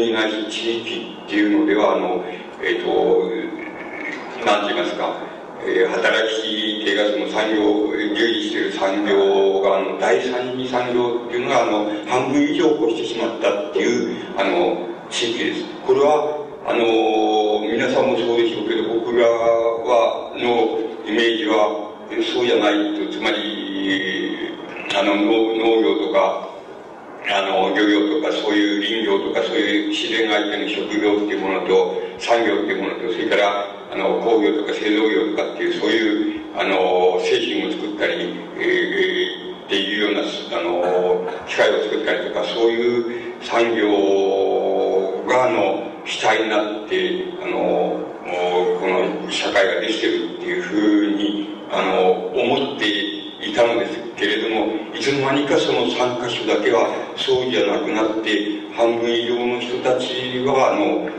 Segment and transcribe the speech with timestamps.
[0.00, 2.24] 国ないし地域っていうのではあの
[2.62, 3.28] えっ、ー、と
[4.46, 5.12] 何て言いますか、
[5.60, 15.64] えー、働き手がその産業従事している産業があの第三次産業っていうのがあの半分以上をしてしまったっていうあの地域です。
[15.84, 21.92] これはあの皆さんもそうでしょうけど僕らはのイメージは
[22.32, 24.56] そうじゃないとつまり
[24.96, 26.49] あの農業とか
[27.32, 48.02] あの漁業とかそういう林業とかそういう自然相手の職業っていうものと産業っていうものとそれからあの工業とか製造業とかっていうそういうあの製品を作ったり、えー、っていうようなあの機械を作ったりとかそういう産業があの主体になってあの
[48.80, 53.19] この社会ができてるっていうふうにあの思って
[53.50, 56.86] いたのですけれどもいつの間にかその3箇所だけは
[57.16, 61.10] そうじゃなくなって半分以上の人たちはあの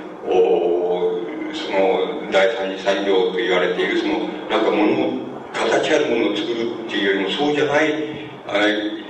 [1.51, 8.21] その第三次産業と言われているそのなんかもの形あるものを作るっていうよりもそうじゃない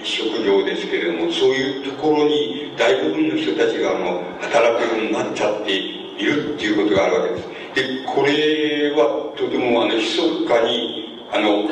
[0.03, 7.47] 職業ですけれどもそういうところに大部分の人たちがあの働くようになっちゃっているっていうことがあるわけです。
[7.75, 10.17] でこれはとてもあの密
[10.47, 11.00] かに
[11.33, 11.63] あの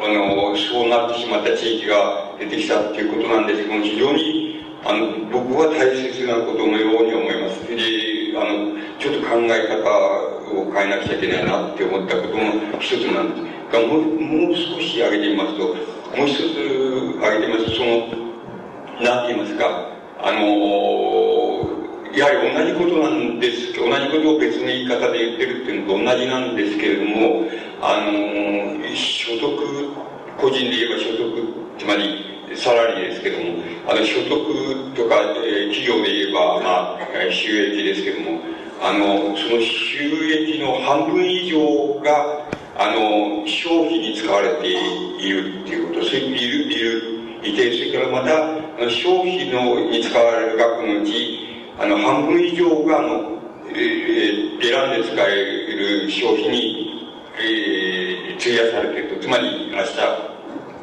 [0.00, 7.60] あのそうなってしまった地域が出てきたっていうことなんですけども非常にあの僕は大切なことのように思います。
[7.68, 7.76] で
[8.40, 9.84] あのちょっと考え方
[10.56, 13.50] を変えなくちゃいけないなって思ったことも一つなんです。
[13.70, 15.76] がもうもう少し挙げてみますと
[16.16, 18.08] もう一つ挙げてみますとその
[19.00, 19.92] 何て言いますか
[20.22, 21.29] あの
[22.12, 23.72] やはり同じことなんです。
[23.74, 27.46] 同じことを別の言い方で言ってるっていうのと同じなんですけれども
[27.80, 29.56] あの所得
[30.36, 31.30] 個人で言えば所得
[31.78, 35.16] つまりサラリーですけどもあの所得とか、
[35.46, 36.98] えー、企業で言えば、まあ、
[37.30, 38.40] 収益ですけども
[38.82, 42.44] あのその収益の半分以上が
[42.76, 51.49] あの消費に使われているっていうことそういういるいるいて、それからまた、消費のに使われる額のうち、
[51.80, 53.40] あの、半分以上が、あの、
[53.72, 55.34] えー、選んで使え
[55.72, 59.22] る消費に、えー、費やされていると。
[59.22, 59.96] つまり、明日、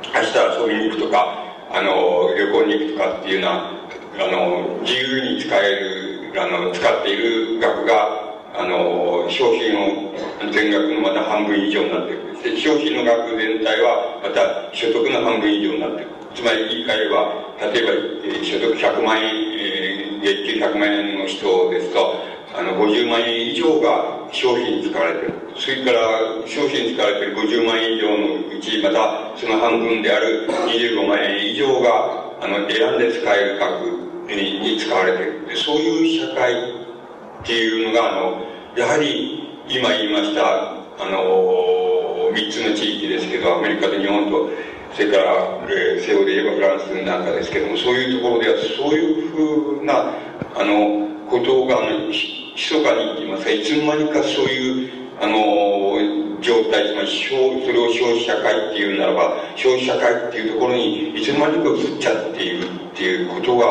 [0.10, 1.38] 明日遊びに行くとか、
[1.70, 12.42] あの、旅行に行くとかっていうような、あの、自由に使える、あの、使っている額が、あの、消費の全額のまた半分以上になっている。
[12.42, 16.18] で消費の額全体は、また所得の半分以上になっている。
[16.34, 17.92] つまり言い換えれば、例えば、
[18.26, 19.26] えー、所得100万円、
[19.58, 19.87] えー、
[20.22, 22.16] 月給100万円の人ですと、
[22.56, 25.34] あの、50万円以上が消費に使われてる。
[25.56, 26.00] それから、
[26.46, 35.58] 消費に使われている50万円以上のうち、また、その半分である25万円以上が、あの、選んで使える額にに使われている。
[35.58, 44.50] そういう社会っていうのが、あの、やはり、今言いました、あの、3つの地域ですけど、アメリカと日本と、
[44.94, 45.24] それから、
[45.70, 50.14] えー、西欧で言えばフランスなんかですけども、そういうところでは、そういうふうな、
[50.56, 54.90] あの、ことが、あの、密かに言いますか、いつの間にかそういう、
[55.22, 63.66] あの、状態、つまり、それを消費社会っていうならば、消費社会っていうところに、いつの間にか移っちゃっているっていうことが、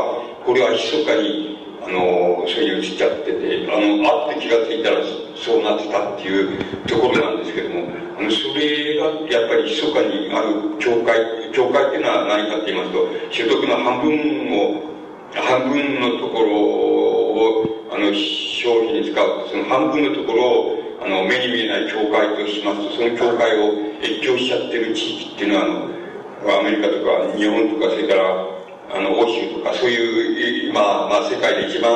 [0.44, 1.55] これは密かに、
[1.86, 4.98] あの、そういう移っちゃってて、あの、あって気がついたら
[5.38, 7.86] そうなってたっていうところなんですけども、
[8.18, 11.22] あの、それがやっぱり密かにある境界、
[11.54, 14.82] 境界っていうのは何かって言いますと、所得の半分を、
[15.30, 25.68] 半分のところを、あの、消費に使う、その半分のところを、あの、目に見えない境界としますと、その境界を越境しちゃってる地域っていうのは、あ
[26.50, 28.55] の、アメリカとか日本とか、それから、
[28.96, 31.92] あの、欧州とか、そういう、まあ、まあ、世界で一番、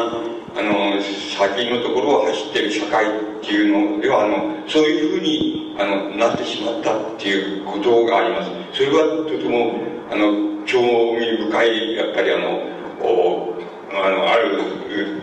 [0.54, 3.10] あの、先のところを走ってる社会っ
[3.40, 8.50] ていうのでは、あの、そういうふうに、あの、なってしまったっていうことがあります。
[8.72, 9.80] それはとても、
[10.10, 12.60] あの、興味深い、やっぱりあの、
[13.00, 13.54] お
[13.92, 14.60] あの、ある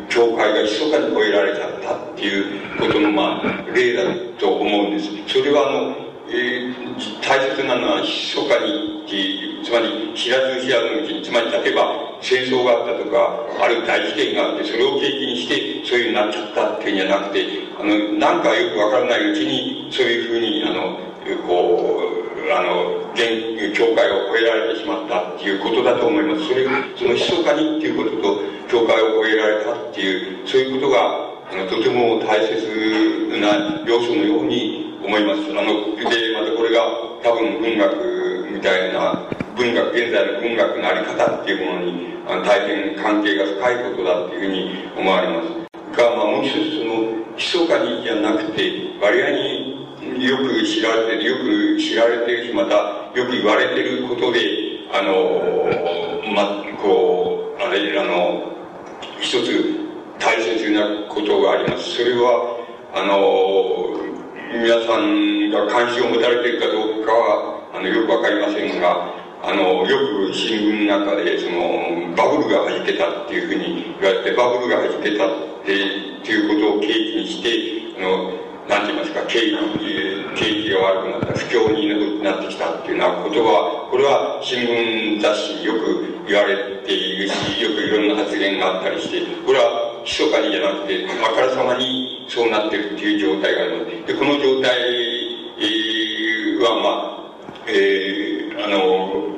[0.10, 4.04] 教会が密かに超えられちゃったっていうことの、まあ、例だ
[4.40, 5.10] と思うんです。
[5.28, 17.46] それは、あの、えー、大切なのは密かにっていう、つまり知らず知らずのうちに、つまり例えば戦争があったとか、ある大事件があって、それを契機にして、そういうふうになっちゃったっていうんじゃなくて、
[17.80, 21.00] あの、なんかよくわからないうちに、そういうふうに、あの、
[21.48, 26.48] こう、あの、現、教会を超えられてしまったっていうことだと思います。
[26.48, 35.42] それが、その密かにっていうことと、教会を超えられたっていう、そういうことが、あの、とても大切な要素のように思います。
[35.52, 36.82] あの、で、またこれが
[37.24, 45.68] 多分文学みたいな、文学、現在の文学のあり方っていうものに、あの大変関係が深いことだっていうふうに思われます。
[45.98, 48.71] が、まあもう一つその、密かにじゃなくて、
[49.02, 52.76] 割合によく知られてる、よく知られてるし、また
[53.16, 54.40] よく言われてることで、
[54.94, 55.69] あの、
[56.33, 58.52] ま、こう、あれ、あの、
[59.19, 59.88] 一つ
[60.19, 61.98] 大切なことがあります。
[61.98, 62.57] それは、
[62.94, 64.06] あの、
[64.49, 69.11] 皆さんが関心を持たれているかどうかは、あの、よくわかりませんが、
[69.44, 75.30] あの、よく新聞の中で、その、バブルが弾けたっていうふうに言われて、バブルが弾けたっ
[75.66, 94.07] ていうことを契機にして、あの、なんて言いますか、景気、景気が悪くなった、不況になってきたっていうようなことは、これは新聞雑誌によく言われているし、よくいろんな発言があったりして、これは密かにじゃなくて、あからさまにそうなってるっていう状態があります。
[94.07, 94.76] で、この状態
[96.59, 99.31] は、まあ、えー、あの、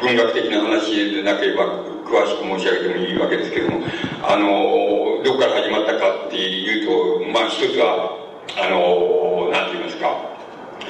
[0.00, 3.86] 文学的な話でなければ、詳しく申し上げてもいいわけですけども、
[4.26, 8.18] あの、どこから始まったかっていうと、まあ一つは、
[8.58, 10.10] あの、なんて言いますか、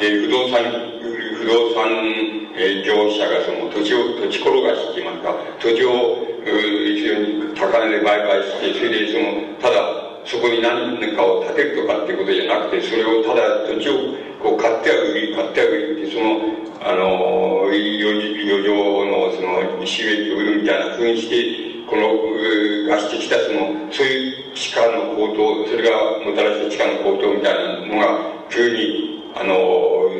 [0.01, 0.65] えー、不動産、
[1.37, 1.93] 不動産、
[2.57, 13.95] えー、業者がその土地を、土地転がしって言いますか、土地を非常に高値で売買して、それでその、ただ、そこに何かを建てるとかっていうことじゃなくて、それをただ土地を
[14.43, 18.75] こう買っては売り、買っては売りって、その、あの、余余剰
[19.05, 22.31] のその収益を売るみたいなふうにして、この、
[22.89, 29.55] がしてきたその、そういう地価の高騰、それがもたらした地価の高騰みたいなのが、急に、あの、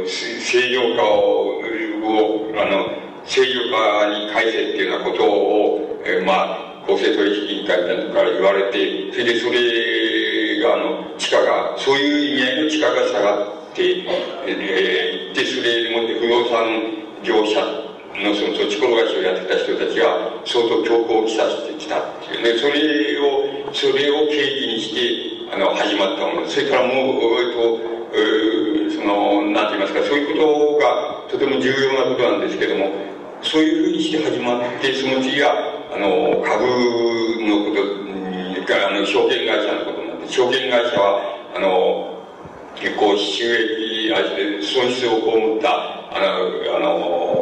[0.07, 1.61] 正常化を、
[2.03, 2.91] をあの、
[3.25, 7.77] 正常化に返せっていうようなことを、え、まあ、公正取引委員会
[8.11, 14.03] から言われて、それでそれが、あの、地価が、そういう意味合いの地価が下がって、
[14.43, 16.67] えー、で、それもって不動産
[17.23, 17.63] 業者
[18.19, 22.75] のその土地転がしをやってた人たちが相当強行をきさせてきたっていうね、それ
[23.23, 26.49] を、それを契機にして、あの、始まったもの。
[26.49, 32.91] それからもう、えっと、その、なんて言いますか、そういうことがとても重要なことなんですけども、
[33.43, 36.67] そういうふうにして始まって、その次は、あの、株
[37.47, 41.21] のこと、から、あの、証券会社のことになって、証券会社は、
[41.55, 42.23] あの、
[42.77, 44.19] 結構収益、あ
[44.63, 45.69] 損失を被った、
[46.15, 47.41] あの、あの、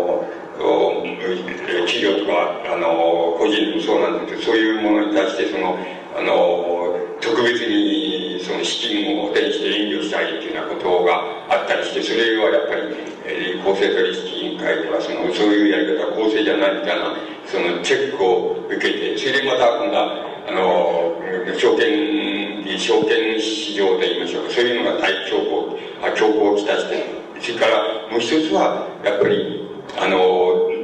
[1.89, 5.79] 企業とか、あの、個人もそうなんですけど、そういうものに対して、その、
[6.17, 21.15] あの、特別にその資金を補填して援助したいというようなことがあったりして、それはやっぱり、えー、公正取引委員会とか、その、そういうやり方は公正じゃないみたいな、そのチェックを受けて、それでまた今度は、あの、
[21.57, 25.79] 証券、証券市場といいましょうか、そういうのが大強行、
[26.17, 27.05] 強行をきたして、
[27.41, 29.69] それからもう一つは、やっぱり、
[30.01, 30.17] あの、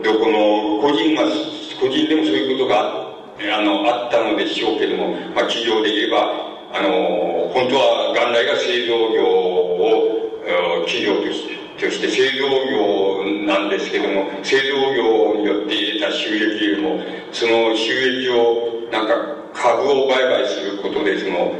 [0.05, 1.25] どこの個人が、
[1.81, 3.05] 個人でもそういうことが
[3.41, 6.31] あの、あったのでしょうけども、まあ、企業で言えば、
[6.73, 10.21] あの、本当は元来が製造業を、
[10.87, 17.01] 企業として、として製造業なんですけども、製造業によって得た収益よりも、
[17.33, 19.15] その収益を、なんか、
[19.55, 21.55] 株を売買することで、その、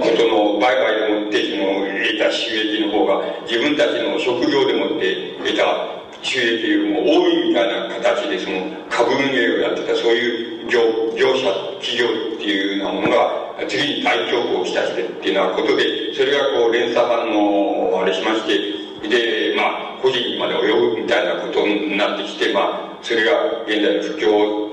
[0.00, 10.80] ことの売買でもって、その、得た収益の方が、自分たちの職業でもって得た収益よりも多いみたいな形で、その、株運営をやってた、そういう業
[11.16, 11.50] 業者、
[11.80, 24.68] 企業っていうようなものが、次に大恐慌をきたしてっていうようなことで、それがこう、連鎖反応をあれしまして、で、まあ、個人まで及ぶみたいなことになってきて、まあ、それが現在の不況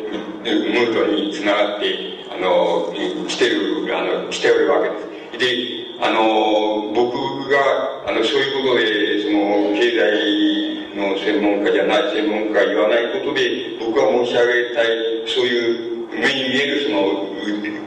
[0.46, 2.94] ムードにつながって、あの、
[3.27, 5.39] 来てる、あの、来ておるわけです。
[5.39, 7.17] で、あの、僕
[7.50, 14.88] が、あの、そういうことで、その、経済の専門家じゃない、専門家が言わないことで、僕が申し上げたい、
[15.27, 17.25] そういう目に見えるその、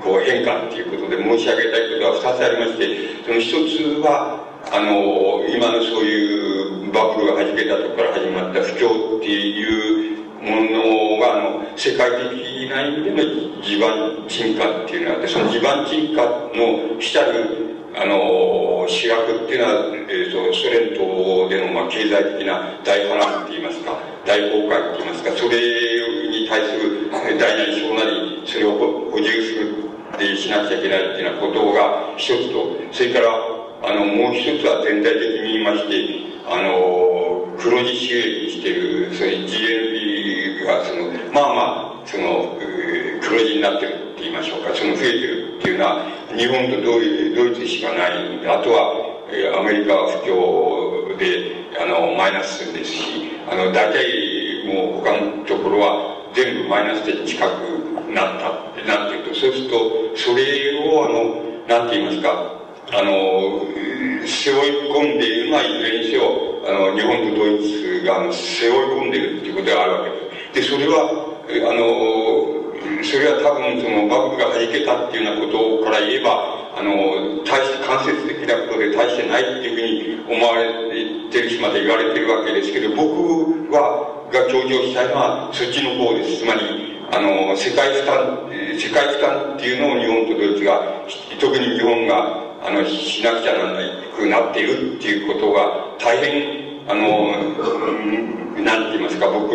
[0.02, 16.22] こう変化っていうことで申し上げたいことは2つありまして、その1つは、あの、今のそういうバブルが弾けたとこから始まった不況っていうものが、あの、世界的な意味での地盤沈下っていうのがあって、その地盤沈下
[16.52, 19.72] の主たる、あの、主役っていうのは、
[20.08, 23.96] えーと、ソ連党での、まあ、経済的な大波乱って言いますか、
[24.26, 25.56] 大崩壊って言いますか、それ
[26.28, 28.72] に対する大なり小なり、それを
[29.10, 42.58] 補充するでしなくちゃいけないっていうようなことが一つと、それから、あの、もう一つは全体的に言いまして、あの、黒字収益してる、そういう GNP が、その、まあまあ、その、
[43.20, 46.06] 黒字になってるって言いましょうか、その増えてるっていうのは、
[46.36, 57.78] 日本とドイドイツしかない、あとは、えアメリカは不況で、あの、マイナスですし、あの、大体、もう他のところは全部マイナスで近く
[58.10, 60.44] なったってなってると、そうすると、それ
[60.80, 62.57] を、あの、なんて言いますか、
[62.90, 63.60] あの、
[64.24, 66.32] 背負い込んでいるのは、いずれにせよ、
[66.64, 70.70] あの、日本とドイツが、背負い込んでいるっていうことがあるわけです。
[70.70, 71.04] で、それは、
[71.68, 80.72] あの、それは多分、その、バブルが弾けたっていうようなことから言えば、あの、大して間接的なことで大してないっていうふうに思われ
[81.28, 86.40] てるし、まで言われてるわけですけど、僕は、が強調したいのは、そっちの方です。
[86.40, 90.80] つまり、あの、世界負担、世界負担っていうのを日本とドイツが、
[91.40, 93.80] 特に日本が、あの、しなくちゃならな
[94.16, 97.32] くなっているっていうことが、大変、あの、
[98.62, 99.54] なんて言いますか、僕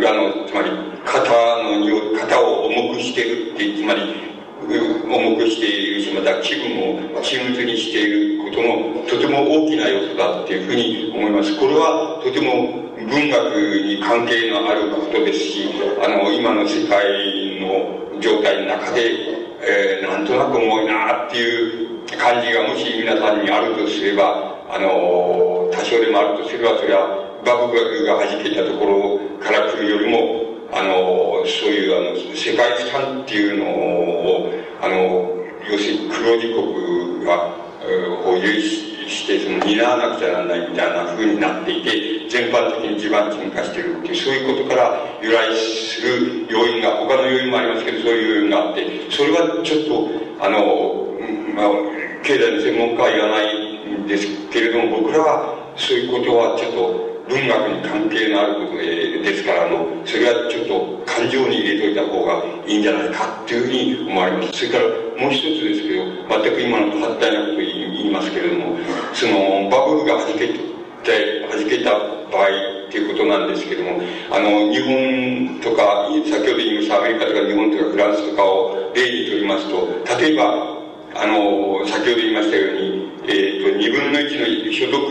[0.00, 0.70] らの、つまり、
[1.04, 1.30] 肩
[1.62, 4.26] の荷肩を重くしているって、つまり、
[4.68, 11.58] 重くしているし、また気分を沈鬱にしていることの、とても大きな要素だっていうふうに思います。
[11.58, 13.44] これは、とても文学
[13.84, 15.68] に関係のあることですし、
[16.02, 19.35] あの、今の世界の状態の中で、
[19.68, 35.34] えー、なんとなく重いなっていう感じがもし皆さんにあるとすれば、あの、多少でもあるとすれば、それは、バブルが弾けたところから来るよりも、あの、そういう、あの、世界負担っていうのを、あの、
[35.68, 37.66] 要するに黒字国が、
[38.24, 51.06] 保有して、その、担わなくちゃならないみたいな風になっていて、全般的に地盤沈下しているっていう、そういうことから由来する要因が、他の要因もありますけど、そういう要因があって、それはちょっと、あの、
[51.54, 51.70] まあ、
[52.22, 64.52] 経済の専門家は言わないんですけれども、僕らはそういうことはちょっと、文学に関係のあることですからの、それはちょっと感情に入れといた方がいいんじゃないかっていうふうに思われます。
[64.52, 64.84] それから
[65.20, 66.04] もう一つですけど、
[66.42, 68.78] 全く今のと反対なことを言いますけれども、
[69.12, 70.75] そのバブルが弾けて、
[71.12, 71.90] 弾けた
[72.30, 72.48] 場合
[72.88, 80.76] っていうことなんですけども、あの、日本とか、先ほど言いましたアメリカとか日本とかフランスとかを例にとりますと、例えば、
[81.14, 85.02] あの、先ほど言いましたように、えーと、2分の1の所得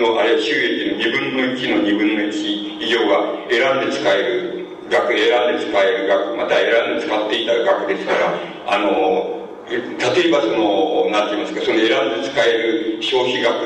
[0.00, 8.34] のあれ収益の2分の1の2分の1以上が選んで使える額選んで使える額また選んで使っていた額ですから
[8.66, 13.56] あの例えばその何て言いますかその選んで使える消費額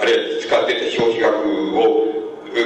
[0.00, 1.36] あれ使ってた消費額
[1.78, 2.04] を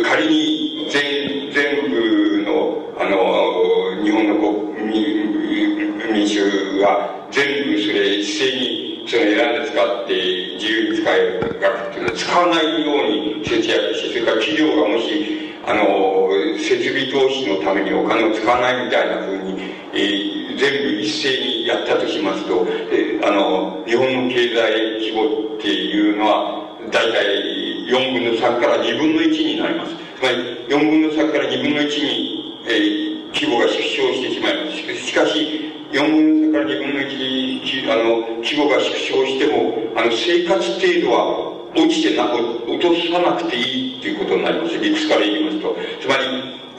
[0.04, 10.12] 仮に全全部のあの日本の国民衆が全部それ一斉にその選んで使って
[10.56, 19.60] 自由に使える額っていうのは使わないように節約して、それから企業がもし、あの、設備投資のためにお金を使わないみたいなふうに、
[19.92, 29.92] えー、全部一斉にやったとしますと、えー、あの、日本の経済規模っていうのは、大体4分の3から2分の1になります。
[29.92, 30.36] つまり、
[30.68, 35.04] 4分の3から2分の1に、えー、規模が縮小してしまいます。
[35.04, 44.78] しかし、4分の3から2分の1、あの、規模が縮小しても、あの、生活程度は落ちてな、落とさなくていいっていうことになります。
[44.78, 45.76] 理屈から言いますと。
[46.00, 46.24] つまり、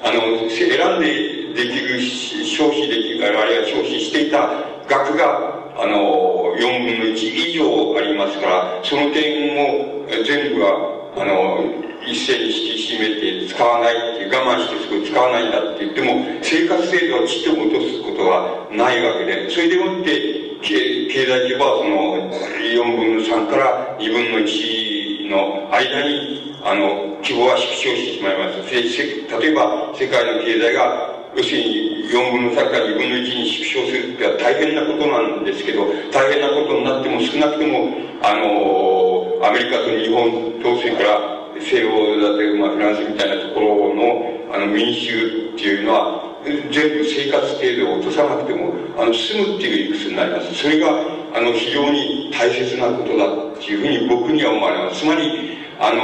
[0.02, 2.00] あの、選んでできる、
[2.48, 4.50] 消費できる、あるいは消費していた
[4.88, 11.64] 額が、あの、4分の1以上ありますから、その点も全部は、あの、
[12.08, 22.20] 一斉に引き締めて使わないって、我慢してすごい使わないんだって言っても、生活制度はちっとも落とすことはないわけで、それでもって、経済規模はその
[22.60, 24.99] 4分の3から2分の1
[25.30, 28.66] の間に、あの、規模は縮小してしまいます。
[28.68, 50.88] 例えば、世界の経済が要するに4分の3から2分の1に縮小するっては大変なことなんですけど、大変なことになっても少なくとも、あの、アメリカと日本と、それから西欧だとい、まあ、フランスみたいなところのあの民衆っていうのは全部生活程度を落とさなくてもあの住むっていう理屈になりますそれが
[51.36, 55.02] あの非常に大切なことだっていうふうに僕には思われます。
[55.02, 56.00] つまりあの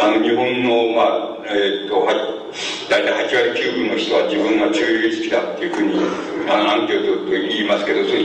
[0.00, 2.08] あの日本のまあえー、っと
[2.88, 5.94] 大体8割9分の人は自分が中立的だっていうふうに
[6.48, 8.20] あのアンケートと言いますけどその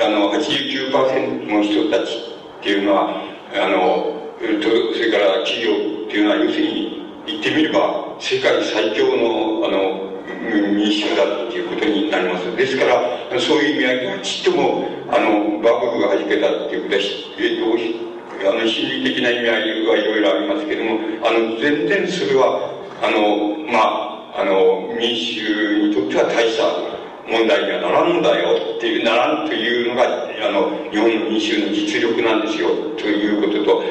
[0.00, 2.16] あの89%の人たち
[2.60, 3.12] っていうのは
[3.54, 12.56] あのそれから企業っていうのは要するに言ってみれば世界最強のあの民衆だっていうことになります。
[12.56, 17.02] ですから、そういう意味合いではちっともあのバブルが弾けたっていうことは、
[17.38, 23.78] えっと、あの心理的な意味合いはいろいろありますけども、あの全然それはあのま
[24.34, 26.91] ああの民衆にとっては大した
[27.32, 32.68] 問題にはならんだよっていう、ならんというのが、あの、日本の民衆の実力なんですよ、
[33.00, 33.82] ということと、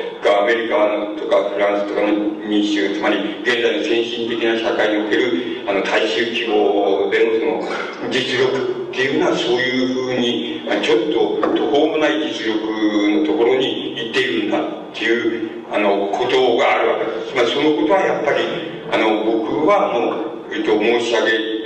[0.41, 0.77] アメリカ
[1.17, 2.13] とかフランスとかの
[2.47, 17.36] 民衆、つまり現在の先進的な社会における、あの、大衆規模でのその、実力っていうのはそういうふうに、ちょっと途方もない実力のところに行っているんだっていう、あの、ことがあるわけです。
[17.36, 18.43] まりそのことはやっぱり、
[18.91, 21.61] あの、僕はもう、えっと、申し上げ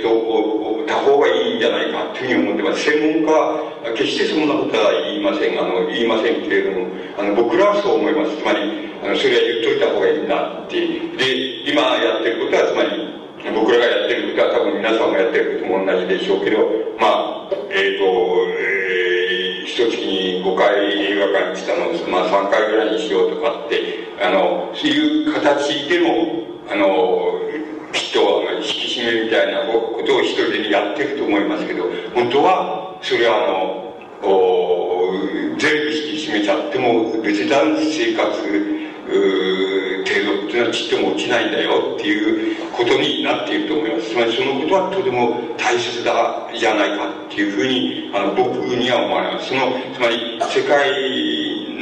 [0.86, 2.84] た方がいいんじゃないかというふうに思ってます。
[2.86, 5.58] 専門家は決してそんなことは言いません。
[5.58, 6.86] あの、言いませんけれども、
[7.18, 8.38] あの、僕らはそう思います。
[8.38, 10.78] つまり、あの、それは言っといた方がいいんだって。
[11.18, 13.10] で、今やってることは、つまり、
[13.50, 16.62] 僕らがやってることは多分皆さんもやってることも同じでしょうけど、
[17.02, 18.06] まあ、えっ、ー、と、
[18.54, 23.82] えー、一月に5回映画館に来たのを、まあ3回ぐらいにしようとかって、
[24.22, 27.34] あの、そういう形でも、あの、
[27.96, 33.86] きっと引き締めみたいなことを一人でやってると思いますけど、本当は、それはあの、
[35.58, 44.10] 全部引き締めちゃっても別段生活程度っていうのはちっとも落ちないんだよっていうことになっていると思います。
[44.10, 49.48] つまりそのことはとても大切だじゃないかっていうふうにあの僕には思われます。
[49.48, 50.92] その、つまり世界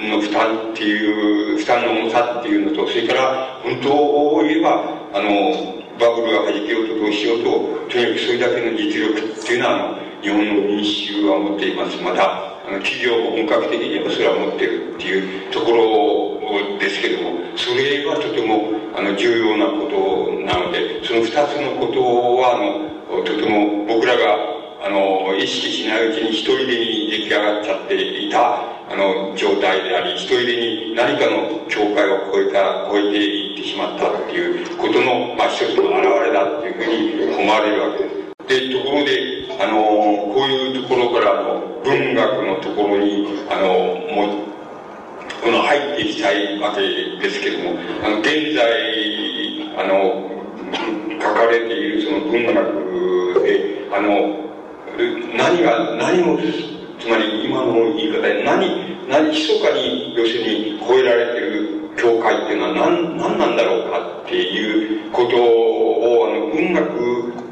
[0.08, 7.50] の負担っていう、負担の重さっていうのと、それから本当を言えば、あの、バブルが弾けようとどうしようと、
[7.90, 12.00] とにかくそれだけの実力っていうのは、あの、日本の民衆は持っています。
[12.02, 22.00] また、あの、企業も本格的にはそれは持ってるっていうところですけども、それはとても、あの、重要なことなので、その二つのこと
[22.38, 24.53] は、あの、とても僕らが、
[24.84, 28.60] あの、意識しないうちに一人でに出来上がっちゃっていた、
[28.92, 38.68] あの、状態であり、一人でに何かの境界を超えた、超えていってしまったっていうことの、まあ、一つの表れだっていうふうに思われるわけです。
[38.68, 39.80] で、ところで、あの、
[40.34, 43.68] こういうところからの文学のところに、あの、
[44.12, 44.44] もう、
[45.42, 46.82] この入っていきたいわけ
[47.26, 50.28] ですけども、あの、現在、あの、
[51.22, 54.43] 書かれているその文学で、あの、
[55.36, 56.38] 何が、何も
[57.00, 66.88] つまり今の言い方で何、何、密かに、要するに超えられている教会っていうのは何、何なんだろうかっていうことを、あの、文学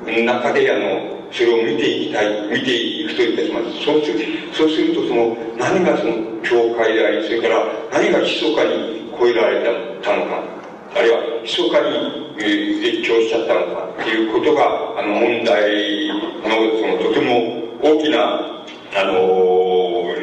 [0.07, 3.85] の中で、あの、それを見ていきたい、見ていくといたします。
[3.85, 4.20] そうする
[4.52, 9.61] そうすると、その、何がその教会であり、それから何が密かに超えられ
[10.02, 10.62] たのか、
[10.94, 18.18] あるいは密かに、えー、越境しちゃったのかっていうことが、あの、問題の、その、とても大きな、
[18.94, 20.22] あのー、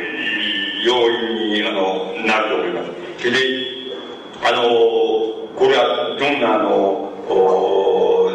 [0.85, 2.91] 要因に、あの、なると思います。
[3.19, 3.69] それで、
[4.41, 4.63] あの
[5.57, 7.11] これはどんな、あの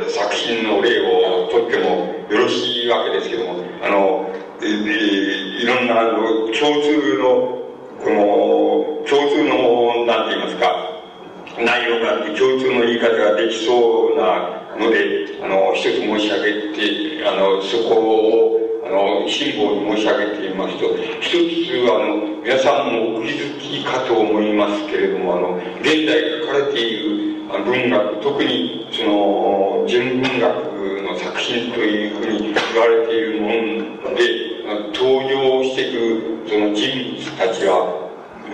[0.09, 4.29] 作品の例をとってもよろしいわけですけども、あの、
[4.61, 6.13] えー、いろんな、あの、
[6.53, 7.59] 共通の、
[8.05, 9.64] この、共通の、
[11.59, 30.55] 内容があって共通の言い方ができそうなので、あの、一つ申し上げて、あの、そこを、あの、辛抱に申し上げていますと、一つ、あの、皆さんもお気づきかと思いますけれども、あの、現代書かれている文学、特に、その、純文学
[31.03, 33.49] の作品というふうに言われているも
[34.11, 34.55] ので、
[34.93, 38.11] 登場していく、その人物たちは、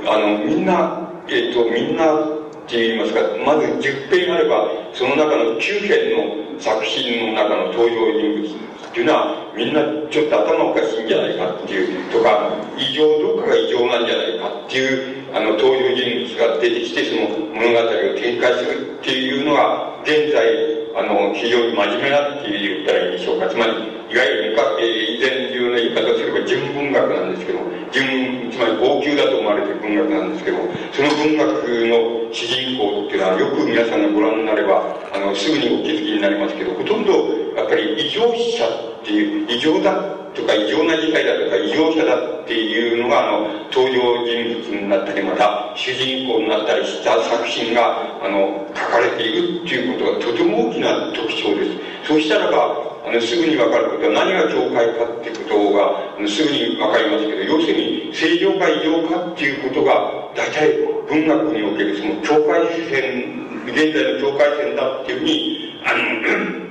[0.07, 2.40] あの、みんな、えっ、と、みんな、
[2.71, 17.27] って言いますか、まず10編あれば、その中の9編の作品の中の登場人物っていうのは、みんなちょっと頭おかしいんじゃないかっていう、とか、異常、どっかが異常なんじゃないかっていう、あの、登場人物が出てきて、その
[17.59, 20.47] 物語を展開するっていうのが、現在、
[20.95, 23.51] あの、非常に真面目なって言ったらいいでしょうか。
[23.51, 27.59] つまり、いわゆる、以前流の言い方をすれ純文学なんですけど、
[27.93, 30.59] 純、つまり高級だと思われてる文学なんですけど、
[30.93, 31.51] その文学
[31.87, 37.13] の主人公っていうのは、よく皆さんがご覧になれば、あの、すぐにお気づきになりますけど、ほとんど、
[37.57, 39.93] やっぱり異常者っていう、異常だ
[40.35, 51.71] とか異常な事態だとか異常者だっていうのが、あの、登場人物になったり、また、主人公になったりした作品が、あの、書かれているっていうことがとても大きな特徴です。
[52.07, 60.77] そうしたらば、あの、すぐにわかることは何が境界かっていうことが、すぐにわかりますけど、要するに、正常か異常かっていうことが、大体
[61.09, 66.71] 文学におけるその境界線、現在の境界線だっていうふうに、あの、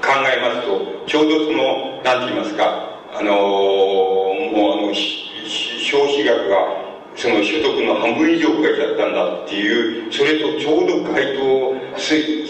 [0.00, 6.79] 考えますと、ちょうどその、なんて言いますか、あのもうあの、少子学が、
[7.16, 11.74] その所得の半分以上がいだったんだっていう、それとちょうど該当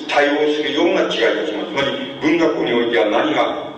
[0.09, 1.70] 対応するような違いがします。
[1.70, 3.69] つまり、文学においては何が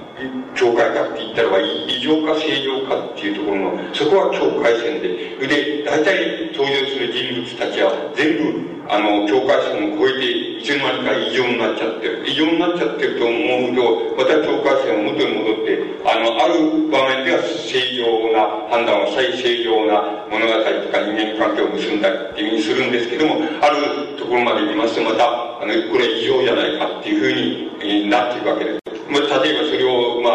[0.55, 5.09] 境界かって言ったらば、異常か正常かっていうところの、そこは境界線で、
[5.47, 12.23] で、大体登場する人物たちは全部、あの、境界線を越えて、いつの間にか異常になっちゃってる。
[12.27, 25.25] 異常になっちゃってると思うと、また境界線を元に戻って、あの、ある場面では正常な判断をしたり、正常な物語とか人間関係を結んだりっていうふうにするんですけども、あるところまで見ますと、また、
[25.59, 29.02] あの、これ異常じゃないかっていうふうになっていくわけです。
[29.13, 30.31] まあ、例えばそれを、ま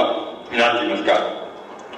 [0.53, 1.37] あ、なんて言いますか、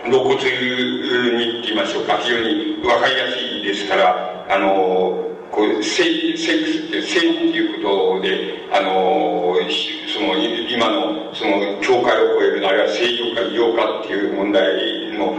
[0.06, 6.04] 露骨にって言いましょうか、非常にわかりやすいですから、あの、こうセ
[6.38, 9.56] セックスって性っていうことで、あの、
[10.08, 14.64] その、今の、その、境界を超える、あるいは正常か異常かっていう問題
[15.18, 15.36] の、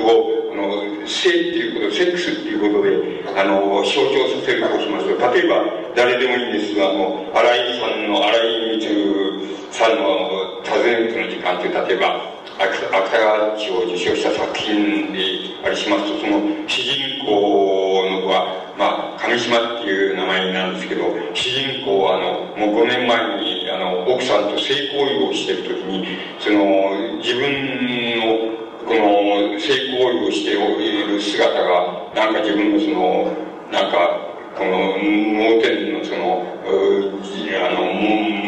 [0.00, 5.64] を、あの、性っていうこと、セックスっていうことで、あの、象徴させるとしますと、例えば、
[5.96, 9.40] 誰でもいいんですが、あの、新井さんの、新井光
[9.70, 15.18] さんの訪ねるの時間って例えば芥川賞を受賞した作品で
[15.64, 28.59] ありしますとその主人公の子はまあ上島っていう名前なんですけど主人公はあのもう5年前にあの奥さんと性行為をしてる時にその自分の
[28.90, 33.30] この性行為をしている姿がなんか自分のその
[33.70, 34.18] なんか
[34.58, 37.86] この盲点のそのあの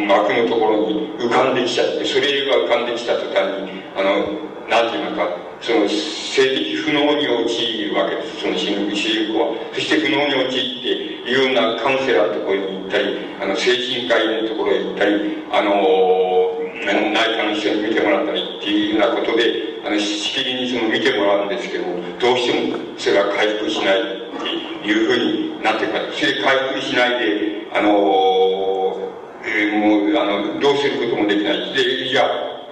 [0.02, 4.34] 幕のところに浮かんできちゃってそれが浮かんできた途端にあの
[4.66, 8.40] なんていうのかその性的不能に陥るわけです。
[8.40, 9.70] その主人公は。
[9.72, 24.04] そして不能に陥っていろんなカウンセラーのところに行ったりあの精神科医のところへ行ったりあのあの内科の人に見てもらったりっていうようなことであのしきりにその見てもらうんですけどもどうしてもそれは回復しないっ
[24.40, 29.12] ていうふうになっていくそれで回復しないであの
[29.44, 32.22] えー、もうあのどうすることもできないでじゃ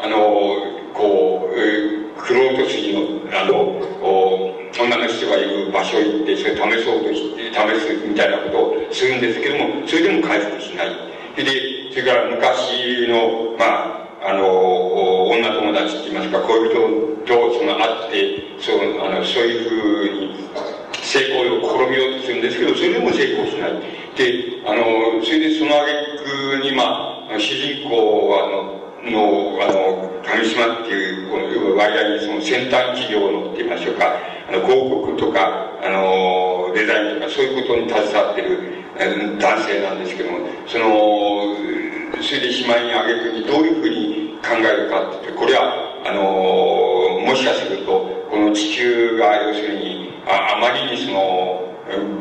[0.01, 0.17] ああの
[0.95, 3.01] こう、えー、クロート筋の
[3.33, 3.55] あの
[4.03, 11.11] お女の人がいる場所行ってそれ試そうとして試すみたいなことをするんですけどもそれでも回復しない。
[11.37, 16.77] でそれから昔のまああの女友達って言いますか、恋人
[17.25, 20.51] とその会って、そう、あの、そういうふうに、
[21.01, 23.81] 成功を試みようとするんですけど、それでも成功しない。
[24.15, 26.21] で、あの、それでその挙
[26.61, 34.13] 句に、まあ、主人公は、あの、の、あの、上島っていう、この、割合にその先端企業のって言いましょうか、
[34.49, 38.81] あの、広告とか、あの、デザインとか、そういうことに携わってる、
[39.39, 41.80] 男性なんですけども、その、
[42.23, 51.71] それでしまいに挙句にどういうふうに考えるかってって、これは、あの、もしかすると、この地球が、要するに、ああまりにその、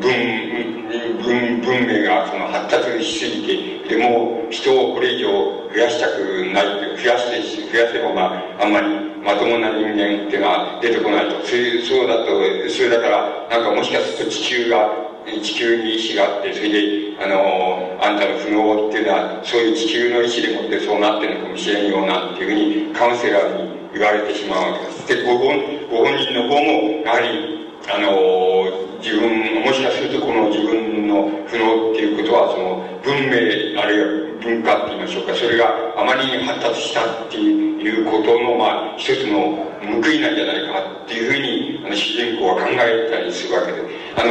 [1.22, 5.28] 文、文明がその発達しすぎて、でも人をこれ以上
[5.72, 6.20] 増やしたく
[6.52, 8.22] ない、増やして、増やせばま
[8.58, 8.88] あ、あんまり
[9.22, 11.46] まともな人間っていうのは出てこないと。
[11.46, 12.26] そういう、そうだと、
[12.68, 25.08] それだから、なんかもしかすると地球が、地球に意志があって、それで、あの、あんたの不能っていうのは、そういう地球の意志でもってそうなってるのかもしれんようなっていうふうにカウンセラーに言われてしまうわけです。
[25.08, 43.82] で、ご本ご本人の方も、やはり、あの、自分、もしかするとこの自分の不能っていうことは、その文明、あるいは文化って言いましょうか、それがあまりに発達したっていうことの、まあ、一つの報いなんじゃないかっていうふうに、あの、主人公は考えたりするわけで、
[44.16, 44.30] あの、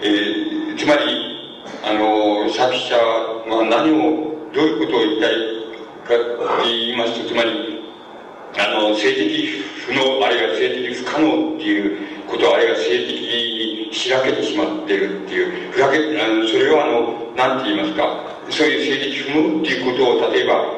[0.00, 5.56] えー、つまり、あの、作者は何を、どういうことを言いたい
[6.04, 7.80] かって言いますと、つまり、
[8.58, 20.76] あの、性的不能、あるいは性的不可能っていうことあるいは性的にしらけてしまってるっていう、ふざけ、あの、それをあの、なんて言いますか、そういう性的不能っていうことを、例えば、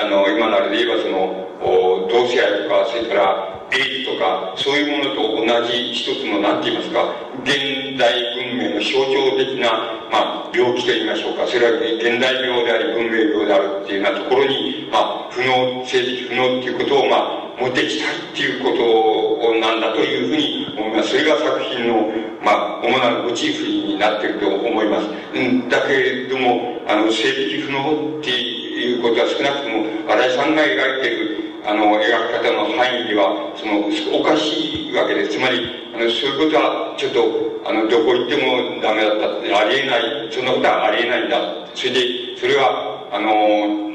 [0.00, 9.70] あの、今ならで言えばその、同性愛とか、それから、エイとか、そういうものと同じ一つの、なんて言いますか、現代文明の象徴的な、
[10.10, 21.10] まあ、病気と言いましょうか、それは現代病であり、文明病であるっていうようなところに、まあ、不能、性的不能っていうことを、まあ、持ってきたいっていうことなんだというふうに思います。
[21.10, 22.10] それが作品の、
[22.42, 25.38] まあ、主なモチーフになっていると思います。
[25.38, 33.84] んだけれども、あの、性的不能っていうことは少なくとも、新井さんが描いているあの、描き方の範囲では、その、
[34.18, 35.36] おかしいわけです。
[35.36, 35.60] つまり、
[35.94, 41.36] あの、そういうことは、ちょっと、あの、どこ行ってもダメだったって、ありえない、そんなことはありえないんだ。
[41.74, 43.90] それで、それは、あの、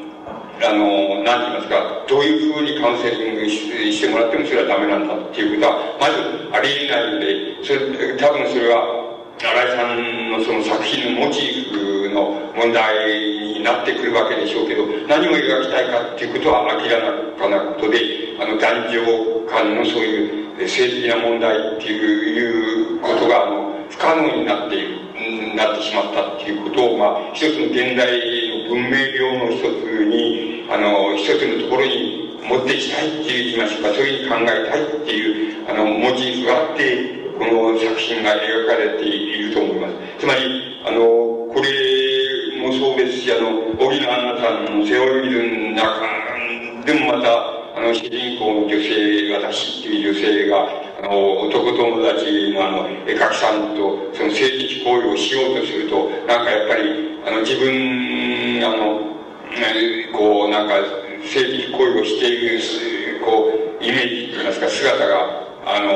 [0.64, 6.22] あの、なんて言いますか、どういうふうにカウンセリングしてもらってもそれはダメなんだっていうことは、まず
[6.54, 9.05] ありえないんで、それ、多分それは、
[9.38, 13.20] 新井さんのその作品のモチーフの問題
[13.54, 17.04] になってくるわけでしょうけど、何を描きたいかっていうことは明ら
[17.36, 18.00] かなことで、
[18.40, 19.04] あの、男女
[19.52, 28.08] 間のそういう政治的な問題っていうことが、あの、不可能になっている、なってしまったっていうことを、まあ、一つの現代
[28.64, 39.94] の文明病の一つに、あの、一つのところに持っていきたいっていう言いましょうか、そういうふうに考えたいっていう、あの、モチーフがあって、この作品が描かれていると思います。
[40.20, 46.06] つまり、あの、これもそうですし、あの、荻野アンナさんの背負いる中
[46.86, 47.28] でもまた、
[47.76, 50.70] あの、主人公の女性、私っていう女性が、
[51.02, 59.02] あの、男友達のあの、絵描きさんと、その性的行為をしようとすると、なんかやっぱり、あの、自分、あの、
[60.14, 60.76] こう、なんか、
[61.26, 65.92] 性的行為をしている、こう、イメージといいますか、姿が、あの、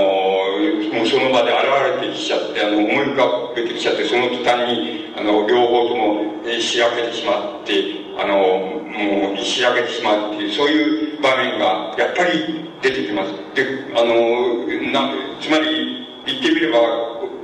[0.97, 7.73] もうその場で現れてきちゃって、あの、思い浮かべてきちゃって、その途端に、あの、両方とも、えしらけてしまって、
[8.17, 13.33] あの、もう、しらけてしまうっていう、そういう場面が、やっぱり出てきます。
[13.53, 16.79] で、あの、な、つまり、言ってみれば、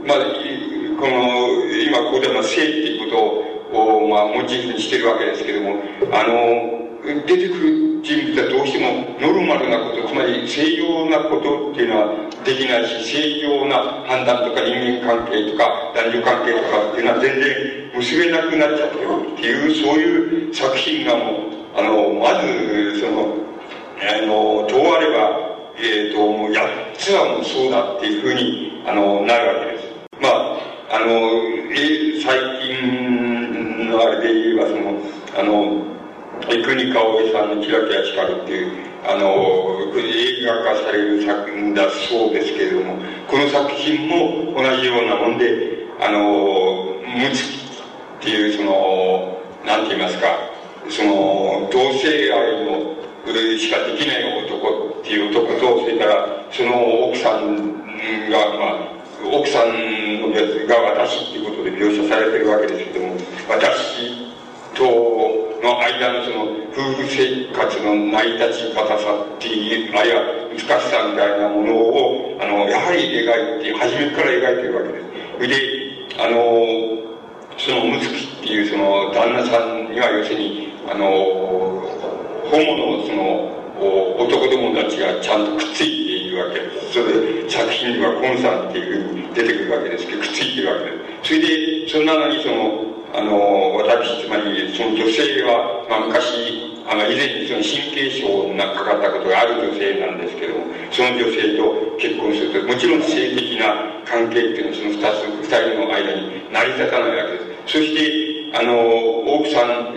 [0.07, 0.17] まあ、
[0.99, 5.75] この、今ここでは性っていうことを、まあ、モチーフにしてるわけですけども、
[6.11, 12.13] あの、出てくる人物はどうしてもノルマルなこと、つまり正常なことっていうのは
[12.43, 23.37] できないし、正常な判断とか人間関係とか男女関係とかっていうのは全然結べなくなっちゃってるっていう、そういう作品がもう、あの、まず、その、
[24.01, 25.45] あの、どうあれば、
[25.77, 29.85] えっ、ー、と、もう8つはもうそうだっていうふうに、あの、なるわけです。
[30.21, 30.57] まあ、
[30.91, 31.05] あの、
[31.73, 32.39] え最
[32.79, 34.99] 近のあれで言えば、その、
[35.37, 35.94] あの、
[36.47, 46.95] 国香織さんのキラキラ光るっていう、あの、映画化される作品だそうですけれども、この作品も同じようなもんで、あの、
[48.19, 50.27] っていう、その、なんて言いますか、
[50.89, 52.95] その、同性愛の
[53.57, 57.57] しかできない男っていう男と、それから、その奥さん
[58.29, 58.95] が、まあ、
[59.33, 63.15] 奥さんのやつが私っていうことで描写されてるわけですけども、
[63.49, 64.24] 私
[64.75, 64.83] と
[65.63, 66.43] の間のその
[66.75, 75.05] 夫婦生活の成り立ち方さっていう、あるいは難しさみたいなものを、あの、やはり描いて、初めから描いてるわけです。
[75.35, 75.55] それで、
[76.19, 76.35] あの、
[77.57, 83.55] そのむつきっていうその旦那さんには要するに、あの、ホモのその、
[84.19, 86.93] 男どもたちがちゃんとくっついているわけです。
[86.93, 90.91] それで作品ではコンさんっていうふうに出てくるわけですけど、くっついてるわけで
[91.23, 91.27] す。
[91.27, 103.71] それで、そんなのにその、あの、私、つまり、その女性は、まあ、昔、あの、以前にその神経症がかかったことがある女性なんですけども、その女性と結婚すると、もちろん性的な
[104.03, 107.71] 関係っていうのはその二つ、二人の間に成り立たないわけです。
[107.71, 108.75] そして、あの、
[109.31, 109.95] 奥さん、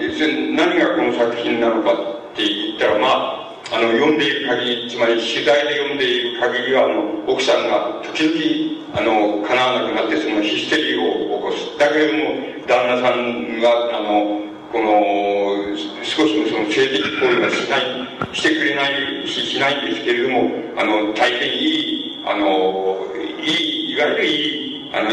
[0.55, 11.79] 何がこの作品なのかって言ったら、まあ、あの、読んでいる限り、つまり取材で読んでいる限りは、あの、奥さんが時々、あの、叶わなくなって、そのヒステリーを起こす。
[11.79, 14.41] だけれども、旦那さんが、あの、
[14.73, 23.05] この、少しもその性的行為はしない、してくれないし、しないんですけれども、あの、大変いい、あの、
[23.37, 25.11] いい、いわゆるいい、あの、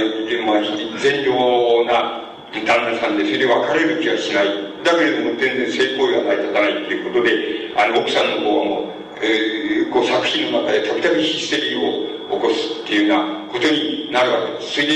[0.47, 2.23] まあ、善良な
[2.63, 4.74] 旦那さんで、それで別れる気はしない。
[4.85, 14.73] だけれども、全然性行為が成り立たないっていうことで、あの、奥さんの方はもう、えー、こう作品の中でたびたびヒステリーを起こすっていうようなことになるわけです。
[14.73, 14.93] それで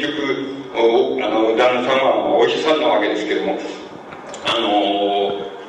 [0.00, 3.58] 結局、おあの、旦那さんはお医者さんなわけですけども、
[4.44, 4.68] あの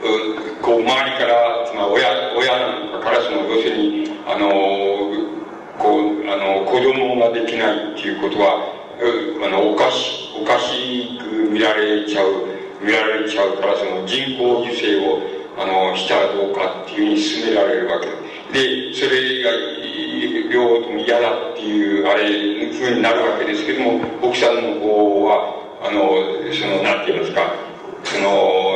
[0.01, 8.79] ー、こう、周りから、まあ、親、親なんかからその、要するに、あのー、こう、あの、子供ができないっていうことは、
[9.45, 15.19] あの、おかし、おかしく見られちゃう、見られちゃうから、その人工授精を、
[15.57, 18.93] あの、したらどうかっていうふうに進められるわけで。
[18.93, 19.51] それが、
[20.49, 26.15] 両方とも嫌だっていう、あれ、ふうになるわけですけども、奥さんの方は、あの、
[26.53, 27.53] その、なんて言いますか、
[28.03, 28.71] その、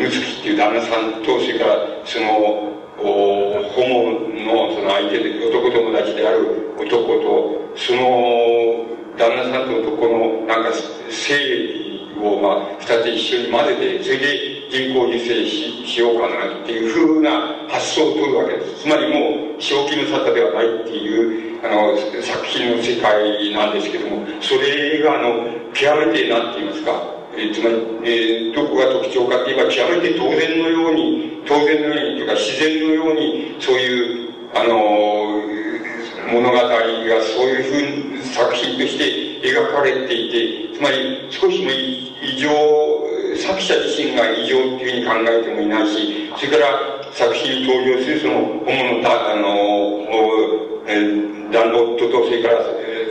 [0.00, 8.86] むつきっていう旦那さんと、それから、その、おホモのその相手で、男友達である男と、その、
[9.18, 10.72] 旦那さんと男のなんか
[11.10, 11.83] 性
[12.24, 17.30] をまあ二つ一緒に混ぜてそれで人工授精ししようかなっていうふうな
[17.68, 18.82] 発想を取るわけです。
[18.82, 35.44] つまりもう正気の沙汰ではないっていうあの作品の世界なんですけどもそれがあの極めて何て言いますかえつまり、えー、どこが特徴かって言えば極めて当然のように当然のようにというか自然のようにそういうあの
[36.32, 36.68] 物語が
[37.36, 42.48] そういうふうに作品として描かれていて、つまり少しも異常、
[43.36, 50.00] 作者自身が異常っていうふうに考えてもいないし、それから作品に登場するその主のだ、あの、
[50.88, 52.64] え旦那夫と、それから、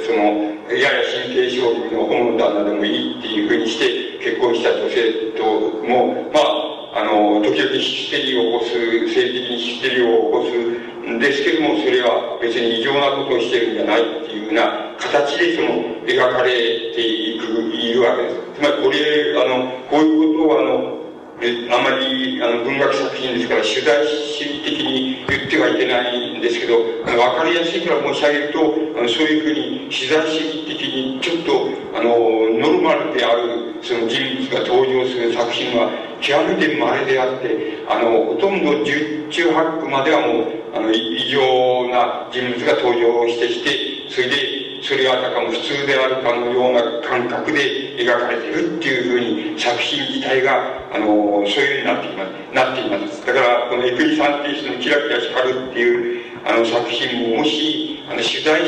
[0.05, 5.43] その、やや神経症の主の旦那でもいいっていうふうにして結婚した女性と
[5.85, 8.77] も、まあ、あの、時々ヒステリーを起こす、
[9.09, 15.69] 政治的にヒステリーを起こすんですけども、それは別に異常なことをしてるんじゃないっていうような形でその
[16.05, 16.51] 描かれ
[16.93, 18.35] ていく、いるわけです。
[18.53, 21.02] つまりこれ、あの、こういうことをあの、
[21.43, 28.59] あまりあの文学作品ですから取材主義的に言ってはいけないんですけど、あの分かりやすいから申し上げると、
[28.99, 31.67] あのそういうふうに取材主義的にちょっと
[31.99, 32.15] あの
[32.59, 50.59] ノルマルであるその人物が登場する作品は極めて稀であって、あのほとんど十中八九まではもうあの異常な人物が登場してきて、それでそれはあたかも普通であるかのような感覚で描かれているっていうふうに作品自体が、
[50.91, 51.07] あの、
[51.47, 52.31] そういうふうになっています。
[52.51, 53.25] なっています。
[53.25, 58.59] だから、このエクリさんっていう人のキラキラ光るっていう、あの作品も、もし、あの、取材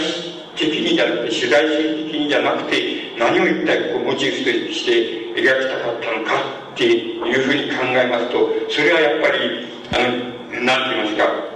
[0.56, 6.32] 的にじゃなくて、取材性的にじゃなくて、何を一体こうモチーフとして描きたかったのか
[6.72, 11.55] っていうふうに考えますと、それはやっぱり、あの、なんて言いますか、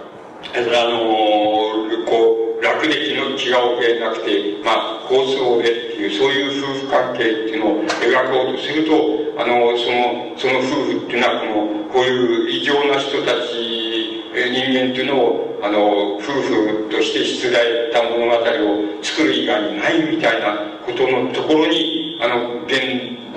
[0.52, 14.00] あの、こう、楽で気の気が置けなくて、まあ、構想でっていう、そういう夫婦関係っていうのを描こうとすると、あの、その、その夫婦っていうのは、この、こういう異常な人たち、
[14.34, 22.80] 人間っていうのを、あの、夫婦として出題した物語を作る以外にないみたいなことのところに、あの、現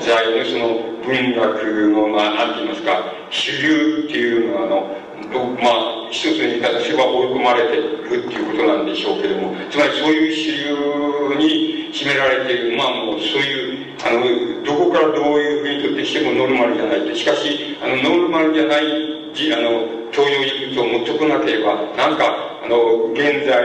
[0.01, 5.02] 在のその文学の、まあ、なんて言いますか、主流っていうのは、あの、
[5.39, 17.15] まあ、一つの言い方すれば追い込まれているっていうことなんでしょうけども、つまりそういう主流に占められている、まあもうそういう、あの、どこからどういうふうにとってしてもノルマルじゃないって。
[17.17, 23.57] しかし、あの、ノルマルじゃない、あの、登場人物を持ってこなければ、なんか、あの、現在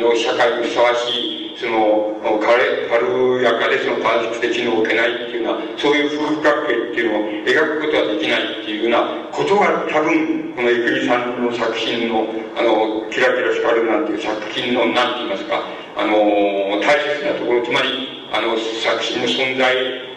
[0.00, 12.26] の社会にふさわしいその、軽やかでその短縮的機能を受けないっていうような、そういう風格景っていうのを描くことはできないっていうようなことが多分、このエクリさんの作品の、
[12.58, 15.62] あの、キラキラ光るなんていう作品の、なんて言いますか、
[15.96, 19.74] あの、大切なところ、つまり、あの、作品の存在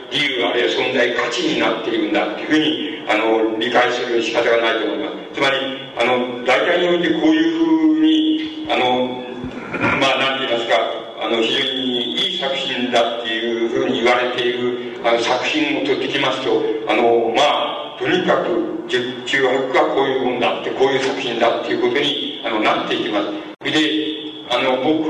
[0.09, 5.57] 理由あるいは存在価値になっているんだっていうふうにあの理解する仕方がないと思いますつまり
[5.97, 9.23] あの大体においてこういうふうにあの
[9.99, 23.31] まあ何て言いますかあの非常にいい作品だっていうふうに言われているあの作品を取ってきますとあのまあとにかく十中八九はこういうもんだってこういう作品だっていうことにあのなっていきます。
[23.63, 24.17] で
[24.49, 25.09] あの僕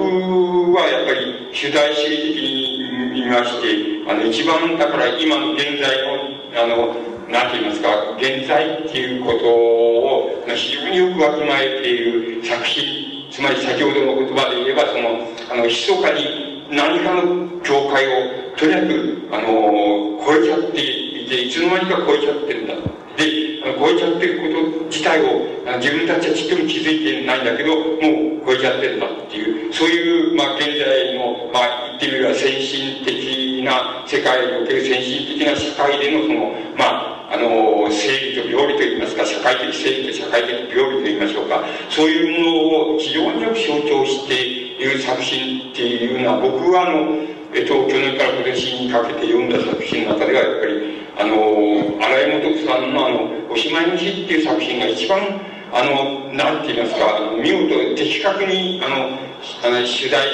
[0.73, 6.95] はやっぱり取材主義的に見ましてあの一番だから今の現在のあの
[7.29, 15.21] 何て言いますか現在っていうことを非常によくわきまえている作品つまり先ほどの言葉で言えばその
[15.53, 22.73] あの密かに何かの境界をとにかくあの超えちゃっていていつの間にか超えちゃってるんだ
[23.17, 25.45] で超えちゃってること自体を
[25.77, 33.13] 自分たちはちっとも気づいてないんだけどもう超えちゃってるんだっていうそういう、まあ、現在の、まあ、言ってみれば先進的
[33.67, 41.61] な世界における先進的な社会でのそのまああの正義と病理といいますか社会的正義と社会的病理といいましょうか。
[41.89, 55.19] そういうものを非常によく象徴している作品っていうのは僕はあのえっと、去年から今年にかけて読んだ作品の中ではやっぱりあの荒井元さんのあの「おしまいの日」っていう作品が一番
[55.71, 58.95] あのなんて言いますか見事的確にあの
[59.63, 60.27] あの取材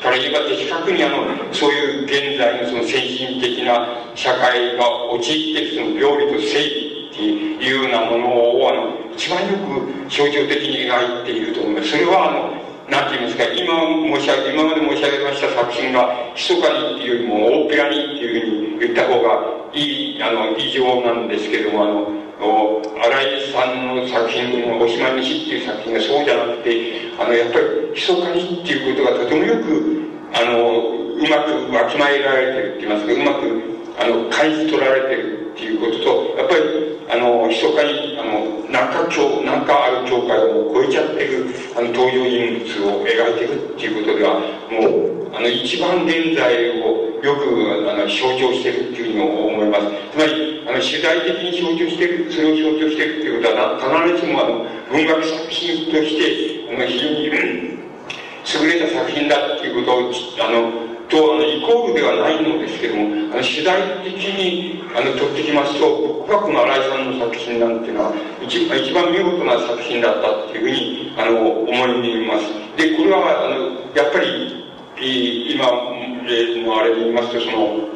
[0.00, 8.28] から言えば的確にあのそういう現在のその先進的な社会が陥っているその病理と正義っていうようなもの
[8.60, 11.90] をあの一番よく象徴的に描いていると思います。
[11.90, 19.44] それはあのなんて言いますか、今申し上げ、今まで申し上げました作品が、密かにっていうよりも、大っぺらにっていうふうに言った方が
[19.74, 26.70] いい、あの、異常なんですけども、あの、新井さんの作品の「おしまいにし」っていう作品がそうじゃなくて
[27.18, 30.02] あのやっぱりひそかにっていうことがとてもよく
[30.34, 33.62] あのうまくわきまえられてるって言いますかうまく
[34.00, 35.47] あの感じ取られてる。
[35.58, 36.62] ていうこととやっぱり
[37.10, 44.38] あの密かにあの何か境何かある境界を超えちゃってるあの登場人物を描いていくっていうことでは
[44.70, 49.84] もうあの一番現在をよくあの象徴してるっていうふうに思います。
[50.14, 72.52] つまりあの主題的に象徴してるそれを象徴してるっていうことは必ずしもあの文学作品としてあの非常に優れた作品だっていうことをあのとあのイコールではないのですけどもあの主題的にあの取ってきますと僕はこの新井さんの作品なんていうのは一一番見事な作品だったっていうふうにあの思います。
[72.76, 74.68] でこれはあのやっぱり
[75.00, 77.88] 今のあれで言いますとその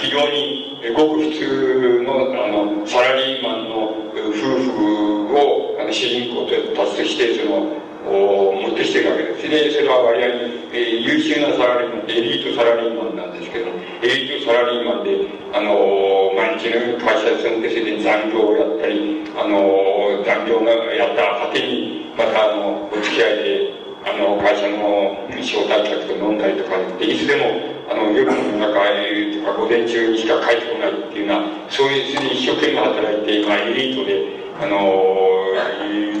[0.00, 10.32] 非常にごく普通のあのサラリーマンの夫婦をあの主人公たちとしてそのを持ってきてるわけですでそれは割合に、
[10.72, 13.68] えー、優秀なサラリーマンエリートサラリーマンなんですけど
[14.02, 23.78] エリートサラリーマンであの毎日のように会社で住んでそれで残業をやったりあの残業がやった果てにまたあのお付き合いで
[24.08, 35.08] あの会社の招待客と飲んだりとかでいつでもあの夜の中とか午前中にしか帰ってこないっていうようなそういう一生懸命働いて、まあ、エリートであの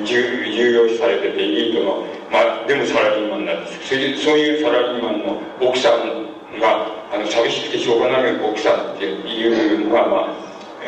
[0.04, 10.34] 重要視されててエリートの、まあ、でもサラリーマンなんですそういうサラリーマンの奥さんがあの寂しくてしょうがない奥さんっていうのが、まあ、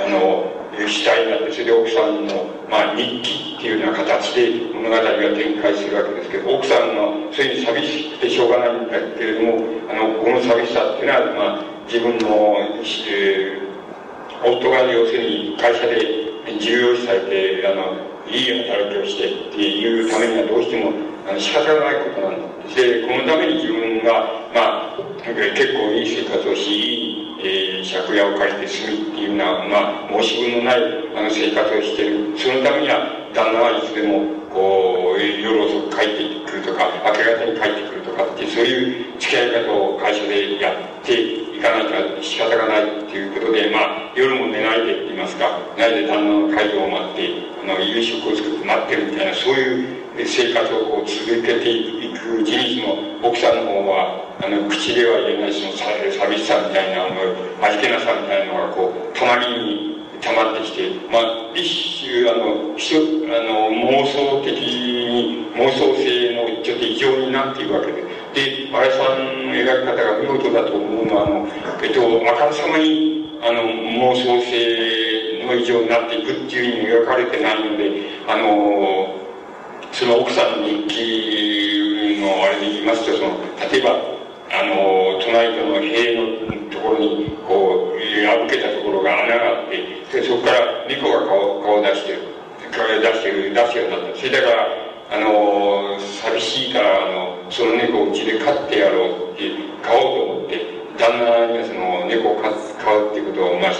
[0.04, 12.56] あの主体になってそれで奥さんの、まあ、日記っていうような形で物語が展開するわけですけど奥さんのそれに寂しくてしょうがないんだけれどもあのこの寂しさっていうのは、まあ、自分の、
[13.10, 16.29] えー、夫が要するに会社で
[16.60, 20.92] 重要視されてあのいい働きをしてっていうためにはどうしても
[21.28, 30.82] あの仕方がないことなんですでこのために自分がまあ結構いい生活をしいい、えー、借家を借りて住むっていうような、まあ、申し分のない
[31.16, 47.28] あの生活をしてるそのためには旦那はいつでもこう夜遅く帰ってくるとか明け方に帰ってくるとかってそういう付き合い方を会社でやって行かないと仕方がないっていうことで、まあ、夜も寝ないでって言いますか、ないで旦那の会場を待って、
[47.60, 57.28] あの、夕食を作って待ってるみたいな、そういう生活をこう続けていくうちに、その、奥さんの方は、あの、口では言えない、その、寂しさみたいな、あの、
[57.60, 59.89] 味気なさみたいなのが、こう、たまに
[60.20, 68.02] 溜まってきて、まあ、一種、あの、あの妄想的に、妄想性のちょっと異常になっているわけで。
[68.34, 71.48] で、新井さんの描き方が見事だと思うのは、あの、
[71.82, 72.00] えっと、
[72.30, 77.90] あからさまに、あの、妄想性の異常になっていくっていうふうに描かれてないので、
[78.28, 79.16] あの、
[79.92, 83.40] その奥さんの日記のあれで言いますと、その、
[83.72, 83.96] 例えば、
[84.52, 92.22] あの、隣との塀のころに、こう、破けたところが穴があって、でそこから猫が顔顔を出してる、
[92.72, 94.18] 顔を出してる、出すようになった。
[94.18, 99.50] それだから、あの、寂しいから、あの、その猫をうちで飼ってやろうって、
[99.82, 103.72] 飼おうと思って、旦那にはその猫を飼うっていうことを、まあ、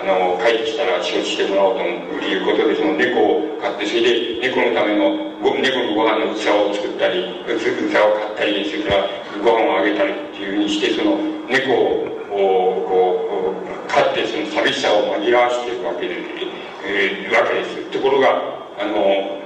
[0.00, 9.08] あの、帰ってきたら承知してもらおうということで、その猫を飼って、それで猫のための、猫のご飯の器を作ったり、器を買ったり、それから
[9.42, 11.18] ご飯をあげたりっていうふうにして、その
[11.50, 13.54] 猫を、こ
[13.86, 16.16] う、飼ってその寂しさを紛らわしているわけで、
[16.84, 17.90] えー、わけです。
[17.90, 18.28] ところが、
[18.78, 19.38] あの、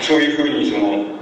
[0.00, 1.20] そういうふうにその、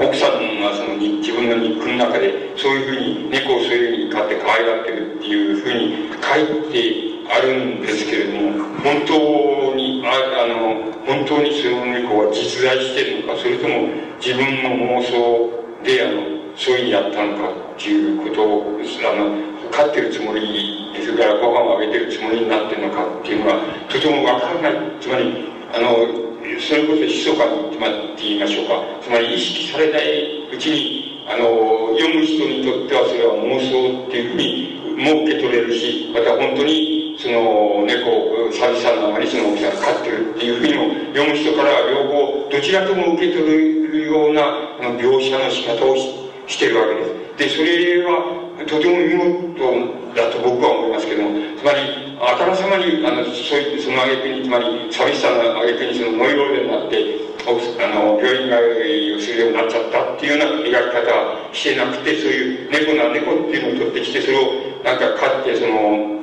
[0.00, 13.90] 奥さんがその自分の肉の中でそういうふうに猫をそういうふうに飼って可愛がってるっていうふうに書いてあるんですけれども本当にああの本当にその猫は実在してるのかそれとも
[14.22, 15.50] 自分の妄想
[15.82, 26.28] であのそういうふうにやったのかっていうことをあの飼ってるつもりそれからご飯をあげてるつもりになってるのかっていうのがとてもわからないつまりあの
[26.60, 44.42] それこそ密かに決まって言いましょうかつまり意識されないうちにあの読む人にとってはそれは妄想っていうふうにも受け取れるしまた本当にその猫を寂しさのあまりその大きさが飼ってるっていうふうにも読む人から両方どちらとも受け取るような
[44.80, 47.18] あの描写の仕方をししてるわけです。
[47.36, 49.14] でそれはとても見
[49.54, 66.18] 事だと僕は思いますけども、つまり、あからさまに、あの、そういその挙句に、つまり、寂しさの挙句にそのノイローゼになって、あの、病院帰りをするようになっちゃったっていうような描き方はしてなくて、そういう猫な猫っていうのを取ってきて、それをなんか飼って、その、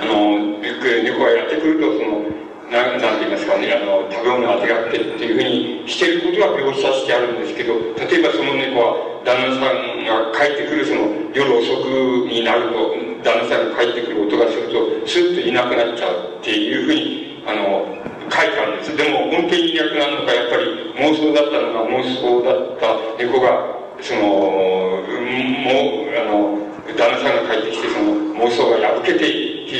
[0.00, 2.24] あの、猫がやってくると、その、
[2.70, 17.86] なんなんて言いますかね、あの、食べ物をあてがってっていうふうにしてることは描写してあるんですけど、例えばその猫は、旦那さんが帰ってくるその夜遅くになると、旦那さんが帰ってくる音がすると、スッといなくなっちゃうっていうふうに、あの、
[18.30, 18.96] 書いたんです。
[18.96, 23.62] でも、本当にいなくなるのか、やっぱり妄想だったのか、妄想だった猫が、
[24.02, 24.75] その、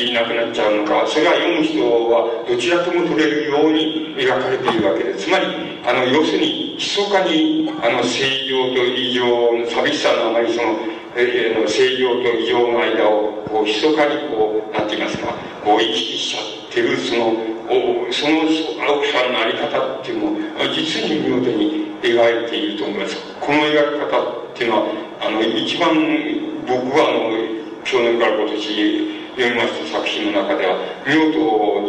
[0.05, 1.81] いなくなっちゃうのか、それは読む人
[2.11, 5.27] はどちらとも取れるように描かれているわけです。
[5.27, 5.47] つまり、
[5.85, 10.77] あの、要するに、密かに、あの、正常と異常の寂しさのあまりその、
[11.17, 15.33] えー、の正常と異常の間を、こう、密かにこう、なんて言いますか、
[15.65, 18.47] こう、行き来しちゃってる、その、おその
[18.87, 23.17] 青木さんのあり方っていうのを、実に見事に描いていると思います。
[23.41, 24.85] この描き方っていうのは、
[25.21, 25.91] あの、一番
[26.67, 31.37] 僕は、あの、去年から今年、読みました作品の中では、見事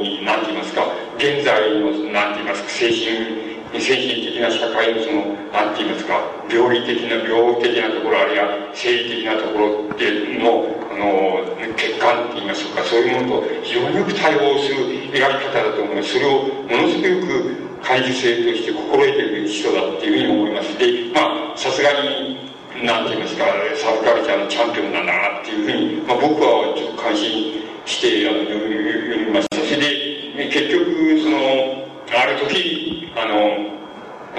[0.03, 0.83] に、何て言いますか、
[1.15, 6.19] 現在の、何て言いますか、精神、精神的な社会のその、何て言いますか、
[6.51, 10.11] 病理的な、病的なところ、あるいは生理的なところって
[10.43, 14.83] の、あの、欠陥って言いますか、そういうものと非常によく対応する
[15.15, 16.13] 描き方だと思います。
[16.13, 20.75] それをものすごく感受性として心得ている人だっていうふうに思います。
[20.75, 20.83] で、
[21.15, 22.51] まあ、さすがに、
[22.83, 29.57] なんて言いますか、サブカルチャーのチャンピオンなんだなっていうふうに、まあ、僕はちょっと感心してあの読みました。
[29.57, 30.85] それで、結局、
[31.17, 33.73] その、ある時、あの、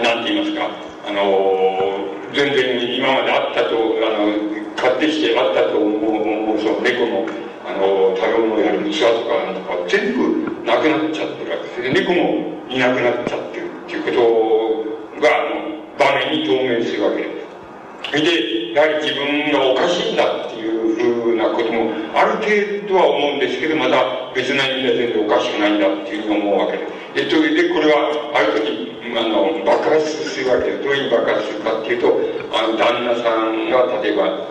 [0.03, 0.71] なんて言いますか、
[1.09, 1.99] あの、
[2.33, 3.75] 全然今まであったと、
[4.07, 4.31] あの、
[4.77, 7.27] 買ってきてあったと思う、その猫の、
[7.67, 11.83] あの、食べ物やる器とかなんとか全部なくなっちゃってるわけです。
[11.83, 17.38] で、猫もいなくなっちゃってるっていうことが、あの、場面に透明するわけです。
[18.05, 26.99] それで、やはり自分がおかしいんだっていうふうなこともある程度は思うんですけど、また別な意味では全然おかしくないんだっていうふうに思うわけです。
[27.15, 30.79] で、それでこれはある時、あの、爆発するわけで。
[30.79, 32.21] どういう爆発するかっていうと、
[32.57, 34.47] あの、旦那さんが例えば、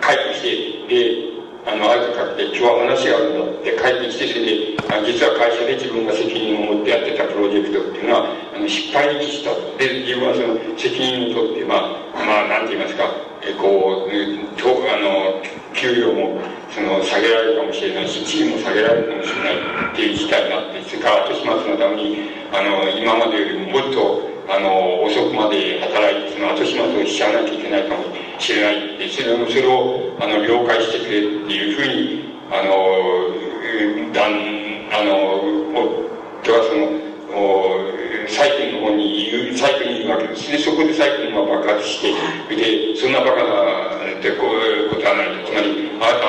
[0.00, 1.37] 帰ってきて、で、
[1.68, 9.52] あの、あるかって、今日は話があるんだって帰ってきて、それで、あ実は会社で自分が責任を持ってやってたプロジェクトっていうのは、あの失敗にした。
[9.76, 13.04] で、自分はその責任を取って、まあ、まあ、なんて言いますか、
[13.44, 15.44] えこう、とあの、
[15.76, 16.40] 給料も、
[16.72, 28.04] その、下げられるかもしれないし、地位も下げられるかもしれないっていう事態になって、それから後始末のために、あの、今までよりももっと、あの、遅くまで働いて、その後始末をしちゃわなきゃいけないかも
[28.38, 35.36] しれないって、それを、それを、あの、了解してくれっていうふうに、あの、だん、あの、
[35.76, 36.98] 夫はその、
[37.36, 37.88] お
[38.28, 40.50] サイクルの方に言う、サイクルに言うわけです。
[40.50, 43.12] で、そこでサイクルが爆発して、で、そん。
[43.12, 43.88] なバカな、
[44.18, 45.52] ってこういうことはないと。
[45.52, 46.24] つまり、あなた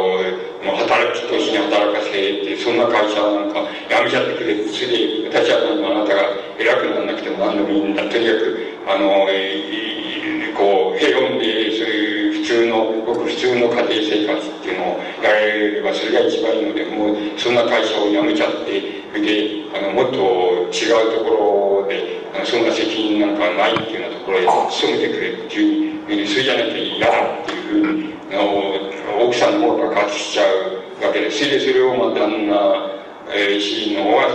[0.00, 0.29] を、
[0.70, 6.22] もう働きとしに働かせて、そんな会社なんか辞めちゃってくれそれで、私はあなたが
[6.58, 8.06] 偉くならなくても何でもいいんだ。
[8.06, 18.78] とにかく、あの、えー、こう、平穏で、そういう普通の、ごく普通の家庭生活っていうのをやれれば、それが一番いいので、もう、そんな会社を辞めちゃって、
[19.18, 32.90] で、あの、もっと違うところで、あのそんな責任なんかないっていうようなところへ勤めてくれっていう、それじゃなきゃ嫌だっていうふうに、の、奥さんの方が勝ちしちゃうわけで、それでそれを、まあ、旦那、
[33.32, 34.28] えー、主人の方は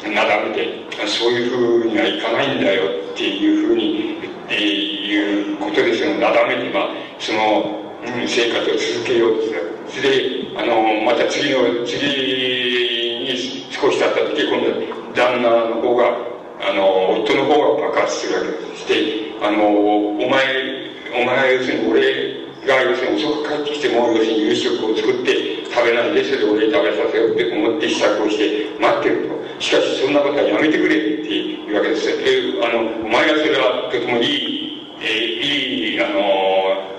[0.00, 0.68] その、なだめて、
[1.06, 2.82] そういうふうにはいかないんだよ
[3.12, 4.18] っていうふうに、
[4.48, 6.88] えー、いうことで、その、なだめて、まあ、
[7.18, 9.72] その、うん、生活を続けようとする。
[9.88, 13.36] それで、あの、また次の、次に
[13.70, 16.16] 少し経った時、今度旦那の方が、
[16.60, 18.82] あの、夫の方が爆発するわけです。
[18.82, 18.94] して、
[19.42, 22.02] あの、お前、お前要するに俺
[22.66, 23.01] が要す
[23.46, 29.42] 帰ってきても、要するに夕食を作って食べないで、それで俺に食べさせようって思って支度をして待ってると。
[29.62, 32.10] しかしそんなことはやめてくれっていうわけです。
[32.10, 36.20] えあの、お前はそれはとてもいい、えいい、あの、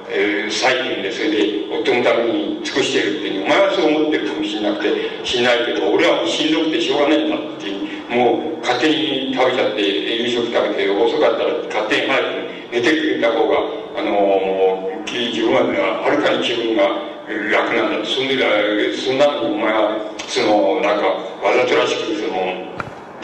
[0.09, 7.83] えー、最近でそれで夫のために尽くしてるっていう、お前はそう思ってるかもしれなくて、しないけど、俺はもうしんどくてしょうがないんだっていう。
[8.13, 12.42] もう勝手に食べちゃって、夕食食べて、遅かったら勝手に早く
[12.73, 13.57] 寝てくれた方が、
[13.95, 15.61] あのもう、自分は
[16.01, 16.89] はるかに気分が
[17.53, 18.03] 楽なんだ。
[18.03, 19.93] そんで、そんなのにお前は、
[20.25, 21.05] その、なんか、
[21.45, 22.65] わざとらしく、その、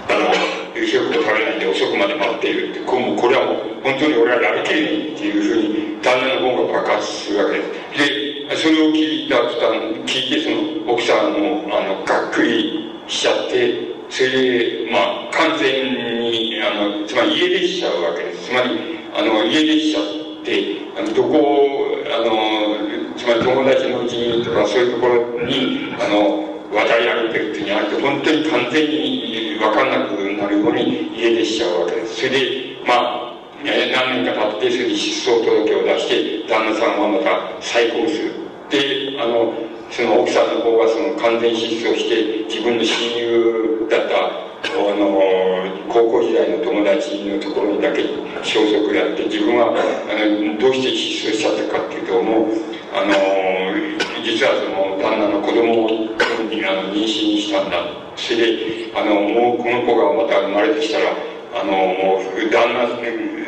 [0.06, 0.30] あの、
[0.78, 8.54] 夕食を食べないで遅くまで待っているって、こうこれはもう、本当に俺はやりきれないっていうふうに、旦那の方が爆発するわけです。
[8.54, 10.54] で、それを聞いた途端、聞いて、そ
[10.86, 18.46] の、奥さんの、あの、がっくりしちゃって、それで、まあ、完全に、あの、つまり家出しちゃうわけです。
[18.46, 32.16] つまり、あの、家出しちゃって、あの、どこ、あの、つまり友達のうちにとかそういうところに、あの、渡り歩いてるっていうにあると、本当に完全に分かんなくなるように家出しちゃうわけです。
[32.16, 33.34] それで、まあ、
[33.64, 38.34] 何年か経って、それで失踪届を出して、旦那さんはまた再婚する。
[38.70, 39.54] で、あの、
[39.92, 45.10] その奥さんの方はその完全失踪して自分の親友だったあの
[45.90, 48.04] 高校時代の友達のところにだけ
[48.44, 52.54] 消息であって自分はあのどうして失踪しちゃったかっていうともう
[52.94, 53.14] あの
[54.22, 57.82] 実はその旦那の子供をあの妊娠したんだ
[58.16, 61.18] それであのもうこの子がまた生まれてきたら
[61.56, 62.86] あのもう旦那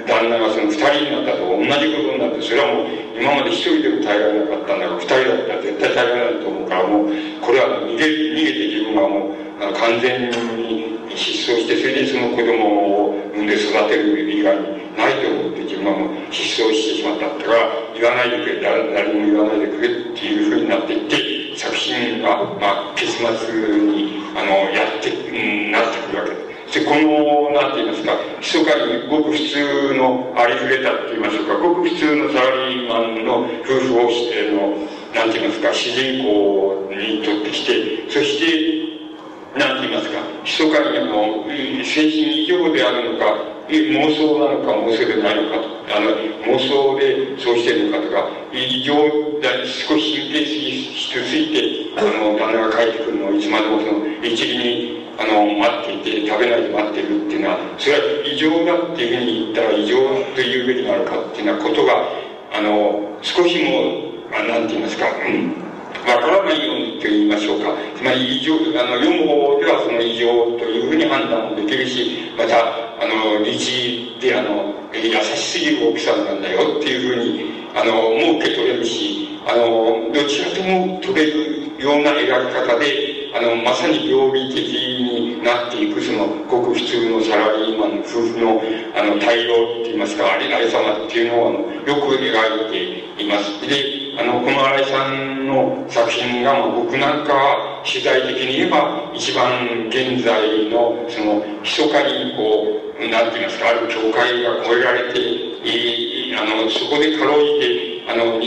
[0.09, 7.07] 旦那がその二人になったと同じことになってそれはもう今まで一人でも耐えられなかったんだから二人だったら絶対耐えられないと思うからもう
[7.41, 23.25] これは逃げ逃げて自分はもう完全に失踪してそれでその子供を産んで育てる以外にないと思って自分はもう失踪してしまったから言わないでくれ誰も言わないでくれっていうふうになっていって作品が、まあ、結末
[23.85, 26.51] にあのやって、うん、なってくるわけです。
[26.79, 38.90] で、この、なんて言いますか、密かにごく普通のありふれたって言いましょうか、ごく普通のサラリーマンの夫婦をしての、なんて言いますか、主人公にとってきて、そして、
[39.57, 41.43] なんて言いますか、密かにあの、
[41.83, 43.25] 精神異常であるのか、
[43.67, 45.57] 妄想なのか妄想でないのか、
[45.95, 46.11] あの、
[46.45, 48.95] 妄想でそうしてるのかとか、異常
[49.39, 59.97] で少し神経質しついて、あの、旦那が帰ってくるのをいつまでもその、一時にあの、待っていて、食べないで待ってるっていうのは、それは異常だっていうふうに言ったら異常
[60.33, 62.07] というべきなのかっていうようなことが、
[62.53, 65.53] あの、少しも、あなんて言いますか、うん、
[66.07, 67.73] わからないようにと言いましょうか。
[67.95, 70.27] つまり異常、あの、読む方ではその異常
[70.57, 72.57] というふうに判断もできるし、また、
[73.01, 88.61] あの、理事で、あの、優しすぎる奥さんなんだよっていうふうに、あの、もう受け取れるし、あの、どちらとも取れるような描き方で、あの、まさに病理的になっていく、その、ごく普通のサラリーマン夫婦の、
[88.95, 93.61] あの、対応って言いますか、ありありさまっていうのを、あの、よく描いています。
[93.67, 105.51] で、あの、この新井さんの作品が、僕なんかは、取材的に言えば、一番現在の、その、密かに、こう、なんて言いますか、ある境界が越えられて、
[106.37, 108.41] あの、そこでかろうじて、あの、もう、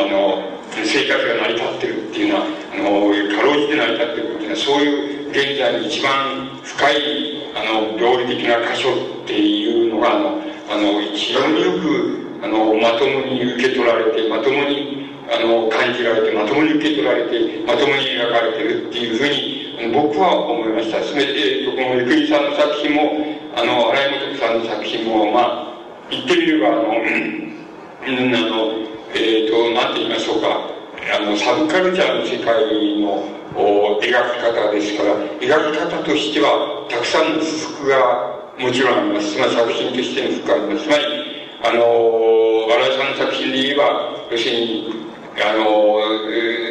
[0.00, 0.42] あの、
[0.84, 10.38] 生活が成り立ってるっていうのは、あの、かろうじて成り立ってるっていうのは、そういう現在一番深い、あの、料理的な箇所っていうのが、あの、
[10.70, 21.02] あの、非常によく、あの、まともに受け取られて、まともに、あの、感じられて、まともに受け取られて、まともに描かれてるっていうふうに、僕は思いました。
[21.02, 23.02] それで、このゆくりさんの作品も、
[23.56, 25.74] あの、荒井元さんの作品も、まあ、
[26.10, 28.70] 言ってみれば、あの、うん、あの、
[29.18, 30.73] えっ、ー、と、なんて言いましょうか、
[31.12, 39.34] あの、サブカルチャーの世界のお描き方ですから、描き方としては、たくさんの不服がもちろんあります。
[39.34, 40.84] つま作品としての不服があります。
[40.84, 41.04] つまり、
[41.62, 41.84] あの、
[42.72, 44.94] 新井さんの作品で言えば、要するに、
[45.44, 46.00] あの、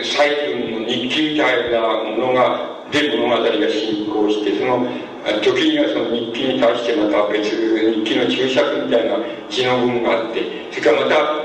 [0.02, 4.88] 細分の日記みたいなものが、で物語が進行して、その、
[5.42, 9.18] 時にはその日記に対してまた別、日記の注釈みたいな
[9.50, 11.43] 字の文があって、それからまた、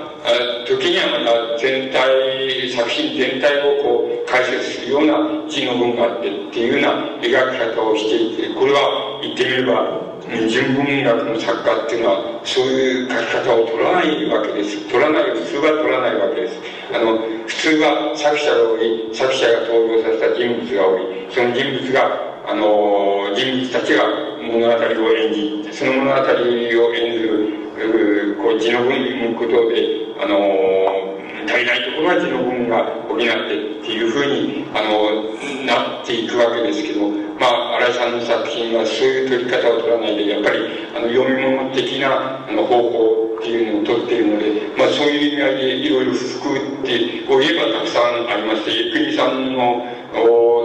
[0.67, 6.93] 時にはまた全体、作品全体をこう解説するような字の文があってっていうような
[7.23, 10.09] 描き方をしていて、これは言ってみれば、
[10.49, 14.87] 純文学の作家っていうのは、そういう書き方を取らないわけです。
[14.89, 16.59] 取らない、普通は取らないわけです。
[16.93, 24.05] あの、普通は作者が多い、作者が登場させた人物が多い、その人物が、あの、人物たちが
[24.43, 35.33] 物語を演じ、その物語を演ずる、こう、字の文のことで、あの足りないところは字の文が補ってっていうふうにあの
[35.65, 37.09] なっていくわけですけど
[37.39, 40.59] まあ新井さんの作品はそういう取り方を取らないでやっぱり
[40.97, 49.87] あの読み物的なあの方法っていうのを取っているので、まあ、そういう意味合いでいろいろ服ってを言えばたくさんありましてゆくりさんの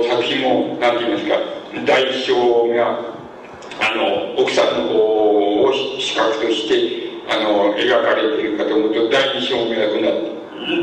[0.10, 1.38] 作品も何て言いますか
[1.86, 3.00] 第一章が
[3.80, 10.34] あの奥さんの方を視覚としてあの、描かれているかと思うと、第二章目は今度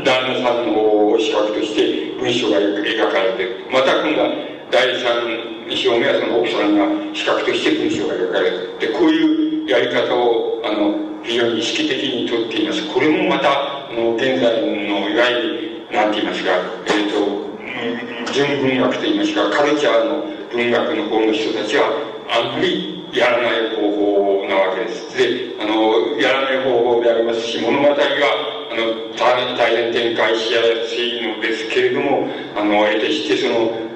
[0.03, 3.65] 旦那さんの方を視覚として文章が描かれている。
[3.71, 4.29] また今度は
[4.71, 8.79] 第三章目はその奥さんが視覚として文章が描かれている。
[8.79, 12.87] で、こういうやり方を、あの、非常に意識的にとっています。
[12.93, 16.51] これもまた、あの、現在の、いわゆる、なんて言いますか、
[16.87, 21.89] えっ、ー、と、純文学と言いますか、カルチャーの文学の方の人たちは、
[22.29, 25.17] あんまりやらない方法をなわけです。
[25.17, 29.11] で、あの、やらない方法でありますし、物語が、あの、
[29.57, 33.91] 大変展開しやすいのですけれども、あの、得てしてその、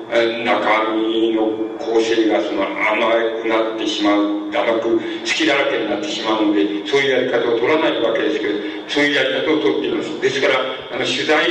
[0.45, 1.49] 中身の
[1.79, 3.09] 構成がその甘
[3.41, 8.53] くなってしまう、甘く好きだらけになってしまうので、そういうやり方を取らないわけですけど、
[8.87, 10.21] そういうやり方を取っています。
[10.21, 10.55] ですから、
[10.93, 11.43] あの、取材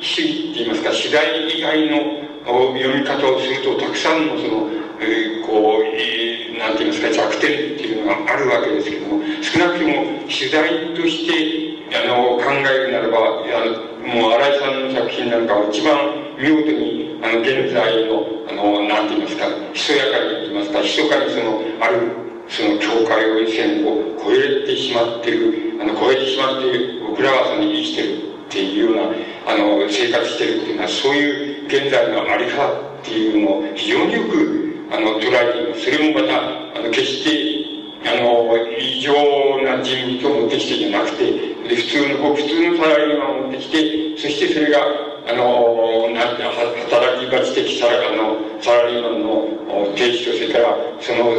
[0.00, 9.94] 主義って言いますか、取材以外の読み方をすると、たくさんのその、えー、こう、えー、なんて言いますか、弱点っていうのがあるわけですけども、少なくとも
[10.28, 15.98] 取材として、あの、考えるならば、あの、もう新井さんの作品なんかを一番
[16.38, 22.12] 見事に、あの、現在の、あの、なんて言いますか、ひそやかに言いますか、密かにその、ある、
[22.48, 34.65] その境界を線を超えてしまっている、あの、超えてしまっている、僕らはその生きてるっていうような、あの、生活してるっていうのは、そういう現在のあり方っていうのを非常によく
[34.96, 35.84] あの、捉えています。
[35.84, 36.40] それもまた、
[36.80, 39.12] あの、決して、あの、異常
[39.60, 41.32] な人物を持ってきてじゃなくて、
[41.68, 44.80] で、普通の、普通のサラリーマンを持ってきて、そしてそれが、
[45.28, 51.36] あの、なんて、働き蜂的サラあのサラリーマンの定義と、それから、その、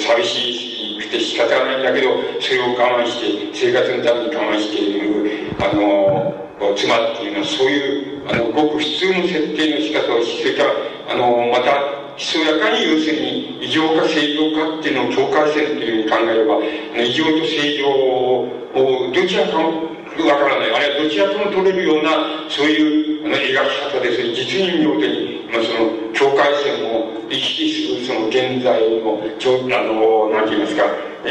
[0.00, 2.08] 寂しくて仕方がないんだけど、
[2.40, 6.34] それを我慢して、生活のために我慢している、あの、
[6.74, 10.70] 妻っていうのは、そういう、あの、ごく普通の設定の仕方をし、それから、
[11.12, 16.58] あの、また、ひそやかに要するに異常か正常かっていうのを境界線というふうに考えれば
[17.02, 19.92] 異常と正常をどちらかも
[20.28, 20.74] わからない。
[20.74, 22.10] あるいはどちらとも取れるような
[22.48, 24.22] そういうあの描き方です。
[24.34, 30.84] 実に見事に、まあ、その境界線を意識するその現在のあの何て言いますか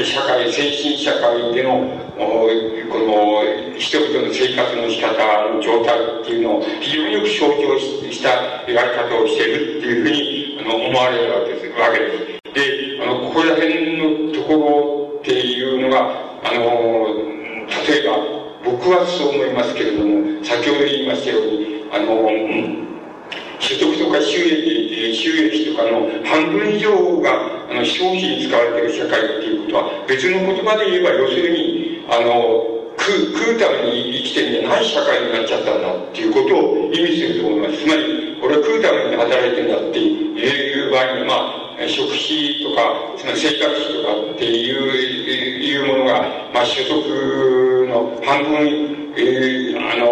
[0.04, 1.84] 社会精神社会での
[2.18, 3.44] この
[3.78, 5.20] 人々の生活の仕方
[5.54, 7.78] の状態っていうのを非常によく象徴
[8.10, 8.30] した
[8.66, 10.41] 描き方をしているっていうふうに
[10.76, 11.80] 思われるわけです。
[11.80, 12.54] わけです。
[12.54, 16.10] で、あの、ここら辺のところっていうのが、
[16.44, 17.32] あの、
[17.88, 22.30] 例えば、僕はそう思いますけれども、先ほど言いましたように、あの、
[23.60, 32.68] 所得とか収益、収益とかの半分以上があの消費に使われている社会っていうことは、別の言葉で言えば、要するに、あの、
[33.00, 37.78] 食う、食うために生きてるんじゃない社会になっちゃったんだっていうことを意味すると思います。
[37.84, 50.10] つまり、俺は食うために働いてるんだっていう場合に、まあ、食費とか、その生活費とかっていう、いうものが、まあ、所得の半分、えー、あの、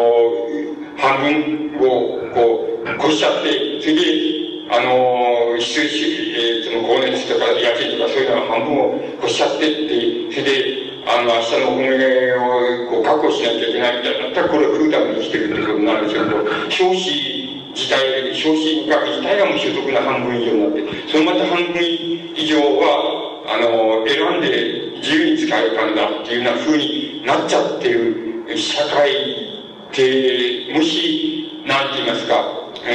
[0.97, 4.29] 半分を、こう、越しちゃって、それで、
[4.69, 5.89] あの、必須、
[6.37, 16.37] えー、その光熱とか家賃とかそういうのは半分を越しちゃってって、それで、あの、明日のお米をこう確保しなきゃいけないみたいになったら、これを食うために生きてるってことになるんですけど、
[16.69, 32.35] 消費自体、消費額自体がもう所得の半分以上になって、そのまた半分以上は、あの、選んで自由に使えるからだっていうような風になっちゃってる社会って、もし、なんて言いますか、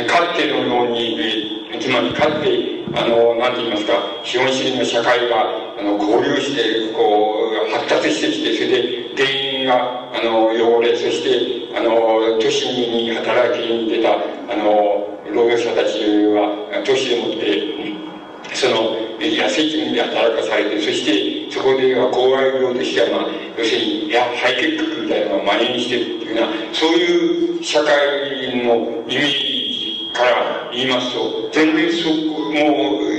[0.06, 15.98] かつてのように、つまりかつて、あの、なんて言いますか、資本主義の社会が、あの、交流して、こう、発達してきて、それで、原因が、あの、汚れ、そして、あの、都市に働きに出た、あの、労働者たち
[16.32, 33.14] は、都市でもって、その、野生地で働かされて、そして、そこでは公害病としては、まあ、要するに、いや、肺結核みたいなのを真似にしてるっていうような、そういう社会のイメージから言いますと、全然そこ、もう、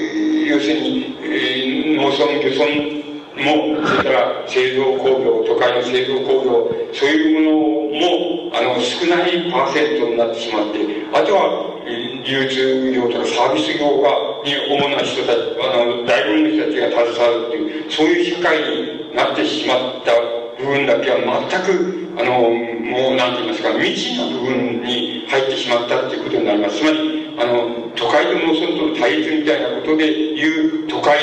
[0.45, 3.04] 要するに、えー、農村、漁村
[3.37, 10.79] も、それから製造工業、都会の製造工業、そういうものも、あの、少ないパーセントになってしまって、
[11.13, 14.09] あとは、流通業とかサービス業が、
[14.43, 20.11] に主な人たち、あの、大部分の人たちが携わるっていう、そういう社会になってしまった
[20.57, 21.17] 部分だけは
[21.49, 26.77] 全く、あの、もう、なんて言いますか、未知の部分に入ってしまったっていうことになります。
[26.77, 31.19] つまり、あの、都会と農村との対立みたいなことでいう都会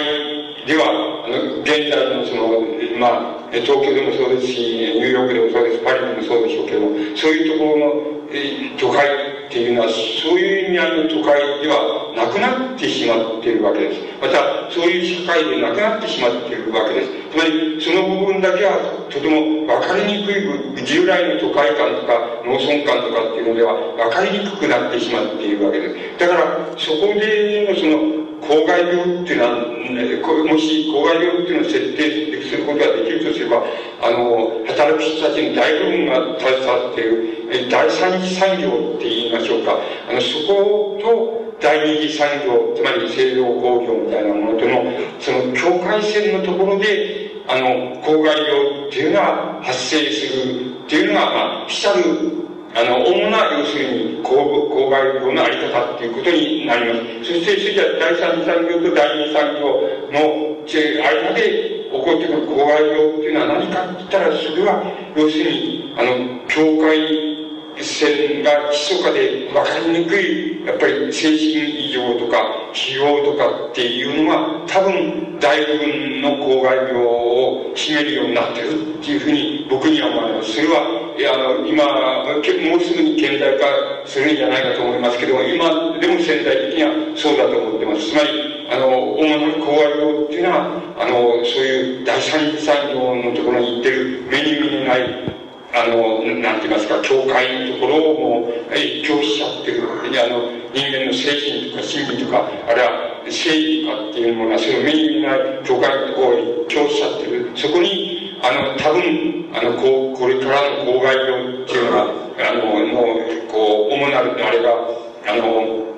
[0.66, 2.62] では、あの、現在のその、
[2.98, 9.04] まあ、東京でもそうですし、ニューヨークでもそうです、パリでもそうでしょうけども、そういうところの、え都会
[9.46, 14.00] っていうのは、そういう意味合いの都会ではなくなってしまっているわけです。
[14.22, 17.10] また、そういう社会でなくなってしまっているわけです。
[17.32, 18.78] つまり、その部分だけは
[19.10, 26.18] とても分かりにくい、従来の都会感とか農村感とかっていうのでは分かりにくくなってしまっているわけです。
[26.18, 26.42] だから、
[26.78, 33.62] そこでのその、公害病っていうのは、もし公害病っていうのを設定することができるとすれば、
[34.02, 39.78] あの、働く人たちの大部分が携わっている、第三次産業って言いましょうか。
[40.08, 44.82] あの、そこと第二次産業、つまり製造工業みたいなものとの、
[45.20, 52.41] その境界線のところで、あの、公害病っていうのが発生するっていうのが、まあ、来たる
[52.74, 57.32] あの、主な、要するに、購買業のあり方っていうことになります。
[57.32, 64.82] そして、それじゃ第三産業と第二産業の間で起こってくる購買業っていうのは何かって言ったら、それは、
[65.14, 67.42] 要するに、あの、境界
[67.76, 72.38] 線が密かで分かりにくい、やっぱり精神異常とか、
[72.72, 80.52] 疲労とかっていうのが、多分、大部分の公害病を占めるようになってるっていうふうに僕には思います。
[80.52, 83.66] それは、いや、あの、今、もうすぐに顕在化
[84.06, 88.10] するんじゃないかと思いますけども、今でも潜在的にはそうだと思ってます。
[88.10, 95.31] つまり、あの、主な公害病っていうのは、あの、そういう第三次産業のところに行ってる目に見えない
[95.74, 99.88] あの、なんて言いますか、教会のところをもう影響しちゃってる。
[99.88, 107.50] あの、人間の精神とか心理とか、あるいは正義とかっていうものが、その目に見えない教会のところを影響しちゃってる。
[107.56, 113.02] そこに、あの、多分、あの、こう、これからの公害病っていうのが、あの、の、
[113.48, 114.76] こう、主なる、あれが、
[115.24, 115.91] あの、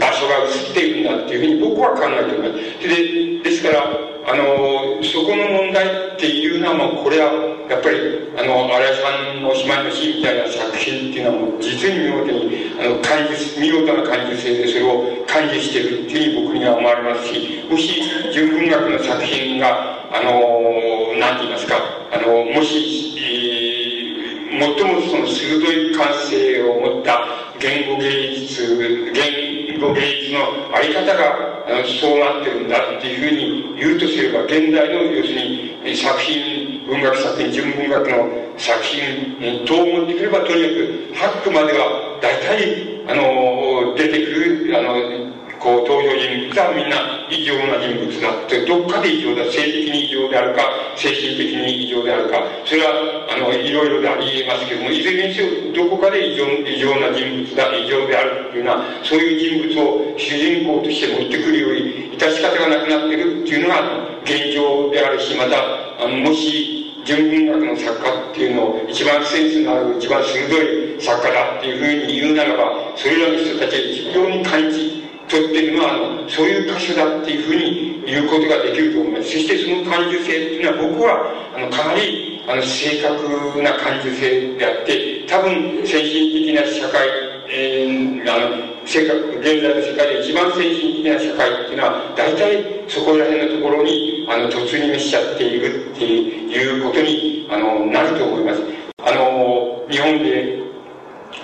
[0.00, 2.88] 場所が移っているんだっていうふうに僕は考えております。
[2.88, 7.30] で、ですから、あの、そこの問題っていうのは、もうこれは、
[7.70, 21.78] やっぱり、あの、荒井さんのしまいの日みたいな作品っていうのは、もう実に見事に、あの、感じ、見事な感受性でそれを感じしているっていうふうに僕には思われますし、もし、純文学の作品が、あの、なんて言いますか、
[22.10, 27.22] あの、もし、えー、最もその鋭い感性を持った
[27.60, 31.56] 言語芸術、言語芸術のあり方が
[32.00, 45.35] そうなってるんだっていうふうに言うとすれば、現代の要するに作品、文学作品、純文学の作品と思ってくれば、とにかく、ハックまでは大体、あの、出てくる、あの、
[45.66, 50.62] こう、登場人物はみんな異常な人物だって、どっかで異常だ、性的に異常であるか、
[50.94, 65.58] 精神的に異常であるか、それは、あの、いろいろであり得ますけども、いずれにせよ、どこかで異常異常な人物だ、異常であるっていうような、そういう人物を主人公として持ってくるより、致し方がなくなってるっていうのが現状であるし、また、
[65.98, 74.95] あの、もし、純文学の作家っていうのを一番センスのある、一番鋭い作家だっていうふうに言うならば、それらの人たちは非常に感じ
[75.28, 79.30] とっていうのは、あの、そういう箇所だっていうふうに言うことができると思います。
[79.30, 87.08] そしてその感受性っていうのは僕は、あの、かなり、あの、正確な感受性であって、多分、先進的な社会、
[87.50, 98.62] えー、あの、世界、現在の世界で一番先進的な社会っていうのは、大体そこら辺のところに、あの、突入しちゃっているっていうことに、あの、なると思います。
[99.02, 100.62] あの、日本で、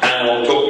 [0.01, 0.67] あの、と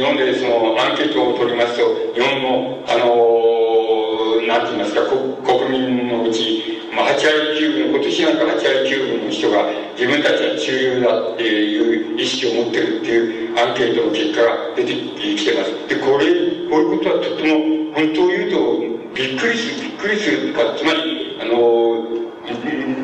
[0.00, 1.84] 日本でそのアンケートを取りますと、
[2.16, 5.04] 日本の、あの、なんて言いますか、
[5.44, 14.94] 国民のうち、まあ、8割9分、今年なんか8割9分の人が自分たちは中流だっていう意識を持ってるっていうアンケートの結果が出て
[15.36, 15.70] きてます。
[15.86, 16.32] で、これ、
[16.72, 18.80] こういうことはとても、本当を言うと、
[19.12, 21.90] びっくりする、びっくりするか、つまり、あの、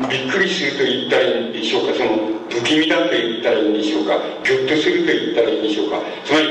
[0.09, 6.46] びっくりすると言ったらいいんでしょうか、その、不気味だと言ったらいいんでしょうか、ぎょっとすると言ったらいいんでしょうか、つまり、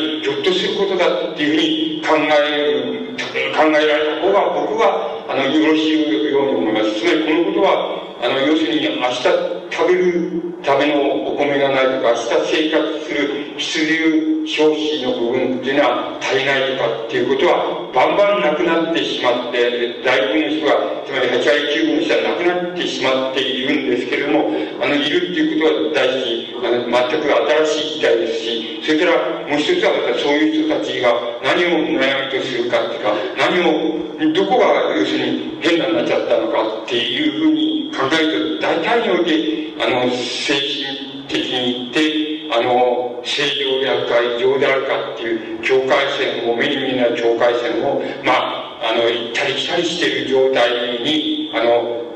[1.17, 3.17] だっていうふうに考える、
[3.57, 7.01] 考えられた方が僕は、あの、よろしいように思います。
[7.01, 24.51] つまり、このことは、あの、要するに、明日食べるためのお米がないとか、明日生活する必需消費の部分っていうのは足りないとかっていうことは、バンバンなくなってしまって、大部分の人が、つまり8割9分の人はなくなってしまっているんですけれども、
[24.83, 31.11] あの、いるっていうことは大事、あの、全く新しい時代ですし、それからもう一つはまたそういう人たちが
[31.43, 50.70] 何を悩みとするかっていうか、何を、どこが要するに変なになっちゃったのかっていうふうに考えると、大体において、あの、精神的に言って、あの、正常であるか異常であるかっていう境界線を、目に見えない境界線を、まあ、あの、行ったり来たりしている状態
[51.02, 52.07] に、あの、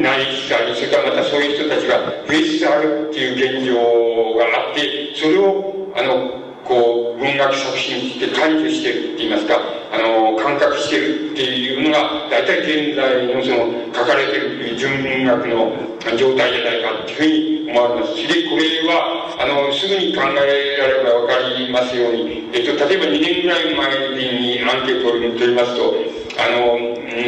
[0.00, 9.54] なりつつあり、それからまたそういう人たちが増えつつあるっていう現状があって、それを、あの、こう、文学作品して感受してるって言いますか、
[9.92, 15.72] あの、感覚してるっていうのが、大体現在のその、書かれてる純文学の
[16.16, 18.14] 状態じゃないかっていうふうに思われます。
[18.16, 25.94] で、これは、あの、すぐに考えられればわかりますように、えっと、例えば2年ぐらい前にアンケートを取りますと、
[26.38, 26.78] あの、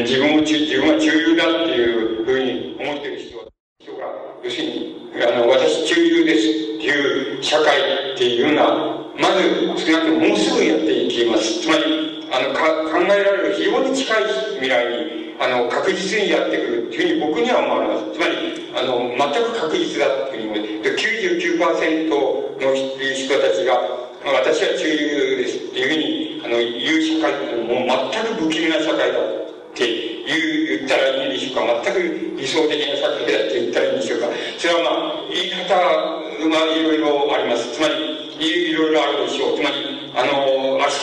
[0.03, 3.39] 自分を、自分は中流だっていうふうに思ってる人
[3.80, 4.07] 人が、
[4.43, 7.78] 要するに、あの、私中流ですっていう社会
[8.14, 9.43] っていうのは、まず
[9.83, 11.61] 少なくとももうすぐやっていきます。
[11.62, 14.23] つまり、あの、か考えられる非常に近い
[14.62, 18.14] 未来に、あの、確実にやってくるっていうふうに僕には思われます。
[18.14, 21.03] つまり、あの、全く確実だっていうふうに思います。
[21.03, 23.75] 99%の人たちが、
[24.23, 29.83] 私は中流ですっていうふうに、あの、言う社会っていうのはもう全く不気味な社会だって
[30.31, 31.83] 言ったらいいんでしょうか。
[31.83, 34.31] 全く理想的な社会だって言ったらいいんでしょうか。
[34.59, 36.23] それはまあ、言い方が
[36.71, 37.75] いろいろあります。
[37.75, 39.57] つまり、いろいろあるでしょう。
[39.57, 41.03] つまり、あの、明日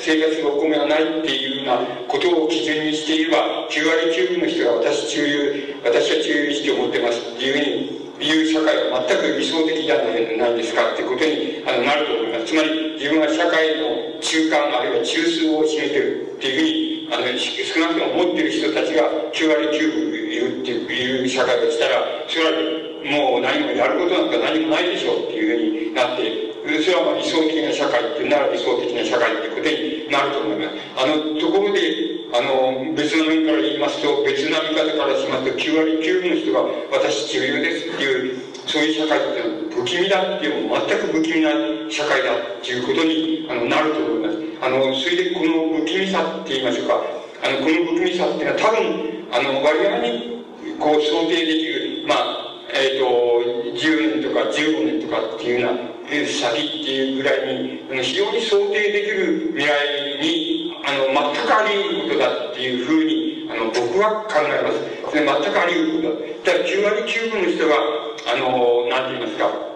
[0.00, 12.46] 生活のお米がないっていうようなことを基準にしていれば、9割9分の人が私中流、私は中流意識を持ってますっていうふうにいう社会は全く理想的じゃないですかってことにあのなると思います。
[12.46, 30.80] つまり自分は社会の中間あるいは中枢を占めてるっていうふうにあの少なくとも持ってる人たちが9割9分いるっていう社会がしたら、それはもう何もやることなんか何もないでしょうっていうふうになって、それはまあ理想的な社会っていうなら理想的な社会っていうことになると思います。
[30.96, 41.52] あの、ところで、あの、別の面から言いますと、別な見方からしますと、9割9分の人が私中流ですっていう、そういう社会っていうのは不気味だっていう、全く不気味な
[41.92, 44.40] 社会だっていうことにあのなると思います。
[44.64, 46.96] あの、それでこの不気味さって言いましょうか、
[47.44, 50.40] あの、この不気味さっていうのは多分、あの、我々に
[50.80, 55.93] こう想定できる、まあ、えっ、ー、と、10年とか15年とかっていうような
[56.26, 64.94] 先っていうぐらいに、非常に想定できる未来に、あの、全くあり得ることだっていうふうに、あの、僕は考えます。
[65.14, 66.52] 全くあり得ることだ。
[66.52, 67.74] だから9割9分の人が、
[68.26, 69.74] あの、なんて言いますか、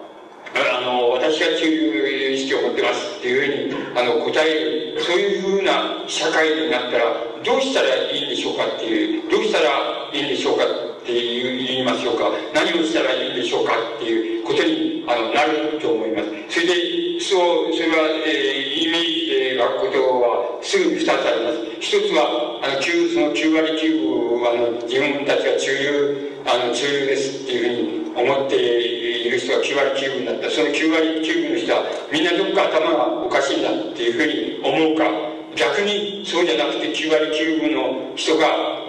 [0.55, 7.13] あの、私は中流意識を持ってますっていうふうに、あの、答える、そういうふうな社会になったら、
[7.43, 12.29] どうしたらいいんでしょうかっていう、どうしたらいいんでしょうかって言いましょうか。
[12.53, 13.73] 何をしたらいいんでしょうか。
[13.97, 16.29] っていうことにあのなると思います。
[16.53, 17.33] それでそ
[17.65, 21.81] うそれは、えー、イメージで描くことはすぐに2つあります。
[21.81, 30.49] 一つはあの9その9割9分あの自分たちが中流あの中流ですっていうふうに思っている人が9割9分だった。
[30.51, 31.83] その9割9分の人は
[32.13, 35.29] みんなどっか頭がおかしいんだっていうふうに思うか。
[35.55, 38.45] 逆にそうじゃなくて9割9分の人が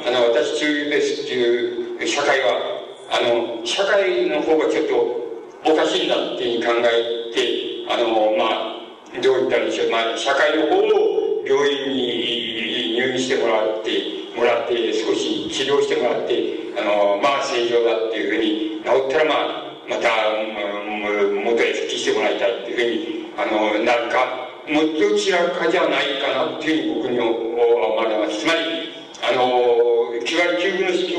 [0.07, 2.81] あの私中流ですっていう社会は、
[3.11, 9.91] あの、社会の方がちょっとおかしいんだっていうふうに考えて、あの、まあ、どう言ったらいいでしょう。
[9.91, 13.91] まあ、社会の方を病院に入院してもらって、
[14.37, 28.41] もらって、少し治療してもらって、あの、まあ、正常だっていうふうに治ったら、まあ、また、うん元へ復帰してもらいたいっていうふうに、あの、なるか、もうどちらかじゃないかなっていうふうに僕に思われます。
[28.41, 28.93] つまり、
[29.23, 31.17] あの、気が急の人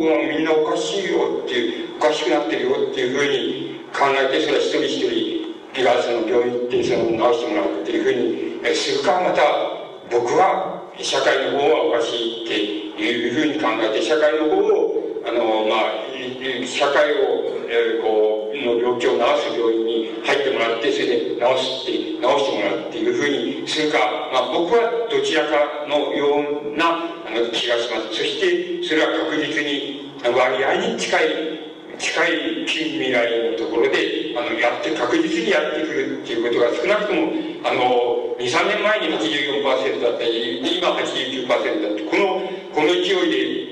[0.00, 4.98] がみんなおかしいよっていう、おかしくなってるよっていうふうに考えて、それは一人一
[5.74, 9.42] 人がその病院行ってその治してもらうっていうふうにするか、また
[10.10, 23.98] 僕は社会の方はおかしいっていうふうに考えて、社会の方を、あの、まあ、社会を、え、こうの病気を治す病院に入ってもらってそれで直すって直してもらうっていうふうにするか、
[24.32, 28.14] まあ、僕はどちらかのようなあの気がします。
[28.14, 37.28] そしてそれは確実に割合に近い近い近未来のところであのやって確実にやってくるっていうことが少なくとも
[37.64, 42.40] あの23年前に84%だったり今89%だってこの
[42.72, 43.69] この勢いで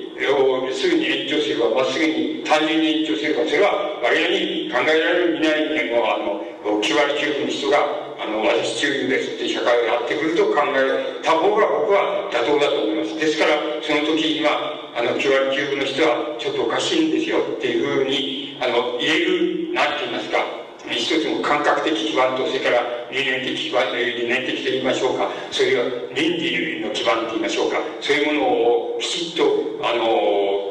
[0.79, 6.39] すぐに延長すればまっすぐに単純に延長すればそれは我々に考えられる未来のあの
[6.79, 7.77] 9割9分の人が
[8.19, 13.15] あの私中流ですって社会をやってくると考えた方が僕は妥当だと思います。
[13.19, 14.49] ですからその時今
[14.95, 20.58] あの9割9分の人はちょっとおかしいんですよっていうふうにあの言える何て言いますか
[20.91, 22.81] 一つの感覚的基盤とそれから
[23.11, 29.43] 理念的基盤という理念的と言いましょうかそういう倫理の基盤と言いましょうかそういうものをきちっと
[29.85, 30.69] あの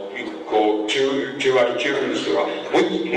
[0.49, 2.47] こう 9, 9割9分の人が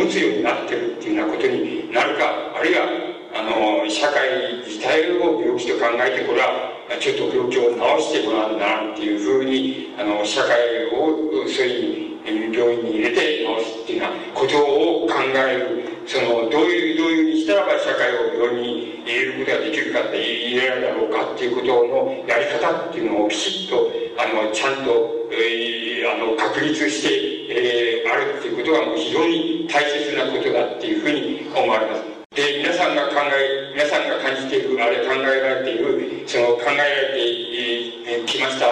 [0.06, 2.26] 持つようになってるっていうようなことになるか
[2.56, 2.86] あるいは
[3.34, 11.16] あの社会自体を病気と考えてこれはちょっと病気を治してもらうんだなっていうふうにあの社会を
[11.48, 24.92] そういう病院に入れて治すっていうようなことを考えるそのどういうどういうにしたらば社会を病院に入れることができるかって入れられるだろうかっていうことのやり方っていうのをきちっとあのちゃんと、
[25.32, 27.10] えー、あの確立して、
[27.50, 32.12] えー、あるっていうことがもう非常に大切なことだっていうふうに思われます。
[32.36, 38.68] で、皆さんが考え、皆さんが感じている、あるいは考えられている、その考えられてきました、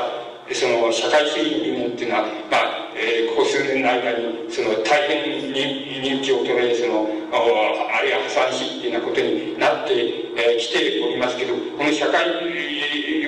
[0.56, 12.28] その社会主義っていうのは、まあ、えー、ここ数年の間に、その大変に人気を取れ、その、あるいは破産しっていうようなことになってき、えー、ておりますけど、この社会、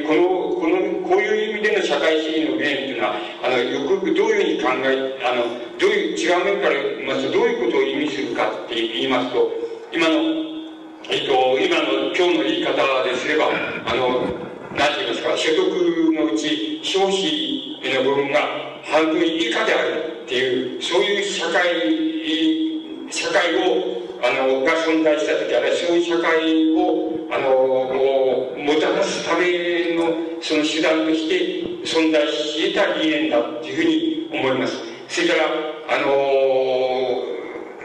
[0.03, 0.28] この、
[0.59, 5.47] この、こういう意味での社会主義の理念っていうのは、あの、よくどういうふうに考え、あの、
[5.80, 9.51] どういう、違う面から言いますと、どういうことを意味するかって言いますと、
[9.93, 10.19] 今の、
[11.07, 12.76] えっと、今の今日の言い方
[13.07, 13.47] ですれば、
[13.88, 14.28] あの、
[14.76, 15.67] 何て言いますか、所得
[16.13, 21.63] のうち消費の部分が半分以下であるっていう、そういう社会、
[23.09, 30.11] 社会を、あの、が存在した時、あるいはそういう社会を、あの、もたらすための、
[30.41, 34.75] その手段として存在し得た理念だっていうふうに思います。
[35.07, 35.45] それから、
[35.87, 36.51] あの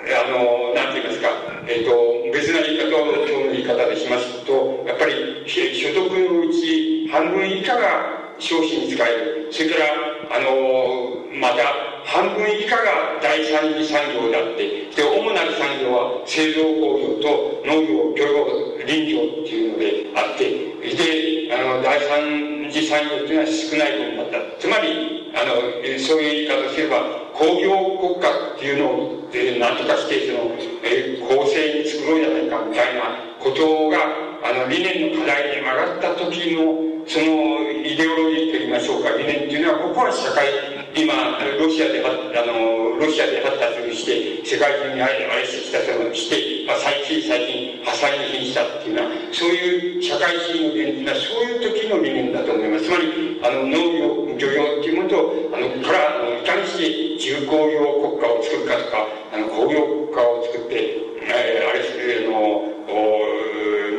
[0.07, 1.29] あの、なんて言いますか、
[1.67, 9.49] えっ、ー、と、別な言い方を、今日の言い方でしますと、やっぱり、所得のうち半分以下が消費に使える。
[9.51, 11.75] それから、あの、また、
[12.07, 20.49] 半分以下が第三次産業であって、で、主なる産業は製造工業と農業、漁業、林業っていうのであって、
[20.87, 24.61] で、あの、第三次産業っていうのは少ないものだった。
[24.61, 25.61] つまり、あの、
[25.99, 27.03] そういう言い方すれば、
[27.35, 33.03] 工業国家っていうのをえー、何とかしてその、えー、公正に作ろうじゃないかみたいな
[33.41, 33.99] ことが
[34.45, 40.51] あの理念の課題に上がった時のそのイデオロギーといいましょうか理念っていうのは僕は社会
[40.97, 41.15] 今
[41.61, 42.11] ロシアであ
[42.43, 56.91] のロシアで発達して世界中にあれしてきたそのして、まあ、最近最近破産に瀕したっていうのはそういう社会主義の理念っていうのはそういう時の理念だと思いますつまりあの農業漁業っていうものとあのからいかにして
[57.23, 62.67] 重工業国家を作るかとかあの工業国家を作って、えー、あれするの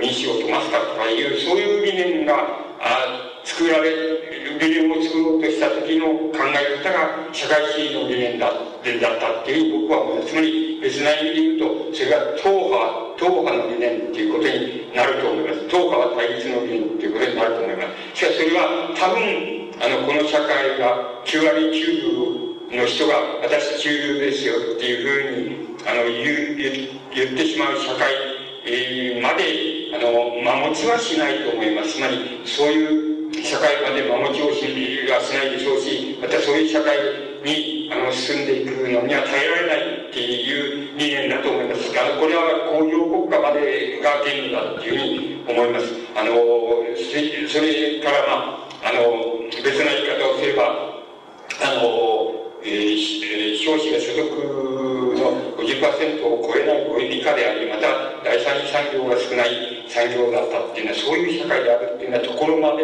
[0.01, 15.67] 民主を飛ばすかとかいうそういう理念があ作られる理念を作ろうとした時の考え方が社会主義の理念だだったっていう僕は思いますつまり別な意味で言うとそれが党派党派の理念っていうことになると思います。
[15.67, 17.83] 党派は対立の理念っていうことになると思いま
[18.13, 18.19] す。
[18.19, 26.57] しかしそれは多分あのこの社会が9割9分の人が私中流ですよっていうふうにあの言
[27.13, 31.97] 言ってしまう社会まであの守ちはしないと思います。
[31.97, 34.61] つまりそういう社会まで守ちをし
[35.09, 36.93] はしないでしょうしまたそういう社会
[37.43, 41.89] にあの進んでいくのには耐えられないっていう理念だと思います。
[41.97, 45.89] あのこれは工業国家までが原理だっていうふうに思います。
[46.13, 46.29] あの
[46.93, 50.97] それからまああの別な言い方をすれば
[51.63, 54.77] あの、えー、消費が所得
[55.17, 57.87] の50%を超えない超え以下でありまた
[58.23, 62.83] 第三次産業が少ない産業だったっていうのはそういう社会であるっていうようなところまで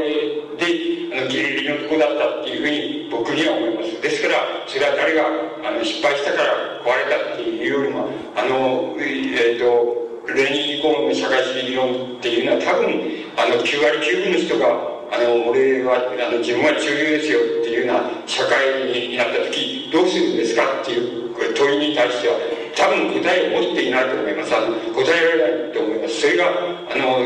[0.57, 4.01] であのギリギリのところだったっていうふうに僕には思います。
[4.01, 4.35] ですから
[4.67, 5.27] それは誰が
[5.67, 12.87] あの失敗したから壊れたっていうよりもあのえっ、ー、とレニン以降の社会主義理論っていうのは多分
[13.35, 22.35] あの9割9分の人があの俺はあの自分は中流ですよっていうような社会になった時どうするんですかっていう問いに対しては
[22.75, 24.49] 多分答えを持っていないと思います。
[24.49, 26.21] 答えられないと思います。
[26.21, 27.21] それが、あの、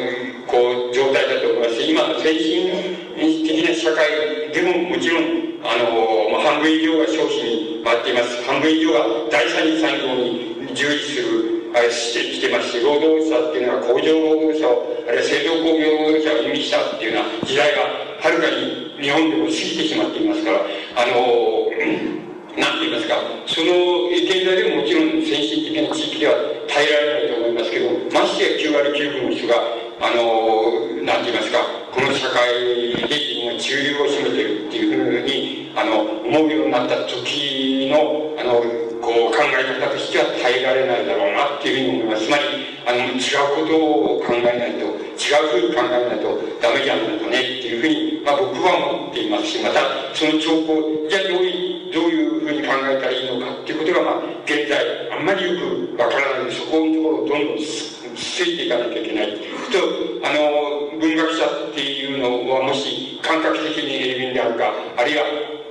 [0.45, 1.81] こう、状態だと思います。
[1.81, 5.23] 今の精神的な社会でももちろん、
[5.63, 8.43] あの、まあ、半分以上が消費に回っています。
[8.43, 8.99] 半分以上が
[9.31, 11.56] 第三次産業に従事する
[11.91, 17.81] してきてます、労働者っていうのは工場労働者を、あるいは製造工業労働者を意味したっていうような時代が
[18.19, 20.61] はるかに日本でも過ぎてしまっていますから、
[20.95, 21.69] あの、
[22.57, 26.33] なんて言いますか、その現在でももちろん先進的な地域では
[26.67, 29.61] 耐えられないと思いますけど、ましてや9割9分の人が、
[30.01, 31.59] あの、なんて言いますか、
[31.93, 42.27] この社会で自分が中流を占めてるっていうふうに、あの、思うようになった時の、あの、こう考え方としては耐えられないだろうなっていうふうに思います。
[42.27, 42.43] つまり、
[42.83, 44.83] あの、違うことを考えないと、
[45.15, 49.79] 違うふうに考えないとダメじゃないかねっていうふうに、まあ僕は思っていますし、また、
[50.11, 54.75] その兆候、じゃあどういう、どういうふうに考えたらいいのかっていうことが、まあ、現在、
[55.07, 59.31] あんまりよくわからない、そこのところをどんどんついていかなきゃいけない。
[59.71, 59.79] と、
[60.27, 65.23] あの、文学者っていうのは、もし感覚的に鋭敏であるか、あるいは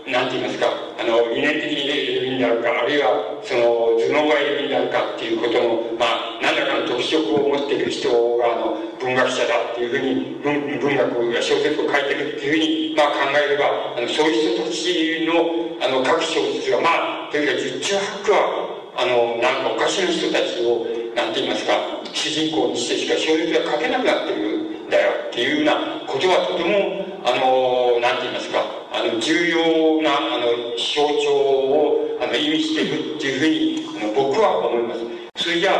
[0.06, 21.76] なんて言いますか、あの、理念的に鋭敏であるか、あるいは、その、頭脳が鋭敏であるかっていうことの、まあ、何らかの特色を持っている人が、あの、文学者だっていうふうに、文文学や小説を書いてるっていうふうに、まあ、考えれば、あの、そういう人たちの、あの、書く小説が、まあ、というか、十中八九は、あの、なんかおかしな人たちを、なんて言いますか、
[22.12, 28.64] 主人公にしてしか小説が書けなくなってるんだよっていうようなことはとても、あの、なんて言いますか、
[28.96, 35.00] あの、重要な、あの、象徴を、あの、意味しているっていうふうに、あの僕は思います。
[35.36, 35.76] それじゃ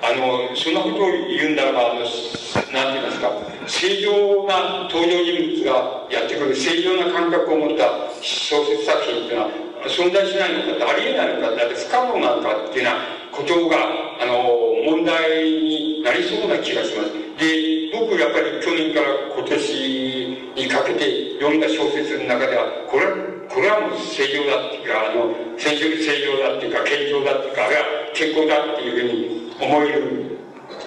[0.00, 3.28] あ、あの、そんなことを言うんならば、あの、なんて言いますか、
[3.66, 7.84] 正常な登場人物がやってくる正常な感覚を持った
[8.24, 9.50] 小説作品っていうのは、
[9.84, 13.76] 存在しないのかって、ありえないのかって、不可能なのかっていうようなことが、
[14.20, 14.40] あの、
[14.88, 17.12] 問題になりそうな気がします。
[17.36, 20.23] で、僕やっぱり去年から今年
[20.54, 23.12] にかけて読んだ小説の中では、これは、
[23.48, 30.38] これはもう正常だっていうか、あの、正常正常だっていうか、健常だっていうか、あるいは健康だっていうふうに思える、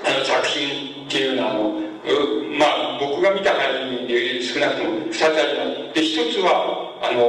[0.06, 1.88] あの、作品っていうのは、あの、
[2.57, 5.94] まあ、僕が見た範囲で少なくとも二つあります。
[5.94, 7.27] で、一つは、あの、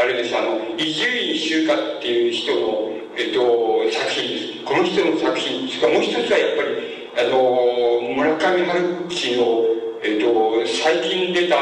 [0.00, 4.64] あれです、あの、伊集院修華っていう人の、えっと、作品です。
[4.64, 10.28] この人の作品、それかもう一つはやっぱり、あの、村上春樹の、えっ、と、
[10.66, 11.56] 最近出た、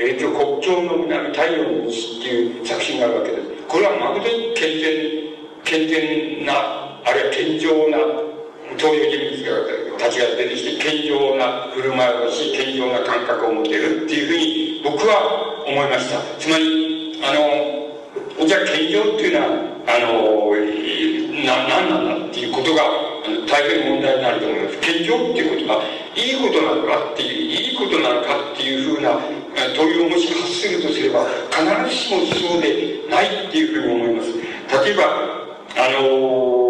[0.00, 3.46] えっ、と、国境の南太陽の西っていう作品があるわけです。
[3.68, 7.98] これは誠に健全、健全な、あるいは健常な
[8.74, 16.18] 登場人物たちが出てきて、健常な振る舞いをし、健常な感覚を持ってるっていうふうに僕は思いました。
[16.42, 20.50] つまり、あの、じゃあ健常っていうのは、あの、
[21.46, 22.82] な、何なんだっていうことが、
[23.46, 24.78] 大変問題になると思います。
[24.80, 25.82] 健常っていうことが
[26.14, 29.18] いいことなのかっていう、いいことなのかっていうふうな
[29.74, 34.32] 問いをもし発するとすれば、必ずしもそうでないっていうふうに思います。
[34.84, 35.02] 例えば、
[35.78, 36.66] あの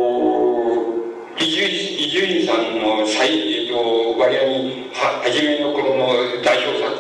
[1.39, 6.09] 伊集伊集院さんの最、えっと、割合には初めの頃の
[6.43, 6.97] 代表作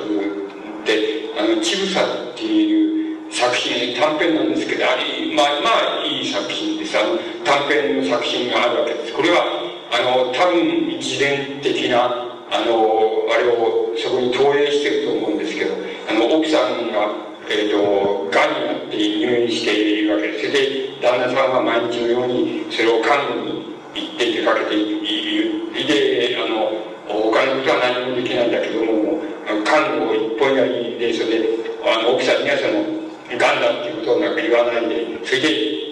[0.84, 3.05] で、あの、ちぐさっていう
[3.36, 6.96] 作品、短編なんですけど、あり、まあ、まあ、いい作品です。
[6.96, 9.12] あの、短編の作品があるわけです。
[9.12, 9.44] これは、
[9.92, 12.08] あの、多分自伝的な、
[12.48, 15.76] あの、あれをそこに投影してると思うんですけど、
[16.08, 17.12] あの、奥さんが、
[17.52, 20.48] えっ、ー、と、癌になって入院しているわけです。
[20.48, 24.96] それで、旦那さんは毎日のようにそれを看護に行って出かけてい
[25.36, 25.76] る。
[25.76, 26.72] で、あの、
[27.04, 29.20] 他のことは何もできないんだけども、
[29.62, 31.48] 看護を一本やりで、それで、
[31.84, 35.48] あの、奥さんにはその、癌だっていうことをなんか言わないで、それで、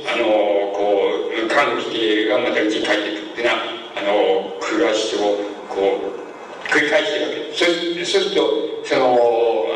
[0.07, 0.25] あの、
[0.73, 5.39] こう、看護してがまた家に帰ってくるっていうのは、あの暮らしを
[5.71, 7.95] こう繰り返してるわけ。
[7.95, 8.43] ですそうすると
[8.85, 9.19] その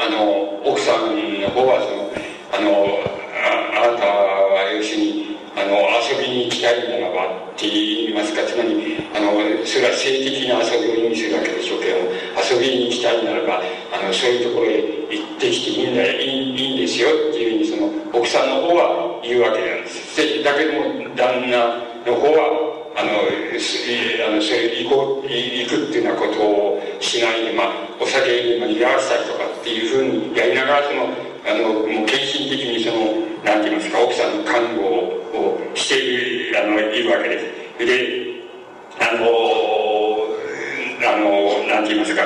[0.02, 2.10] あの奥さんの方はその
[2.50, 2.98] あの
[3.78, 8.42] ああなたは要するにあの遊びに行きたいならばって言いますか。
[8.42, 11.98] つまりあのそれは性的な遊びを意味するわけでしょうけど
[12.42, 13.62] 遊びに行きたいならば
[13.94, 27.70] あのそういうところへってきていいんだよいいいいんですよっていうふうにその奥さんの方は言うわけなんですだけども旦那の方はあの、あのそれ行こう、行くっていうようなことをしないで、まあ、
[28.00, 31.06] お酒に逃がしたりとかっていうふうにやりながら、その、
[31.46, 32.98] あの、もう献身的にその、
[33.46, 37.86] なんて言いますか、奥さんの看護をしている、あの、いるわけです。
[37.86, 38.42] で、
[38.98, 39.30] あの、
[41.06, 42.22] あの、なんて言いますか、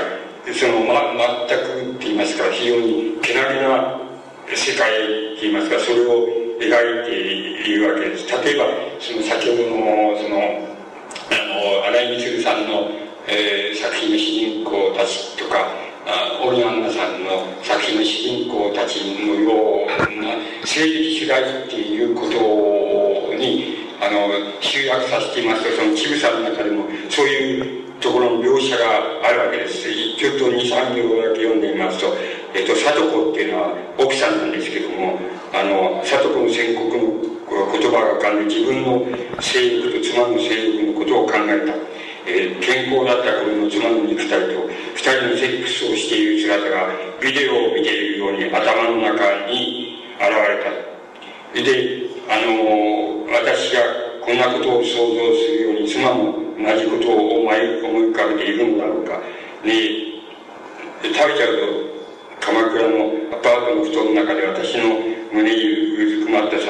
[0.55, 1.15] その、ま、
[1.47, 1.59] 全
[1.92, 4.01] くって言いますか、非常にけなげな
[4.53, 8.27] 世界って言いますか、それを、描いているわけです。
[8.45, 8.67] 例えば、
[9.01, 10.39] その先ほどの、その、
[11.31, 12.91] あの、荒井光さんの、
[13.27, 15.67] えー、作品の主人公たちとか、
[16.05, 20.35] あオリアンナさんの作品の主人公たちのような
[20.67, 24.29] 性的主題っていうことにあの
[24.61, 29.87] 集約させていますとそのちぐさの中でもそういうところの描写があるわけです。
[30.19, 32.13] ちょっと2、3行だけ読んでみますと、
[32.53, 35.19] えっと、里子っていうのは奥さんなんですけども、
[35.55, 37.33] あの、里子の宣告の
[37.71, 39.07] 言葉が浮かんで自分の
[39.41, 42.03] 性欲と妻の性欲のことを考えた。
[42.25, 46.87] えー、健康だった頃の妻の肉体と二人のセックスをしている姿が
[47.21, 50.71] ビデオを見ているように頭の中に現れた。
[51.53, 53.83] で、あの私が
[54.25, 59.19] こんなことを想像するように妻も同じことを思い思い浮かべているのだろうか。
[59.65, 60.13] ね
[61.03, 65.01] 食べちゃうと鎌倉のアパートの布団の中で私の
[65.33, 66.67] 胸にうずくまったさ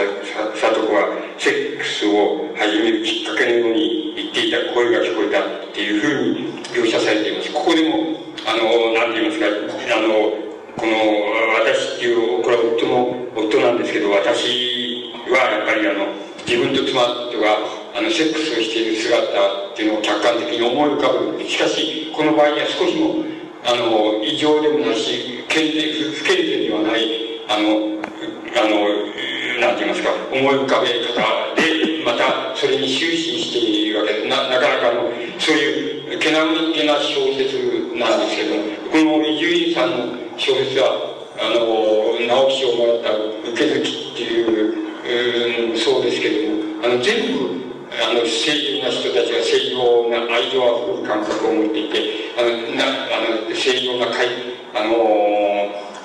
[0.55, 7.53] 里子はセックスを始めるきっかけのように言っていた声が聞こえたっていうふうに描写されています。
[7.53, 10.97] ここでも、あの、なんて言いますか、あの、この
[11.61, 16.07] 私っていうこれは夫の夫なんですけど私はやっぱりあの
[16.47, 21.45] 自分と妻とがあのセックスをしている姿っていうのを客観的に思い浮かぶ。
[21.45, 23.25] しかしこの場合には少しも
[23.65, 28.01] あの異常でもないし健全不健全ではないあの
[28.57, 28.89] あの
[29.61, 31.21] なんて言いますか思い浮かべ方
[31.55, 34.15] でまたそれに終始しているわけ。
[34.15, 37.59] でななかなかのそういうけなげな小説
[37.99, 38.57] なんですけど
[38.91, 39.97] この伊集院さんの
[40.37, 43.11] 小説はあの直木賞をもらった
[43.51, 47.62] 「受け抜き」っていう、うん、そうですけどもあの全部
[48.01, 54.29] あの正義な人たちが正常な愛情あふれる感覚を持っていてあのなあの正常なかい
[54.73, 54.97] あの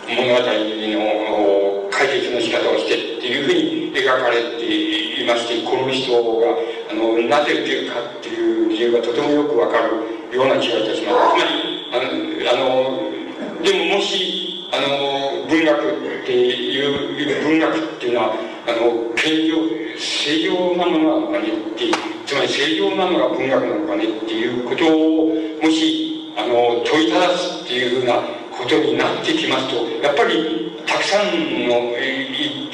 [0.08, 6.56] 物語の解決の仕方をしてっていうふうに描かれていましてこの人が
[6.92, 11.40] あのなぜ受けるかっていう理由がとてもよくわかるような気がいたします。
[11.40, 12.08] つまりあの
[12.52, 18.34] あのでももしあの文学っていう文学っていうのは
[18.68, 19.56] あの健常
[19.98, 21.92] 正常なものなのかねって
[22.26, 25.34] つまり正常なのが文学なのかねっていうことを
[25.64, 28.22] もしあの問いただすっていうふうな
[28.52, 31.96] ことになってきますとやっぱりたくさんの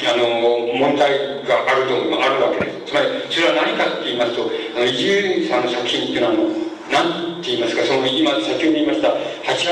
[0.04, 0.28] あの
[0.78, 2.92] 問題があるとあるわけです。
[2.92, 4.52] つまりそれは何かって言いますと
[4.84, 9.18] 伊集院さんの作品っていうのはあの何て言いますかその今先ほど言いました8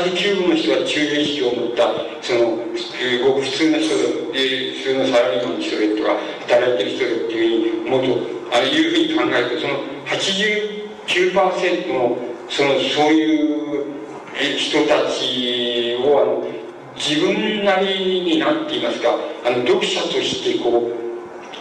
[0.01, 3.93] 割9分の人は中流意識を持ったそのごく普通の人
[4.33, 6.17] で普通のサラリーマンの人でとか
[6.49, 9.85] 働いてる人でっていうふうに思うとああいうふうに考えるとその
[11.05, 12.17] 89%の
[12.49, 16.43] そのそういう人たちをあの
[16.97, 19.15] 自分なりに何て言いますか
[19.45, 21.01] あの読者としてこう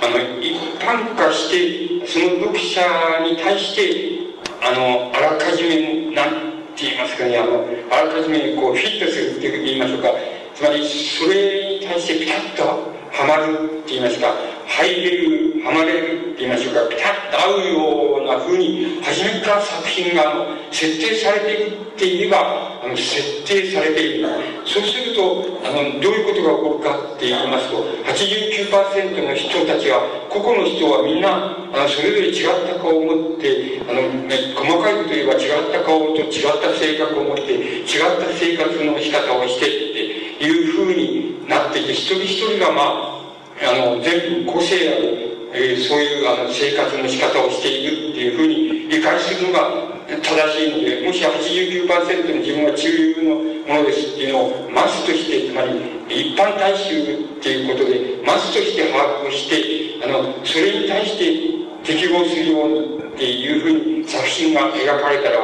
[0.03, 2.81] あの一般化してその読者
[3.25, 4.30] に対して
[4.63, 6.31] あの、あらかじめ、なん
[6.77, 10.09] て言いますかね、あの、あらかじめこうフィットするって言いましょうか。
[10.55, 14.35] つまり、それに対してピタッとはまるって言いますか、
[14.67, 24.29] 入れる、はまれるって言いましょうか、ピタッと合うようなふうに、初めから作品が、設定されているって言えば、あの、設定されている。
[24.65, 37.53] そうすると、あの、どういうことが起こるかって言いますと、89%の人たちは、個々の人はみんな、あの、それぞれ違った顔を持って、あの、ね、細かいこと言えば違った顔と違った性格を持って、
[37.85, 43.21] 違った生活の仕方をしてっていう風になっていて、一人一人がまあ、
[43.61, 53.35] あの、全部個性ある、えー、そういうあの生活の仕方をしているっていうふうに理解するのが正しいので、もし89%の自分は中流の
[53.69, 65.39] ものですっていうのをマスとして、つまり一般大衆っていうことで、マスとして把握して、あの、それに対して適合するようにっていうふうに作品が描かれたら、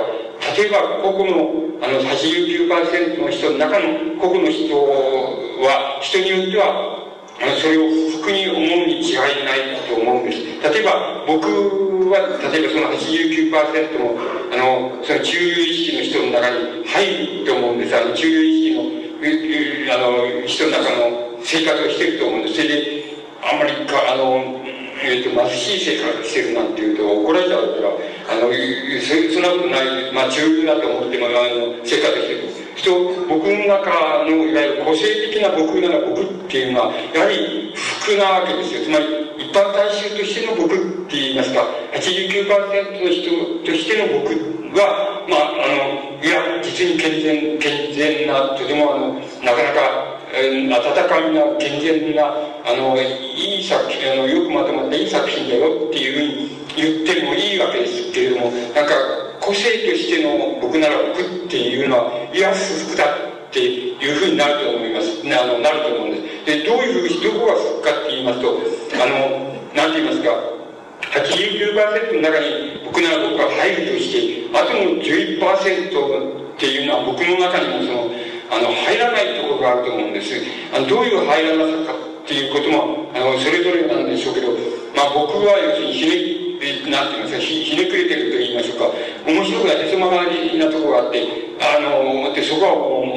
[0.57, 6.96] 例えば個々のあの89%の人の中の個々の人は、人によっては
[7.41, 10.41] あのそれを服に思うに違いないと思うんです。
[10.73, 12.19] 例えば、僕は、
[12.51, 14.19] 例えばその89%も、
[14.53, 17.97] あの、その中流意識の人の中に入ると思うんです。
[17.97, 22.55] あの、中流意識の、あの、人の中の生活をしてると思うんです。
[22.57, 23.05] それで、
[23.45, 24.65] あんまりか、あの、
[25.05, 27.93] えっ、ー、と、貧しい生活してるなんていうと怒られちゃうから、
[28.33, 32.66] あの、そそんなことない、まあ中流だと思って、まあ、あの、生活してる。
[32.77, 38.85] 人、僕の中の、いわゆる個性的な僕なら僕っていうのは、やはり服なわけですよ。
[38.85, 40.79] つまり、一般大衆としての僕っ
[41.09, 44.31] て言いますか、89%の人としての僕
[44.79, 58.95] は、まあ、あの、いや、実に健全、健全な、とてもあの、なかなか、温かみな健全なあのいい作品あのよくまとまったいい作品だよっていうふうに言ってもいいわけですけれどもなんか
[59.41, 63.05] 個性としての僕なら僕っていうのはいや不服だ
[63.49, 65.23] っていうふうになると思います。
[65.25, 66.45] あのなると思うんです。
[66.45, 68.59] でどういうふうにどこが不服かって言いますと
[69.01, 70.57] あのなんて言いますか。
[71.01, 78.11] 89%の中に僕なら僕が入るとしてあとの11%っていうのは僕の中にもその
[78.51, 80.35] あの入らないところがあると思うんです。
[80.75, 84.51] あのどういう入らなさかっていうこともあのそれぞれなんでしょうけど、
[84.97, 86.46] まあ、僕は要するにひね
[86.91, 88.91] なんていますかひひねくれてると言いましょうか。
[89.27, 91.23] 面白くないへそ曲がりなところがあって
[91.61, 92.73] あのでそこは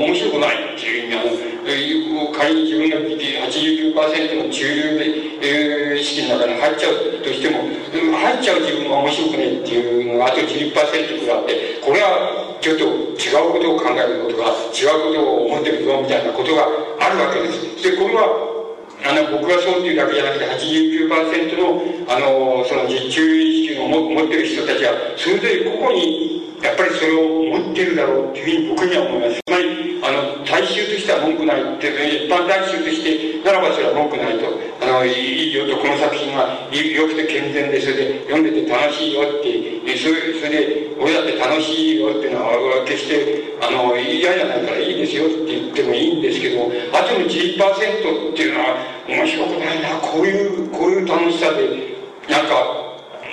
[0.07, 1.49] 面白くないっていう意味あの
[2.33, 5.05] 仮に自分が89%の中流で、
[5.41, 7.61] えー、意識の中に入っちゃうとしても
[8.17, 12.83] 入っちゃう自分が面白くねっていうのがあと10%くらいあってこれはちょっと
[13.19, 16.63] 違うことを考えることが違うことを思ってるぞみたいなことが
[16.99, 17.83] あるわけです。
[17.83, 18.48] でこれは
[19.05, 21.81] あの僕はそうっていうだけじゃなくて89%の
[22.11, 29.39] あのその実中意識を持ってる人たちはそれぞれ個々にやっぱりそれを持ってるだろうっていうふうに僕には思います。
[29.39, 31.87] つまり、あの、大衆としては文句ないって、
[32.25, 34.51] 一般大衆として、ならばそれは文句ないと。
[34.83, 48.75] あの、いいよと、この作品が良くて健全で、それで読んでて楽しいよって、それそれで、俺だって楽しいよっていうのは、決して、あの、嫌じゃないからいいですよって言ってもいいんですけど、あとの10%っていうのは、
[49.07, 51.95] 面白くないな、こういう、こういう楽しさで、
[52.27, 52.78] なんか、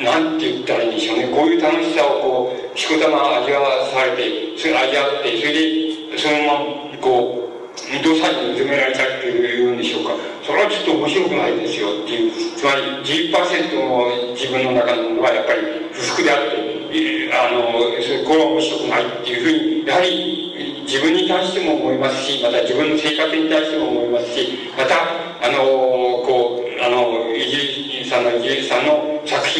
[0.02, 1.28] なんて言ったらいいんでしょうね。
[1.28, 7.46] こういう楽しさをこう、しこたま味わわされて、それ味わって、それで、そのまま、こう、
[7.76, 10.12] 土佐に認められたっていうんでしょうか。
[10.42, 12.32] それはちょっと面白くないですよっていう。
[12.56, 13.32] つまり10%
[13.76, 15.60] の自分の中のものはやっぱり
[15.92, 24.94] 不服であって、あの、それこれは面白くないっていうふうに、やはり自分に対しても思いますし、また自分の生活に対しても思いますし、また、
[25.40, 29.05] あの、こう、あの、イギリスさんのイギリスさんの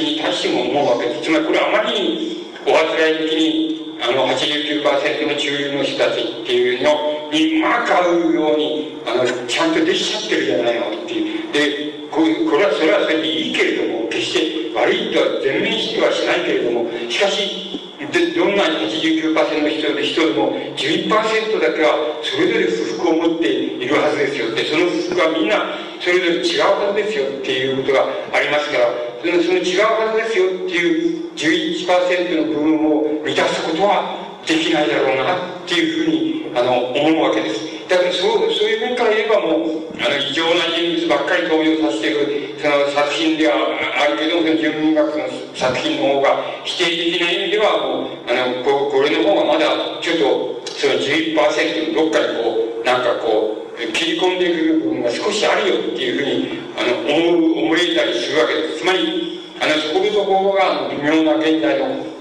[0.01, 1.23] に対しても思うわけです。
[1.23, 11.53] つまりこれはあまりにおあつらい的に、あの、89%の中流の人たちっていうのに、まあ買うように、あの、ちゃんとできちゃってるじゃないのっていう。
[11.53, 12.21] で、こ
[12.51, 17.67] これは、それはそれでいいけれども、決して悪いとは全面否定はしないけれども、しかし、
[18.13, 25.65] でどんな89%の人で人でも11%だけはそれぞれ不服を持っているはずですよってその不服はみんな
[26.01, 34.17] それぞれ違うはずですよっていうことがありますからその違うはずですよっていう11%の部分を満たすことは
[34.47, 37.77] できないだろうなっていうふうにあの思うわけです。
[37.89, 49.71] だからそうそういう面から言えばもうあの異常な人物ばっかり登場させているその作品ではあるけどその純文学の作品の方が否定的な意味ではもうあのここれの方がまだ
[50.03, 62.17] ちょっとその11%のどっかにこうなんかこう切り込んでくる部分が少しあるよっていうふうにあの思う思えたりするわけですつまりあのそこのところが微妙な現代の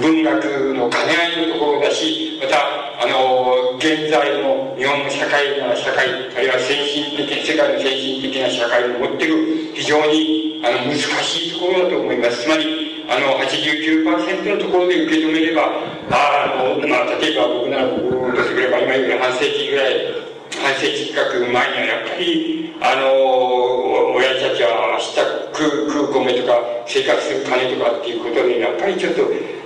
[0.00, 2.56] 文学の兼ね合いのところだし、また、
[3.04, 12.42] あの、現在の日本の社会な社会、あるいは先進的、世界の先進的な社会の持っている非常にあの難しいところだと思います。
[12.44, 15.68] つまり、あの、89%のところで受け止めれば、
[16.10, 25.14] あの、まあ、例えば僕なら僕とすれば今より半世紀ぐらい、半世紀近く前にはやっぱり、あの、親父たちは明日
[25.52, 29.22] 食う、食う米とか生活する金とかっていうことで、やっぱりちょっと、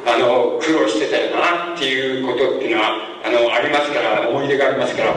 [0.09, 5.15] あの苦労してたよなっていうことっていうのはあのありますから思い出がありますから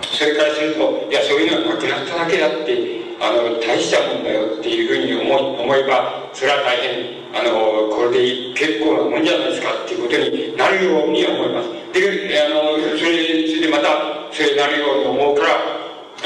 [0.00, 11.68] それからするといやそういうのはなくなっただけだってあの大したもんだよっていうふうに思思えばそれは大変あのこれで結構なもんじゃないですかっていうことになるように思います。
[11.92, 15.56] であのそれそれでまたそれになるように思うから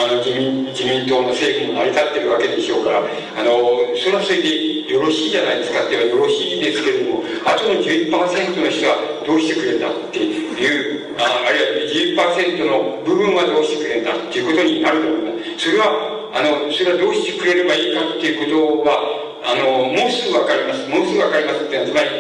[0.03, 15.87] あの自民自民党の政府も成り立ってるわけでしょうからあのそれはそれでよろしいじゃないですかって言えばよろしいですけれどもあとの11%の人はどうしてくれんだっていうああるいは11%の部分はどうしてくれんだっていうことになると思いますそれは
[16.35, 20.87] あのそれはどうしてくれればいいかっていうことはあのもうすぐ分かります。
[20.87, 22.11] もうすぐ分かりますってのはつまり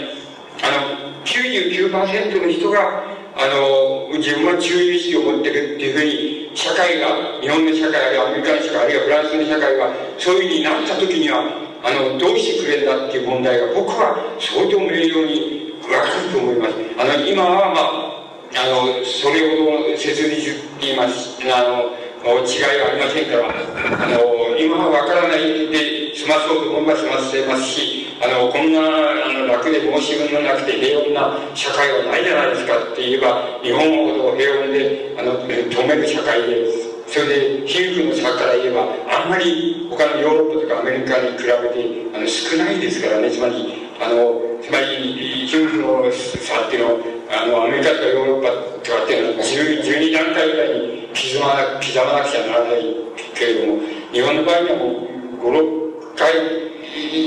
[0.62, 11.44] あの99%の人があの自分は注意意識を持ってるっていうふうに社会が日本の社会あるいはアメリカの社会あるいはフランスの社会がそういうふうになった時には
[11.82, 16.74] あのどうしてくれるんだっていう問題が僕は相当明瞭に分かると思います。
[16.98, 18.11] あの今はまあ
[18.51, 21.39] あのそれほど切実って言います。
[21.47, 36.66] あの違いはありませんからあの今は分からないで済まそうと思えば済ませますしあのこんなあの楽で申し分のなくて平穏な社会はないじゃないですかって言えば日本ほど平穏であの止める社会で
[37.11, 43.31] それで皮膚の差から言えばあんまり他のヨーロッパとかアメリカに比べてあの少ないですからね。
[43.31, 47.01] つまりあのつまり皮膚の差っていうのは
[47.43, 48.49] あのアメリカとかヨーロッパ
[48.85, 52.95] とかっていうのは12段階ぐらいに刻まな刻まなくちゃならない
[53.35, 53.82] けれども
[54.12, 55.11] 日本の場合にはもう
[55.51, 56.32] 56回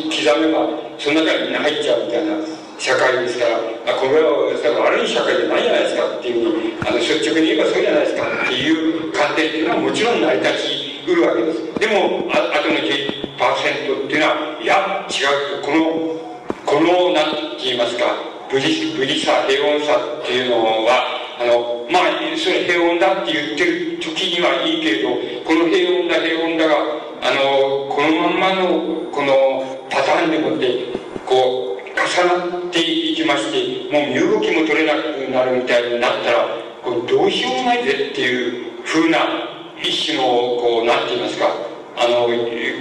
[0.09, 0.67] 刻めば
[0.99, 2.35] その中にみんな入っちゃうみたいな
[2.79, 3.57] 社会ですから、
[3.87, 11.79] あこれは悪い社会じゃないじゃないですかっていうふうにあの率直に言えばそうじゃないですかっていう観点っていうのはもちろん成り立ちうるわけです。
[11.79, 15.27] でもああとの10%っていうのはいや違
[15.59, 15.63] う。
[15.63, 16.13] この
[16.65, 18.05] この何て言いますか
[18.51, 21.07] 無事無事さ平穏さっていうのは
[21.39, 22.03] あのまあ
[22.37, 25.09] それ平穏だって言ってる時にはいいけれど
[25.43, 28.67] この平穏だ平穏だがあのこのまんまの
[29.09, 30.91] このパターンでもって
[31.25, 36.47] こう重なっていきましてもう身動きも取れなくなるみたいになったら
[36.83, 39.19] これどうしようもないぜっていうふうな
[39.81, 40.23] 一種の
[40.59, 41.47] こう何て言いますか
[41.95, 42.27] あの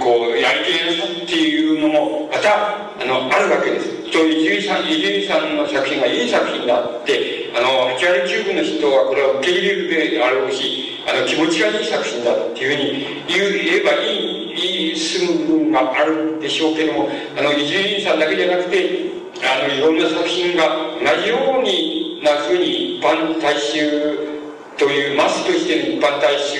[0.03, 4.11] こうやりきれなさっていうのもまたあのあるわけです。
[4.11, 19.11] と伊集院さん伊集院さんの作品がいい作品だってあの8割9分の人はこれは受け入れるであろうしあの気持ちがいい作品だっていうふうに言えばいいいいすむ部分があるでしょうけどもあの伊集院さんだけじゃなくて
[19.43, 20.63] あのいろんな作品が
[21.03, 24.33] 同じようになふうに一般大衆
[24.77, 26.59] というマスとしての一般大衆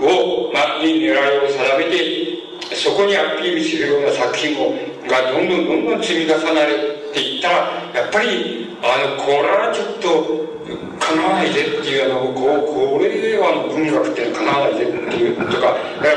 [0.00, 4.72] を、まあ、に狙いを定めてそこにアピールするような作品を
[5.06, 7.03] がどんどんどんどん積み重なる。
[7.14, 7.56] れていったら
[7.94, 10.44] やっぱりあのこれはちょっと
[10.98, 15.76] かなわないぜっていうあのここれは文学ってかなわないぜっていうとか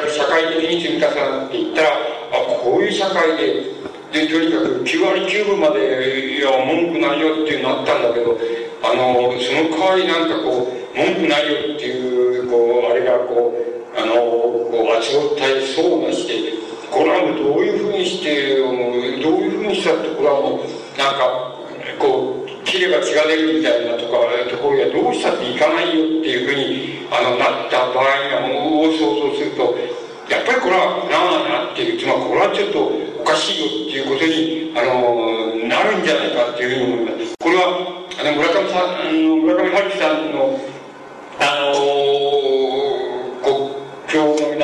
[0.09, 3.77] 社会的に積み重なっていったらあこういう社会で
[4.11, 8.39] でとにかく9割9分までいや文句ないよっていうのあったんだけど
[8.81, 14.13] あのその代わりなんかこう文句ないよっていうこうあれがこうあの
[14.71, 16.57] こう集ったりそうなして
[16.89, 21.53] これはもうどういうふうにしてどういうふうにしたってこれはもうなんか
[21.99, 24.17] こう切れば血が出るみたいなとか
[24.49, 29.77] ところやどうしたっていかないよっていうふうにあのなった場合にはもう想像すると
[30.27, 32.91] やっぱりこれはなあなっていうつまりこれはちょっと
[33.21, 37.37] おかしいよっていうことにあのなるんじゃないかっていうふうに思います。
[37.39, 39.15] これはあの村上さん
[39.45, 40.59] 村上春樹さんの
[41.39, 42.66] あの国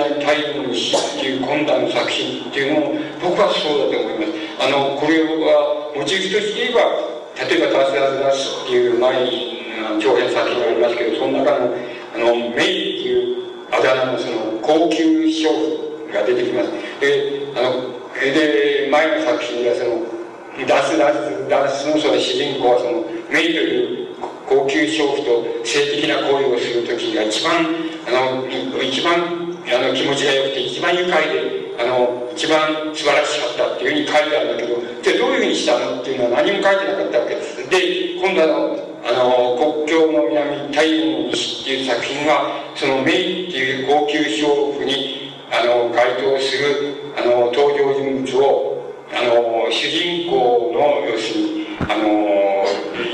[0.04, 4.34] 境の南太陽の死っていう今度の作品っていうのも僕はそうだと思います。
[4.60, 9.64] あのこれはモチーフとして言えば例えば「ダスダスダス」っていう前に
[10.00, 11.76] 長編作品がありますけどその中の
[12.16, 13.38] あのメイっていう
[13.72, 16.70] あだ名のその高級娼婦が出てきます。
[17.00, 24.08] であので前の作品ではそのダスダスダスのその主人公はそのメイという
[24.48, 27.66] 高級娼婦と性的な行為をする時が一番
[28.08, 28.48] あの
[28.82, 37.70] 一番あの気持ちが良くて一番愉快であの一番素晴らしかったっていうふうに書いてあるんだけどじゃどういうふうにしたのっていうのは何も書いてなかったわけです。
[37.70, 52.44] で今度のあの国境の南太陽の西っていう作品がそのメイっていう高級娼婦にあの該当するあの登場人物をあの主人公の要するにあの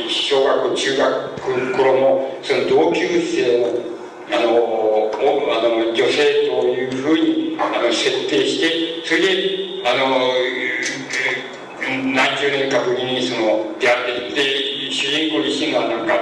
[0.08, 3.99] 小学校中学頃のその同級生の
[4.32, 10.32] あのあの女性というふうにあの設定してそれであの
[12.14, 16.14] 何十年かぶりにその出会ってで主人公自身がなんか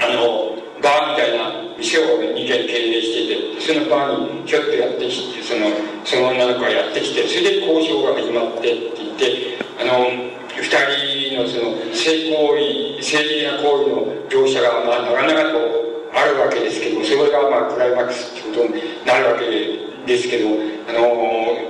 [0.00, 5.66] あのバーみたいな店を2軒経営しててそのバーにひょっとやってきてその
[6.04, 10.64] その女の子がやってきてそれで交渉が始まってって言ってあの二
[11.26, 19.46] 人のその性行為性的な行為の描写が、まあ、なかなかとあるわけですけどそれがまあクライマックスってことになるわけ
[20.06, 20.48] ですけど
[20.88, 21.60] あの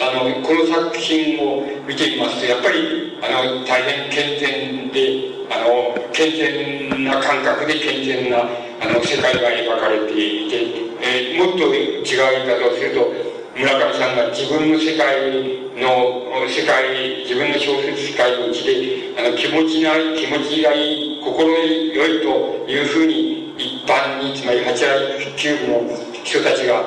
[0.00, 2.40] あのこの作品を見てみます。
[2.40, 10.56] とやっぱりあの大変健全であの健全な感覚で健全なあの世界が描かれていて、
[11.00, 26.82] えー、もっと違う言い方をすると村上さんが自分の世界の世界自分の小説世界のうちであの気持ちない気持ちがいい心よいというふうに一般につまり8割9分の人たちが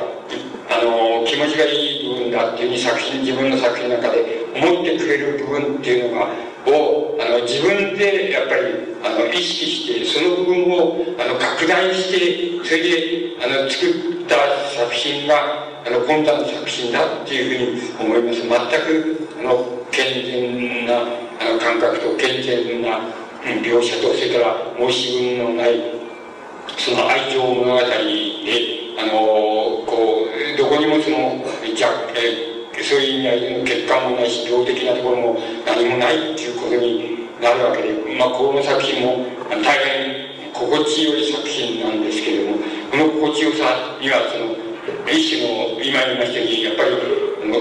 [0.70, 6.28] あの気持ちがいい部分だっていうふうに作品自分の作品の中で思ってくれる部分っていうのが
[6.68, 14.36] をあの自分でやっぱりあの意識してその部分をあの拡大してそれであの作った
[14.76, 18.42] 作品があの今度の作品だっていうふうに思います。
[18.42, 23.00] 全くあの健全なあの感覚と健全な
[23.44, 25.95] 描写とそれから申し分のない
[26.78, 27.86] その愛情物語で
[28.98, 29.12] あの
[29.86, 31.44] こうどこにもその
[31.76, 44.56] じゃえそういう意味合いでの欠陥もないし動的なところも何もないっていうことになるわけで、まあ、この作品も大変心地よい作品なんですけれどもこの心地よさにはその
[45.10, 46.92] 一種の今言いましたようにやっぱり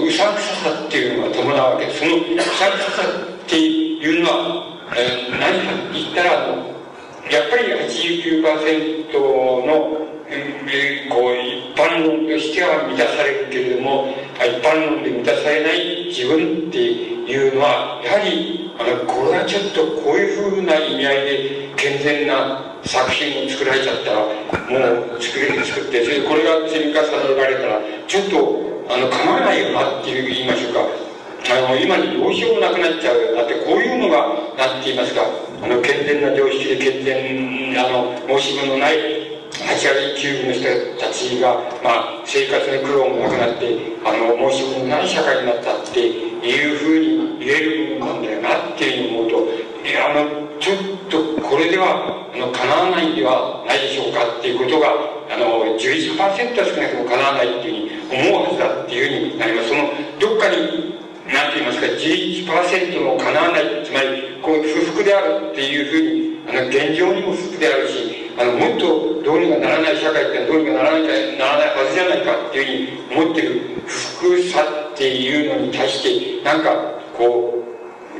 [0.07, 6.74] うさんくささっていうのが伴うわけでそのうさんくささっていうのは、えー、何かって言ったら
[7.31, 9.11] やっぱり89%
[9.65, 14.09] のえー、こう一般論としては満たされるけれども
[14.41, 31.04] 一般論で満たされない自分っていうのはやはりあのこれはちょっとこういうふうな意味合いで健全な作品を作られちゃったらもう作れ作ってそれでこれが積み重ねられたらちょっとあの構わないよなって言いましょうか。
[31.51, 35.21] あの今にどうしようもなくなっちゃうよだってこういうのがなっていますか
[35.61, 41.53] あの健全な常識で健全あの申し分のない8割9分の人たちが、
[41.83, 50.77] まあ、生活に苦労もなくなってあの申し分のない社会になったっていうふうに言える部分なんだよなっていうふうに思うといやあのちょっ
[51.09, 54.89] とこれではあの叶わないんではないでしょうかっていうことが
[55.29, 59.69] あの11%は少なくとも叶わないっていうふうに思うはずだっていうふうになります。
[59.69, 74.61] そのどっかに何て言いますか11%も叶わないつまりこう不服であるっていうふうにあの現状にも不服であるしあのもっとどうにかならない社会ってどうにかならないならないはずじゃないかっていうふうに思ってる不服さ
[74.93, 76.71] っていうのに対してなんか
[77.17, 77.53] こ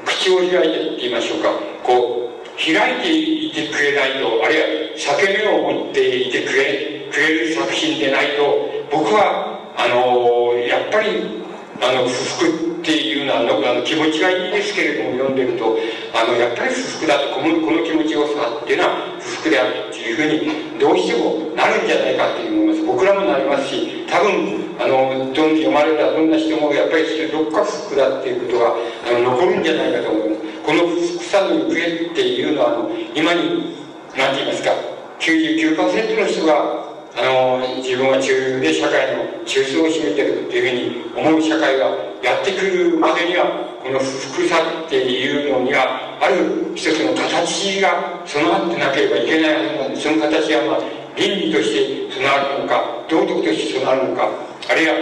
[0.01, 1.49] う口を開いてって言いましょうか。
[1.85, 8.43] こう開いていてくれないとあるいは裂け目を持っていてくれくれる作品でないと
[8.91, 11.44] 僕はあのやっぱり
[11.81, 15.75] あの不服っていうのはあの気持ちがいいですけれども読んでると
[16.13, 22.85] あのやっぱり不服だとこのこの気持ちよさっていうのは不服であるっていうふうにどうしてもなるんじゃないかって思います。
[22.85, 28.75] 僕らもなりますし多分あのどん読まれたどんな人もやっぱりそれどっか不服だっていうことが
[29.09, 30.41] あの残るんじゃないかと思います。
[30.65, 33.75] この不服さの行方っていうのはあの今に
[34.15, 34.71] 何て言いますか
[35.19, 41.87] 99%の人があの自分は中で社会の中枢を占めてるっていうふうに思う社会が
[42.21, 43.47] やってくるまでには
[43.81, 54.27] この福さっていうのにはある一つの形が備わってなければいけないはずなんでその形はまあ倫理として備わるのか道徳として備わるのか
[54.67, 54.95] あるいは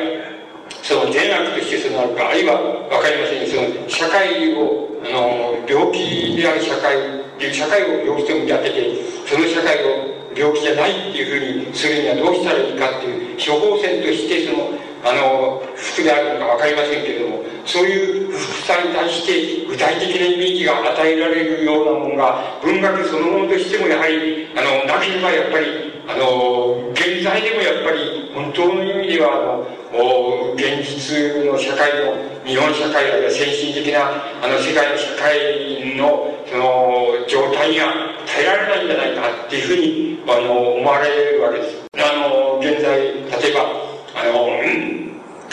[0.85, 2.61] その善悪として備わるかあるいは
[2.94, 6.94] 分かりませんその社会をあの病気である社会
[7.41, 14.73] 社会を病気と見立ててその社会を病気じゃないっていうふうにするにはどうしたらいいかっていう処方箋としてその
[15.03, 29.60] あの服であるのか分かりませんけれどもそういう服さに対して具体的なイメージが与えられるようなものが文学そのものとしてもやはりあのなければやっぱりあの現在でもやっぱり本当の意味では
[29.91, 32.15] あの現実の社会の
[32.45, 41.81] 日本社会あるいは先進的なあの世界の社会のその状態が耐えられないんじゃないかっていうふうにあの思われるわけです。
[41.97, 43.73] あの現在例えば
[44.13, 44.61] あの、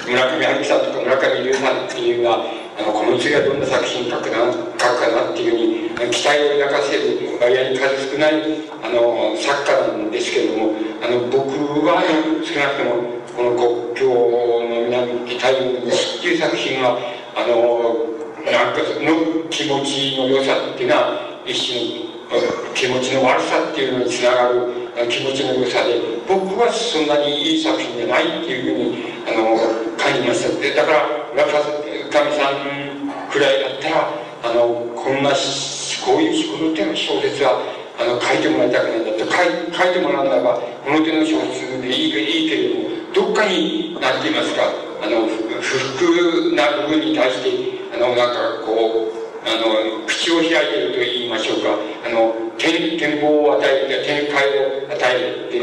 [0.04, 2.44] 村上春樹さんとか村上龍さんっていうのは
[2.76, 11.48] あのこの次はどんな作品書くな書くかなっていうふうに期待を抱かせる割合に数少ないあの作家なんですけれどもあの僕
[11.88, 12.04] は、
[12.44, 17.00] 少なくともこの国境の南北太陽の西っていう作品は
[17.32, 24.70] あのなんかの気持ちの良さっていうのは一種の気持ちの悪さっていうのにつながる
[25.08, 29.58] 気持ちの良さで僕はそんなにいい作品じゃないっていうふうにあの
[29.98, 30.48] 感じました。
[30.60, 31.04] でだから
[31.34, 34.08] 村上さんくらいだったら
[34.42, 37.60] あのこんなこういうこの手の小説は
[38.00, 39.30] あの書いてもらいたくないんだって書い
[39.68, 44.64] 書いてもらうならばこの手の小説でいいいいけれどもどっかに何て言いますか？
[45.02, 45.26] あの
[45.60, 51.76] 不服な部分に対してあのなんかこうあの口を開いていると言いましょうか。
[52.06, 55.56] あの展展望を与える展開を与えるって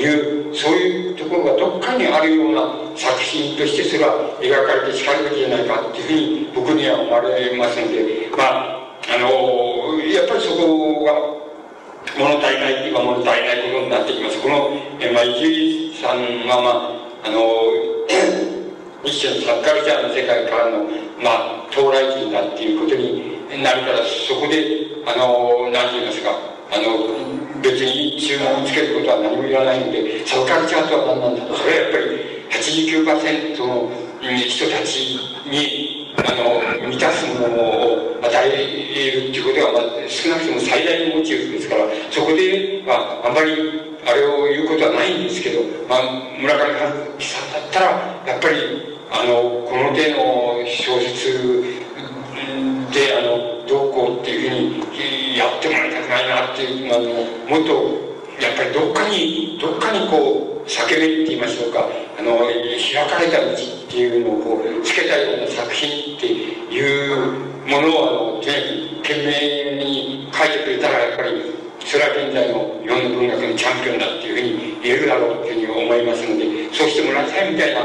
[0.00, 2.62] いうそういうところがどっかにあるような
[2.96, 8.30] 作品としてそれは描かれてしかるべきじゃないかっていうふうに僕には思われますので。
[8.36, 9.28] まああの
[10.00, 11.12] やっぱりそこが
[12.16, 14.40] 物足りないっていうか物足りないことになってきます。
[14.40, 14.70] この、
[15.00, 16.70] えまあ、伊集院さんはま
[17.24, 17.40] ああの
[19.04, 20.84] 一種のサッカルチャーの世界からの、
[21.22, 23.98] まあ、到来人だっていうことになるから
[24.28, 26.30] そこであの何て言いますか
[26.72, 33.90] あの別に注文をつけることは何も言わないのでサブカルチャーとは何なんだとそれはやっぱり89%の
[34.20, 43.52] 人たちにあの満たすものを与えるっていうことが、まあ、少なくとも最大のモチーフですから、そこで、まあ、あんまり、
[44.06, 46.02] あれを言うことはないんですけど、まあ、
[46.40, 47.86] 村上春樹さんだったら、
[48.26, 51.62] やっぱり、あの、この手の小説
[52.92, 61.86] で、あの、どうこうっていうふうにやってもらいたくないなっていう、あの、もっと、やっぱりどっかに、どっかにこう、叫べって言いましょうか、
[62.18, 63.56] あの、開かれた道っ
[63.88, 67.16] ていうのをこう、つけたような作品っていう
[67.68, 71.54] ものを、あの、懸命に書いてくれたら、やっぱり、
[71.84, 77.82] それは現在の日本の文学のチャンピオンだっていうふうに言えるだろうというふうに思いますので、そうしてもらいたいみたいな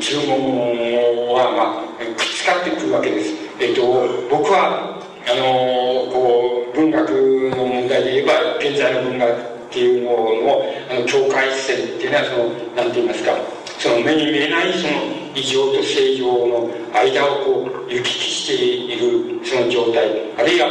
[0.00, 3.34] 注文は、まあ、くっつかってくるわけです。
[3.58, 3.82] えっ、と、
[4.30, 4.96] 僕は、
[5.26, 7.10] あの、こう、文学
[7.50, 12.44] の問題で言えば、現在の文学っていうののあの境界線っていうのはその
[12.74, 13.30] 何て言いますか
[13.78, 20.68] その目に見えないその異常と正常の間をこう行き来しているその状態あるいは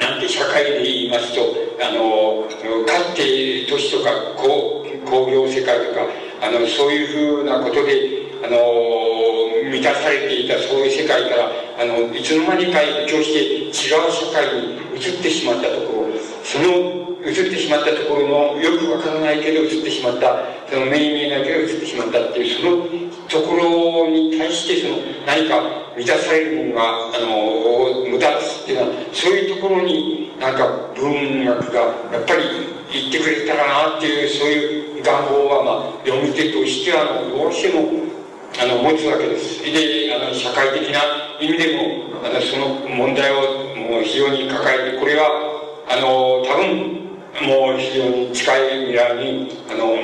[0.00, 1.46] なんて社会で言いますと
[1.78, 2.42] あの
[2.84, 6.00] かつて都市とか工工業世界とか
[6.42, 8.58] あのそういうふうなことであの
[9.72, 11.48] 満たされていたそういう世界から
[11.80, 16.12] あのいつの間にか影響して違う社会に移ってしまったところ
[16.44, 25.62] その移ってしまったところのよくわからないけど移ってしまったその目に見えないけど移ってしまったっていうそのところに対してその何か
[25.96, 32.44] 満たされるものがあの無駄つっていうのはそういうところになんか文学がやっぱり
[32.92, 38.11] 言ってくれたらなっていうそういう願望は、まあ、読み手としてはどうしても
[38.60, 39.62] あの持つわけです。
[39.62, 41.00] であの社会的な
[41.40, 45.26] 意味でもあのその問題をもう非常に抱えてこれは
[45.88, 47.02] あの多分
[47.40, 49.96] もう非常に近い未来にあの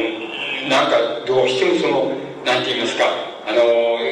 [0.68, 3.04] なんかどうしてもそのなんて言いますか
[3.46, 3.60] あの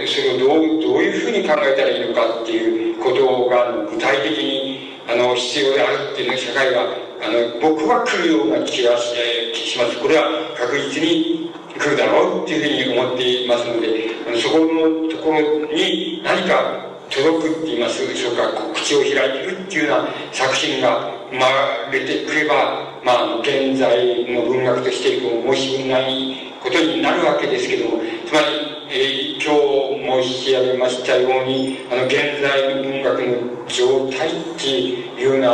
[0.06, 9.16] それをどうどういうふうに考えたらいいのかっていうことが具体的にあの必要であるっていう社会があの僕は来るような気がし
[9.54, 15.40] しますこれは確実に来るだろうっていうふうに思っていますのでそこのところ
[15.72, 21.46] に何か届くって言いますでしょうか口を開いてるっていうような作品が生ま
[21.92, 28.46] れてくればまあ、現在の文学としてこう申し分ないことになるわけですけどもつまり、
[28.90, 35.48] えー、今日申し上げましたようにあの現在の文学の状態っていうような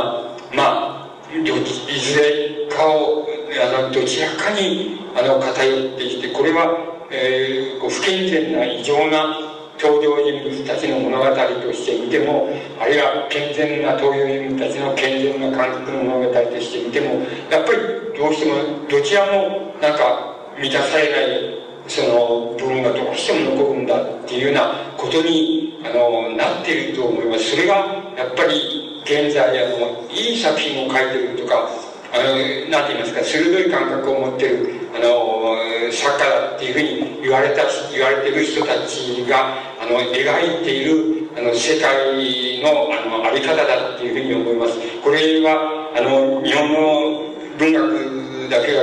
[0.54, 0.91] まあ
[1.40, 1.64] どい
[1.98, 6.76] ずれかをあのどちらかにあの偏ってきてこれは、
[7.10, 12.48] えー、不健全な異常な登場人物たちの物語として見ても
[12.78, 17.78] あるいは健全な登場人物たちの健全な感覚の物語として見てもやっぱり
[18.16, 27.50] どうしてもどちらもなんか満たされないその部分がどうしても残るんだっていうようなことにあのなっていると思います。
[27.50, 27.74] それが
[28.16, 31.68] やっぱり現在あのいい作品を書いてるとか
[32.12, 32.36] あの
[32.70, 35.56] なんて言いますか鋭い感覚を持ってるあの
[35.90, 44.78] 作家だっていうふうに言われた言われてる人たちがあの描いているあの世界のあのあり方だっていうふうに思います。
[45.02, 48.82] これはあの日本の文学だけが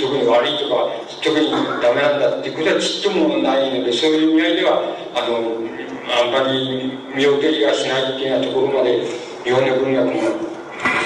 [0.00, 0.90] 特に悪いとか
[1.22, 1.50] 特に
[1.80, 4.82] ダメなんだっていうことはちっともないのでそういう意味合いでは
[5.14, 5.66] あの
[6.06, 10.12] あんまり見劣りがしないっていうようなところまで日本の文学も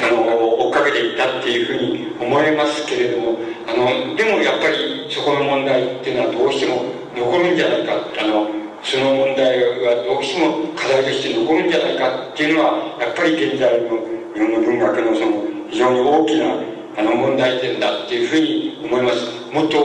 [0.01, 3.37] あの追っかけていったっていうふうに思えますけれども
[3.69, 8.49] あのでもやっぱりそこの問題っていうのはどうしても残るんじゃないかあの
[8.81, 16.57] その問題がどうしても課題として残るんじゃないかっていうのはやっぱり現在の日本の文学のその非常に大きな
[16.97, 19.29] あの問題点だっていうふうに思います。
[19.53, 19.77] もっと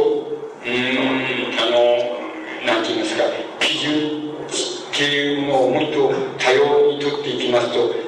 [0.64, 3.24] うんあのなんて言いますか
[3.60, 4.32] 基準
[4.96, 6.08] っていうのをもっと
[6.40, 8.05] 多様にとっていきますと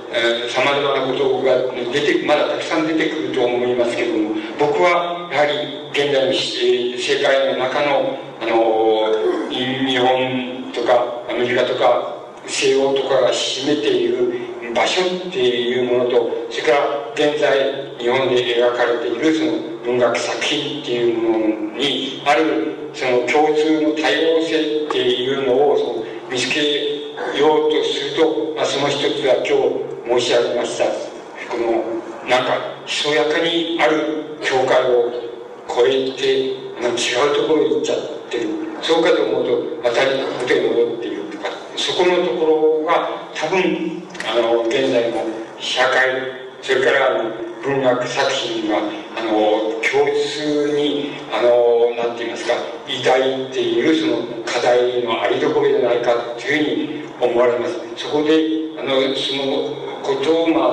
[0.50, 12.16] さまざまなことが出てまだたくさん出てくると思いますけども僕はやはり現在の世界の中のあの日本とかアメリカとか
[12.46, 19.52] 西欧とかが占めている場所っていうものとそれから現在日本で描かれているその
[19.84, 26.97] 文学作品っていうものにあるその共通の多様性っていうのをその見つけ
[27.38, 29.58] ようとすると、まあ、その一つは今
[30.14, 30.86] 日申し上げました
[31.50, 35.12] このなんかひそやかにある教会を
[35.68, 36.68] 超えて
[36.98, 38.50] 違うところに行っちゃってる
[38.82, 40.02] そうかと思うとまた
[40.42, 45.26] 元に戻っているとかそこのところが多分あの現在の
[45.60, 47.32] 社会それからあの
[47.64, 49.32] 文学作品があの
[49.82, 52.54] 共通にあのなんて言いますか
[53.04, 57.74] 抱いているその課題のありどころじゃないかというふうに思われます。
[57.96, 59.70] そこで、あの、その
[60.02, 60.70] ことを、まあ、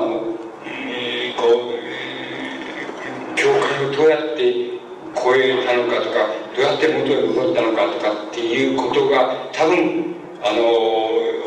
[1.37, 4.81] こう、教会をどうやって
[5.15, 10.63] 超えたのかとか、どうやって元へ戻ったのかとかっていうことが、多分、あの、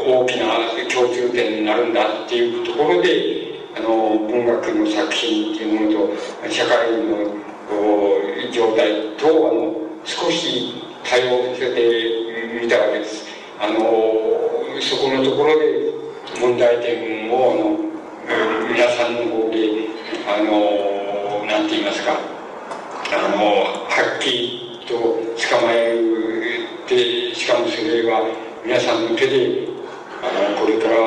[0.05, 0.45] 大きな
[0.93, 7.33] 共通点になるんだっていうところで、あの、文学の作品っていうものと、社会の
[8.51, 10.73] 状態と、あの、少し
[11.03, 12.16] 対応させて
[12.69, 13.25] たわけです。
[13.59, 13.79] あの
[14.81, 15.91] そこのところで
[16.39, 17.87] 問題点をあの
[18.69, 19.87] 皆さんの方で
[20.27, 23.45] あのなんて言いますかあの
[23.87, 25.97] はっきりと捕まえ
[26.85, 28.27] てしかもそれは
[28.65, 29.67] 皆さんの手で
[30.21, 31.01] あのこれからあ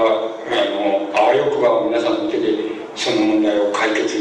[0.72, 2.56] のあわよくば皆さんの手で
[2.96, 4.16] その問題を解決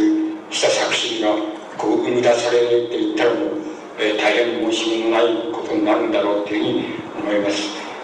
[0.52, 1.36] した作品が
[1.78, 3.52] こう生み出されていったらも、
[3.98, 7.62] えー、大変申し分のないことになるんだろうっていうふうに思います。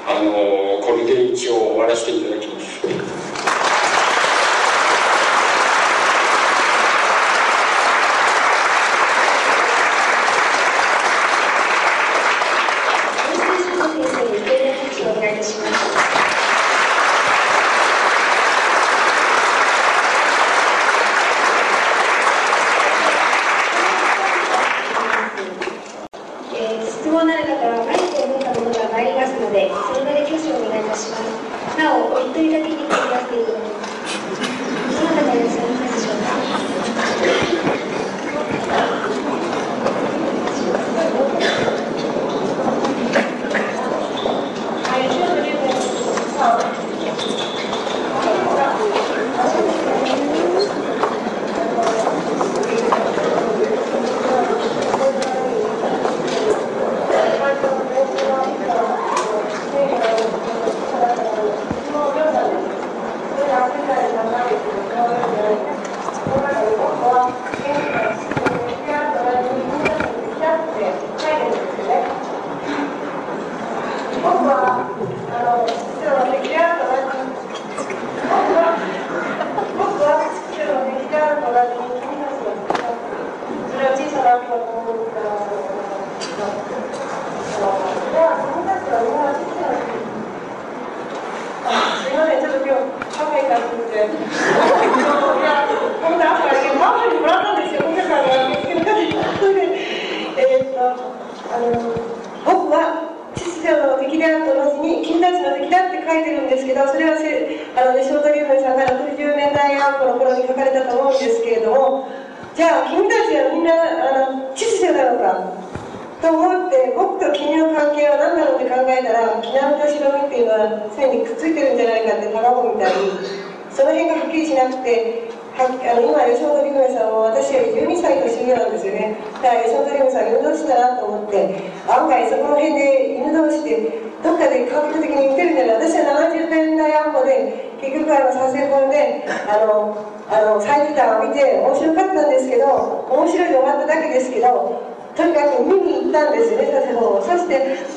[0.08, 0.32] あの
[0.86, 3.25] これで一応終わらせていただきます。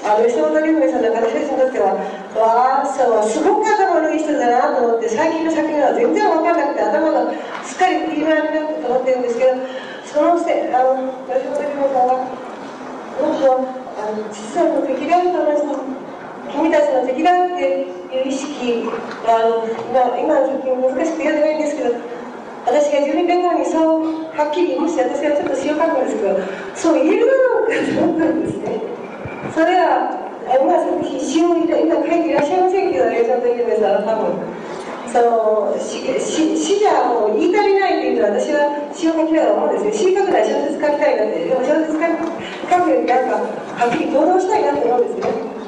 [0.05, 1.95] あの石本龍さん私たちにとっては
[2.37, 7.33] わあそうすごく頭のいい人だなと思って最近の作品は全然分からなくて頭が
[7.65, 9.61] すっかりピーマンになって思ってるんですけど
[10.09, 12.49] そのせあの吉本龍明さんは
[13.19, 16.09] もっとあの実は敵だと思い
[16.49, 18.89] 君たちの敵だっていう意識
[19.27, 21.95] はあの今今の時難しく言わないんですけど
[22.67, 26.41] 私が自分弁護にそうはっきりもし私がちょっとしかうかんですけど
[26.75, 28.88] そう言えるだろうかと思ったんですね。
[29.55, 34.41] それはまあ、詩を今書いていらっしゃいませんけど、ね、その時ですあの多分
[35.09, 36.05] その詩
[36.57, 45.59] 詩じゃもう言い足りないっていうのは私は詩を書きたいと思うんですしど詩書くなら小説書きたいなってでも小説書くよりなんかはっきり行動したいなって思うんですね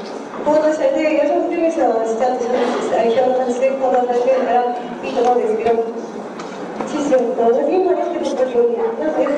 [0.41, 6.20] 行動したいで吉本照美さんはちゃんと小説したい人の形で行動されてるからいいと思うんですけど
[6.91, 8.05] 自身とのな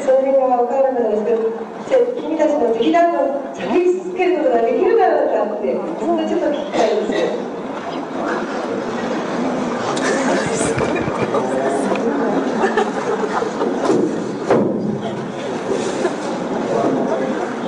[0.01, 0.12] そ
[0.49, 7.53] が分からなですけど君たちの劇団を続けることができるだろうかってそんなちょっと聞きたいです。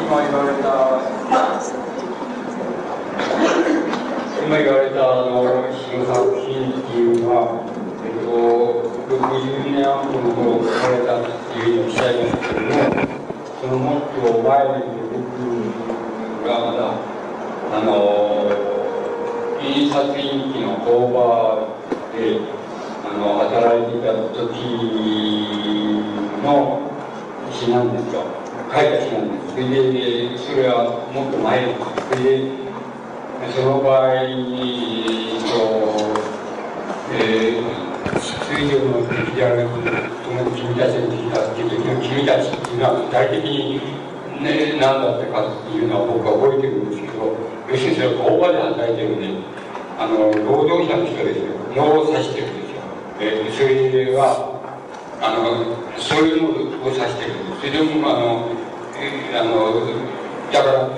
[0.05, 0.69] 今言われた
[4.47, 5.44] 今言われたあの
[6.06, 7.65] 作品っていうのは、
[8.05, 12.70] えっと、150年アップの方をたっていうふうにおっしゃいましたけども、
[13.61, 16.81] そのもっと前にくる僕がまだ、
[17.73, 17.91] あの、
[19.62, 21.78] 印刷印記の工場
[22.16, 22.41] で、
[23.05, 24.51] あの、働いていた時
[26.43, 26.81] の
[27.53, 28.24] 詩なんですよ。
[28.73, 29.55] 書いた詩なんです。
[29.55, 29.62] それ
[29.93, 31.81] で、それはもっと前です。
[32.11, 32.65] それで
[33.55, 35.55] その場合に、えっ、ー、と、
[37.12, 39.68] え水上の敵である
[40.55, 43.81] 君たちの敵だっていう時の君たちっていうのは具体的に、
[44.43, 47.36] ね、何だったかっていうのは僕は覚えてるんですけど
[47.70, 49.28] 要するにそれは工場で働いてるんで
[49.98, 52.82] あの労働者の人ですよ脳を指してるんですよ、
[53.20, 54.55] えー、それは
[55.22, 55.64] あの
[55.97, 58.48] そういうのを指してるんですそれでもあの、
[58.98, 59.81] えー、あの
[60.52, 60.93] だから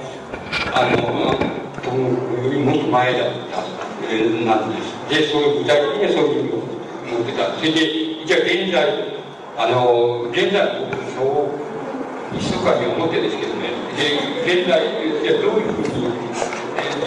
[0.75, 1.47] あの
[1.87, 3.65] もっと前だった、
[4.11, 6.76] えー、なんですでそういう具体的にはそういう
[7.17, 9.17] ふうに思ってたそれでじゃあ現在
[9.57, 10.85] あの現在
[11.17, 14.85] そう密かに思ってですけどねで現在
[15.23, 16.07] じゃどういうふうに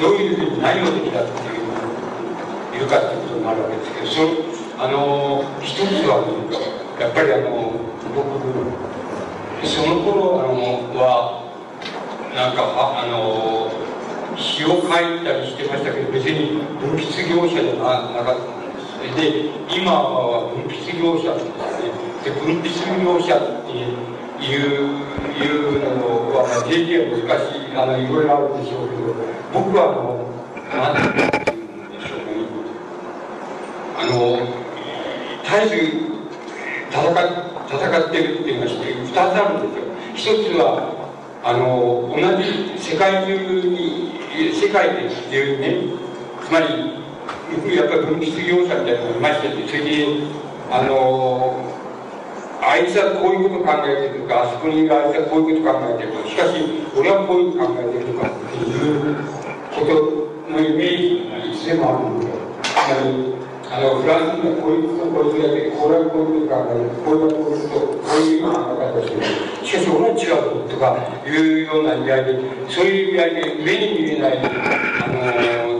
[0.01, 6.23] どういうふうに何をできたっていういるかっていうことになるわけですけどそのあの一つは、
[6.97, 7.73] やっぱりあの
[8.15, 8.39] 僕
[9.67, 11.43] その頃あのは
[12.33, 12.63] なんか
[12.97, 13.69] あの
[14.37, 18.58] 詩を書いたりしてましたけど別に文筆業者じゃなかった。
[18.99, 21.91] で今は文筆業者なんですね。
[22.23, 22.67] で文筆
[23.03, 23.95] 業者っていう
[24.39, 29.15] いうのは、まあ、定義は難しいあのいろいろあるでしょうけど
[29.53, 30.27] 僕はあの
[30.75, 32.43] 何て言うんでしょうね
[33.95, 34.15] あの
[35.43, 35.99] 絶えず
[36.91, 36.99] 戦
[37.69, 39.79] 戦ってるっていうのは2つあるんで
[40.15, 40.35] すよ。
[40.43, 40.91] 一つは
[41.43, 44.11] あの同じ世界中に
[44.53, 46.09] 世界で中にね。
[46.49, 46.98] つまり
[47.75, 50.05] やっぱり分泌業者みたいなのがいましてそれで
[50.71, 51.65] あの
[52.61, 56.53] あいつはこういうこと考えてるとかあそこにいるあいつはこういうこと考えてるとかしかし
[56.95, 59.15] 俺はこういうこと考えてるとかっていう
[59.73, 63.39] ことのイメージがいつでもあるんでつまり
[63.69, 69.25] あのフランスにはこういうことこういうやってこれはこういうこと考えてこれはこういうことこういう考え方してる
[69.65, 75.79] しかし俺は違うとかいうような意味合いでそういう意味合いで目に見えないあの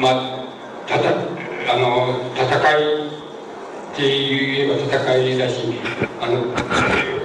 [0.00, 0.37] まあ
[2.34, 2.46] 戦
[2.78, 5.54] いって言えば戦いだし
[6.20, 6.42] あの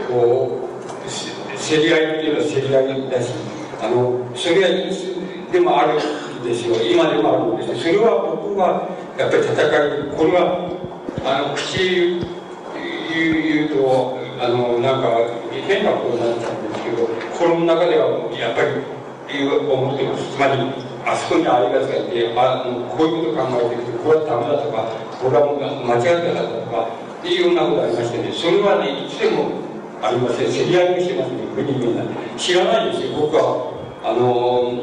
[0.08, 3.34] こう競り合いって言えば競り合いだし
[3.82, 4.70] あのそれは
[5.52, 10.70] でもあるんですよ今でもあるんですそれは僕はやっぱり戦いこれは
[11.26, 12.20] あの口
[13.14, 15.10] 言うとあのなんか
[15.52, 20.36] 変なことになっちゃうんですけど心の中ではやっぱり思ってます。
[20.36, 24.88] つまりあそこにありがつがいてあこういうこと考えてるとこれはダメだとか
[25.20, 25.52] これは
[25.84, 26.88] 間違ってたとか
[27.20, 29.64] っていうようなことありましてねそれはねいつでも
[30.04, 30.52] ありません。
[30.52, 32.04] 競り合いもしてますね目に見えな
[32.36, 33.72] 知らないですよ僕は。
[34.04, 34.76] あの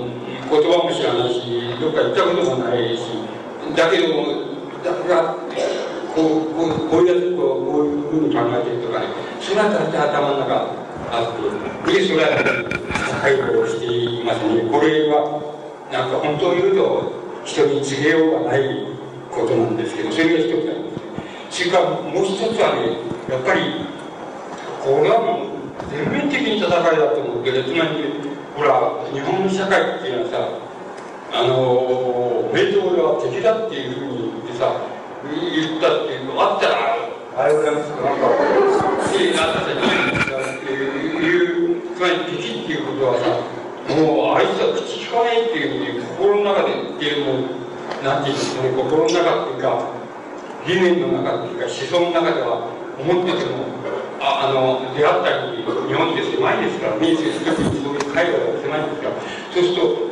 [0.49, 3.21] 言葉も知らないしどっか行ったこともないし
[3.77, 4.17] だけど
[4.81, 5.37] だから
[6.17, 10.73] こうこうこういうやつこうこういうふうに考えてるとかねそれは大体頭の中
[11.13, 12.41] あってでそれは
[13.21, 14.65] 介護をしていますね。
[14.73, 15.60] これは
[15.91, 17.13] なんか本当を言うと
[17.45, 18.87] 人に告げようがない
[19.31, 20.91] ことなんですけどそれが一つありま
[21.51, 22.95] すそれからもう一つはね
[23.29, 23.61] やっぱり
[24.83, 25.51] これはもう
[25.91, 28.07] 全面的に戦いだと思うけどつまり
[28.55, 30.47] ほら日本の社会っていうのはさ
[31.33, 34.79] あのベトーは敵だっていうふうに言ってさ
[35.27, 36.99] 言ったっていうのあったら
[37.35, 37.91] あれがなんか
[39.11, 41.35] いいなってい
[41.83, 43.60] うつまり敵っていうことはさ
[43.97, 49.91] もうあいつは口聞かないっていうふうに心の中でってるもうなんていうんですかね心の中っていうか
[50.67, 52.69] 理念の中っていうか思想の中では
[53.01, 53.67] 思ってても
[54.21, 59.17] ああの出会ったり日本って狭いですから民主特にそういう会話が狭いんですから
[59.49, 60.11] そうすると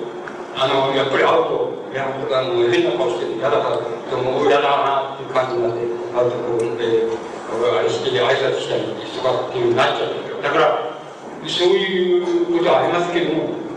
[0.56, 5.84] あのやっぱり会うといやあの変な顔して嫌だからとも嫌だなっていう感じになって
[6.16, 8.82] 会うとこう、えー、あれして挨拶したり
[9.12, 10.42] とかっていうになっちゃうんですよ。
[10.42, 10.98] だから
[11.46, 13.67] そういうことはありますけども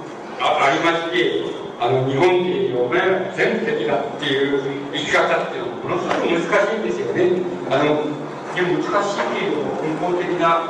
[0.41, 4.61] ありましあの日本ってお前ら全部敵だっていう
[4.93, 8.05] 生き方っていうのはものすごく難しいんですよねあの
[8.53, 10.65] でも難しいっていう根本的な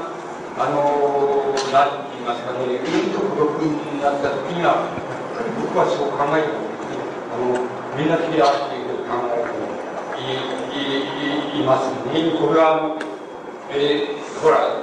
[0.55, 4.87] あの何て言いますかねうんと孤独になった時には
[5.59, 7.59] 僕はそう考えてあの
[7.95, 9.71] みんな敵だっていうことを考えて
[10.19, 10.51] い
[11.59, 12.31] いいますね。
[12.39, 12.95] これは、
[13.69, 14.81] えー、ほら、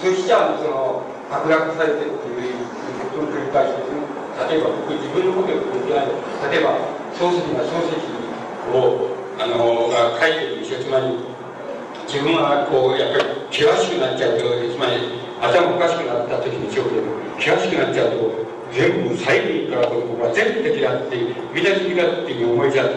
[0.00, 2.64] そしちゃその剥落されてるっていう
[3.12, 3.99] ことを繰り返して
[4.48, 5.60] 例えば僕自分のことを
[6.48, 6.78] 例えば
[7.12, 8.00] 漱石が漱石
[8.72, 11.16] をあの書いてるでしょつまり
[12.06, 17.06] 自分はこうやっぱり険しくなっちゃうとつまり頭おかしくなった時にしょうけど
[17.38, 21.16] 険しくなっちゃうと全部最後から僕は全部敵だって
[21.52, 22.88] みんな敵だっていう思いちゃっ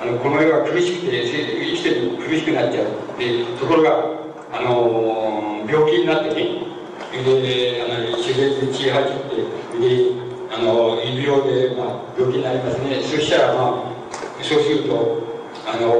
[0.00, 6.64] あのこの世が苦しくて生きてる苦しくなっちゃうでところがあの病気になってね
[7.22, 10.24] であの手術血入ってで
[10.54, 13.02] あの医療で、まあ、病気になりますね。
[13.02, 13.94] そしたらまあ
[14.40, 15.18] そうすると
[15.66, 15.90] あの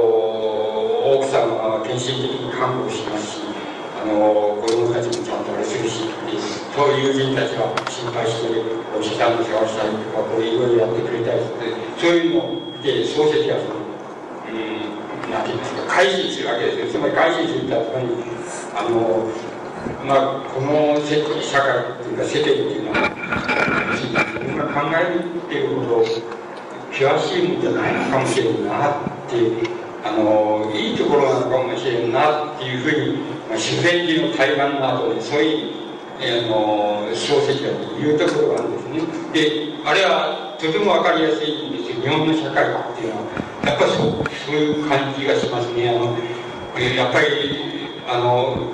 [1.19, 3.51] 奥さんは献身的に看護しますし
[3.99, 6.07] あの子供たちもちゃんとあれするし
[6.71, 8.63] そういう友人たちは心配して
[8.95, 15.75] お医者さんの世話したりとかこういろいろやってくれたりしてそういうのを見て漱石がそのうんなんて言います。
[15.75, 16.95] か改心するわけですよ。
[16.95, 18.07] つまり改心するってつまり
[18.71, 19.27] あの
[20.07, 23.54] まあこの社会っていうか世間っていうのは
[24.05, 26.05] 自分が考えるっていうほど
[26.91, 28.93] 険しいもんじゃないのかもしれんなっ
[29.27, 33.17] てあのいいところなのかもしれんなっていうふうに、
[33.49, 35.85] まあ、自然寺の対岸などでそういう
[36.17, 39.01] あの小説だというところがあるんですね。
[39.33, 42.01] であれはとても分かりやすいんですよ。
[42.01, 43.27] 日本の社会っていうのは
[43.65, 45.89] やっぱりそうそういう感じがしますね。
[45.89, 46.15] あの
[46.79, 47.27] やっぱり
[48.07, 48.71] あの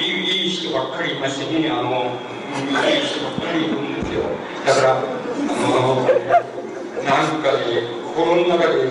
[0.00, 1.70] いい人ばっかりいましてね。
[1.70, 2.14] あの
[2.54, 4.24] いい人ばっかりいるよ
[4.66, 5.02] だからあ
[5.80, 6.02] の
[7.04, 8.90] なんかね心の中で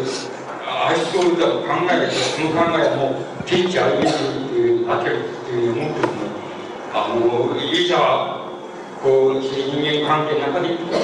[0.65, 4.11] ああいう人だと考えるとその考えはもう天地ありえるっ
[4.49, 5.13] ていうわけっ
[5.45, 6.27] ていう思ってるの
[6.93, 8.47] あのいざ
[9.03, 10.97] こう人間関係の中でいくと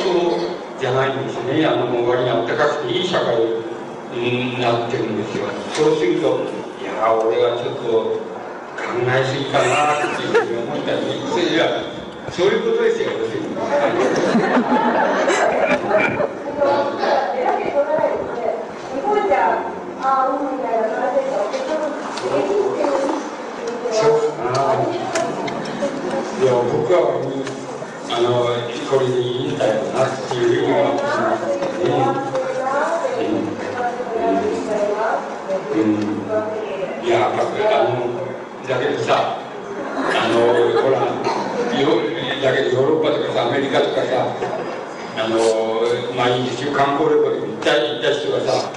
[0.79, 3.35] じゃないんですねあの割にあったかくていい社会
[4.15, 6.41] になってるんですよそうすると
[6.81, 8.23] いや俺はちょっと
[8.73, 11.93] 考えすぎかなっていうふうに思ったりそれや
[12.31, 13.11] そういうことですよ。
[13.63, 13.65] い
[26.45, 26.97] や僕は
[28.09, 28.43] あの
[38.67, 38.79] だ。
[38.79, 39.37] けどさ
[39.85, 40.37] あの
[40.81, 40.97] ほら
[42.43, 44.27] だけどヨーロッパとかさアメリカとかさ
[45.15, 45.39] あの
[46.11, 48.67] 毎日観光旅行で行った行った人がさ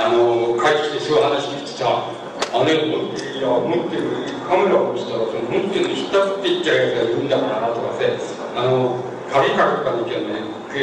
[0.00, 8.08] あの帰ってきてそういう話聞いてさあれ持っていや持ってるカメラをしたらその持ってるのひったっていっちゃうやつがいるんだからなとかさ
[8.56, 8.96] あの
[9.28, 10.52] 鍵かけかなきゃね。
[10.72, 10.80] み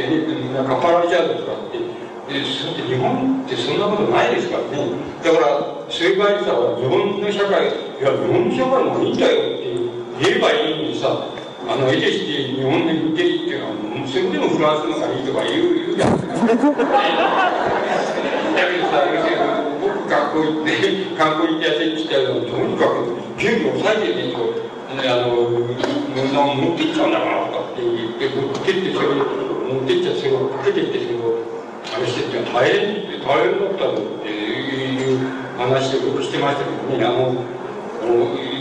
[0.49, 4.85] んなかっぱられちゃうとかってでそって日本ってそんなことないですからね。
[5.23, 5.47] だから
[5.89, 9.73] そういう場合さ日本の社会いや日本の社会もいいんだよって
[10.21, 11.25] 言えばいいのにさ
[11.69, 16.17] あの絵でして日本で見ていいっていうのはそれでもフランスの方がいいとか言う言うじゃん。
[16.17, 16.57] だけ
[18.81, 19.05] どさ
[19.77, 24.49] 僕学校行って観光行ってやってきたらとにかく準備を抑えてねと、
[24.97, 25.45] ね、あの
[26.57, 31.37] 持ってっちゃうんだからとかって言って持ってってそれ持ってっちゃそれをかけてってそれを
[31.93, 35.21] あれしてって大変大変だったのっていう
[35.53, 37.45] 話をしてましたけどねあの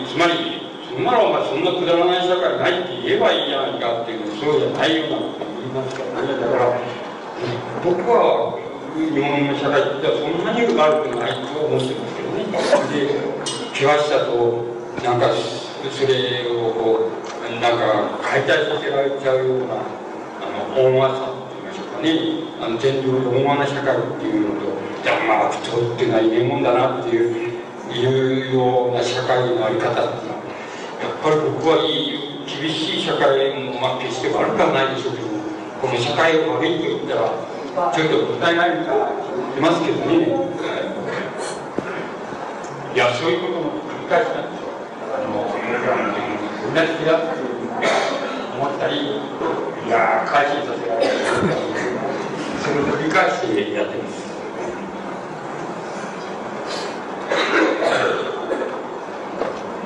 [0.05, 0.58] つまり
[0.99, 6.75] そんなのお前そんなくだらない社会ないって言えばいいじゃないかっていうそうじゃないよなこと言いますからねだから
[7.87, 8.59] 僕は
[8.99, 12.51] 日本の社会ってそんなに悪くないと思ってますけどね。
[12.91, 13.15] で、
[13.71, 14.67] 険しさと、
[15.05, 19.79] なんか、それをこう、なんか解体させられちゃうような、
[20.43, 22.11] あの、温和さって言いましょうかね。
[22.59, 24.67] あの、全量で温和な社会っていうのと、
[25.05, 27.49] じゃあまあ、人っていうのはいねもんだなっていう、
[27.89, 30.38] いうような社会のあり方っていうのは、
[31.01, 35.29] やっぱり僕はいい、厳しい社会も、まあ、決して悪くはないでしょうけど
[35.81, 37.31] この社会を悪いと言ったら、
[37.95, 39.15] ちょっともったいないか
[39.55, 40.27] いますけどね、
[42.95, 42.99] い。
[42.99, 44.69] やそういうことも繰り返したんですよ。
[45.15, 47.49] あの同じだって
[48.59, 49.23] 思ったり
[49.87, 51.19] いや改心させられたり
[52.59, 54.18] それを繰り返してやってます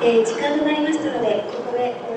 [0.05, 2.12] えー、時間となりましたのでここで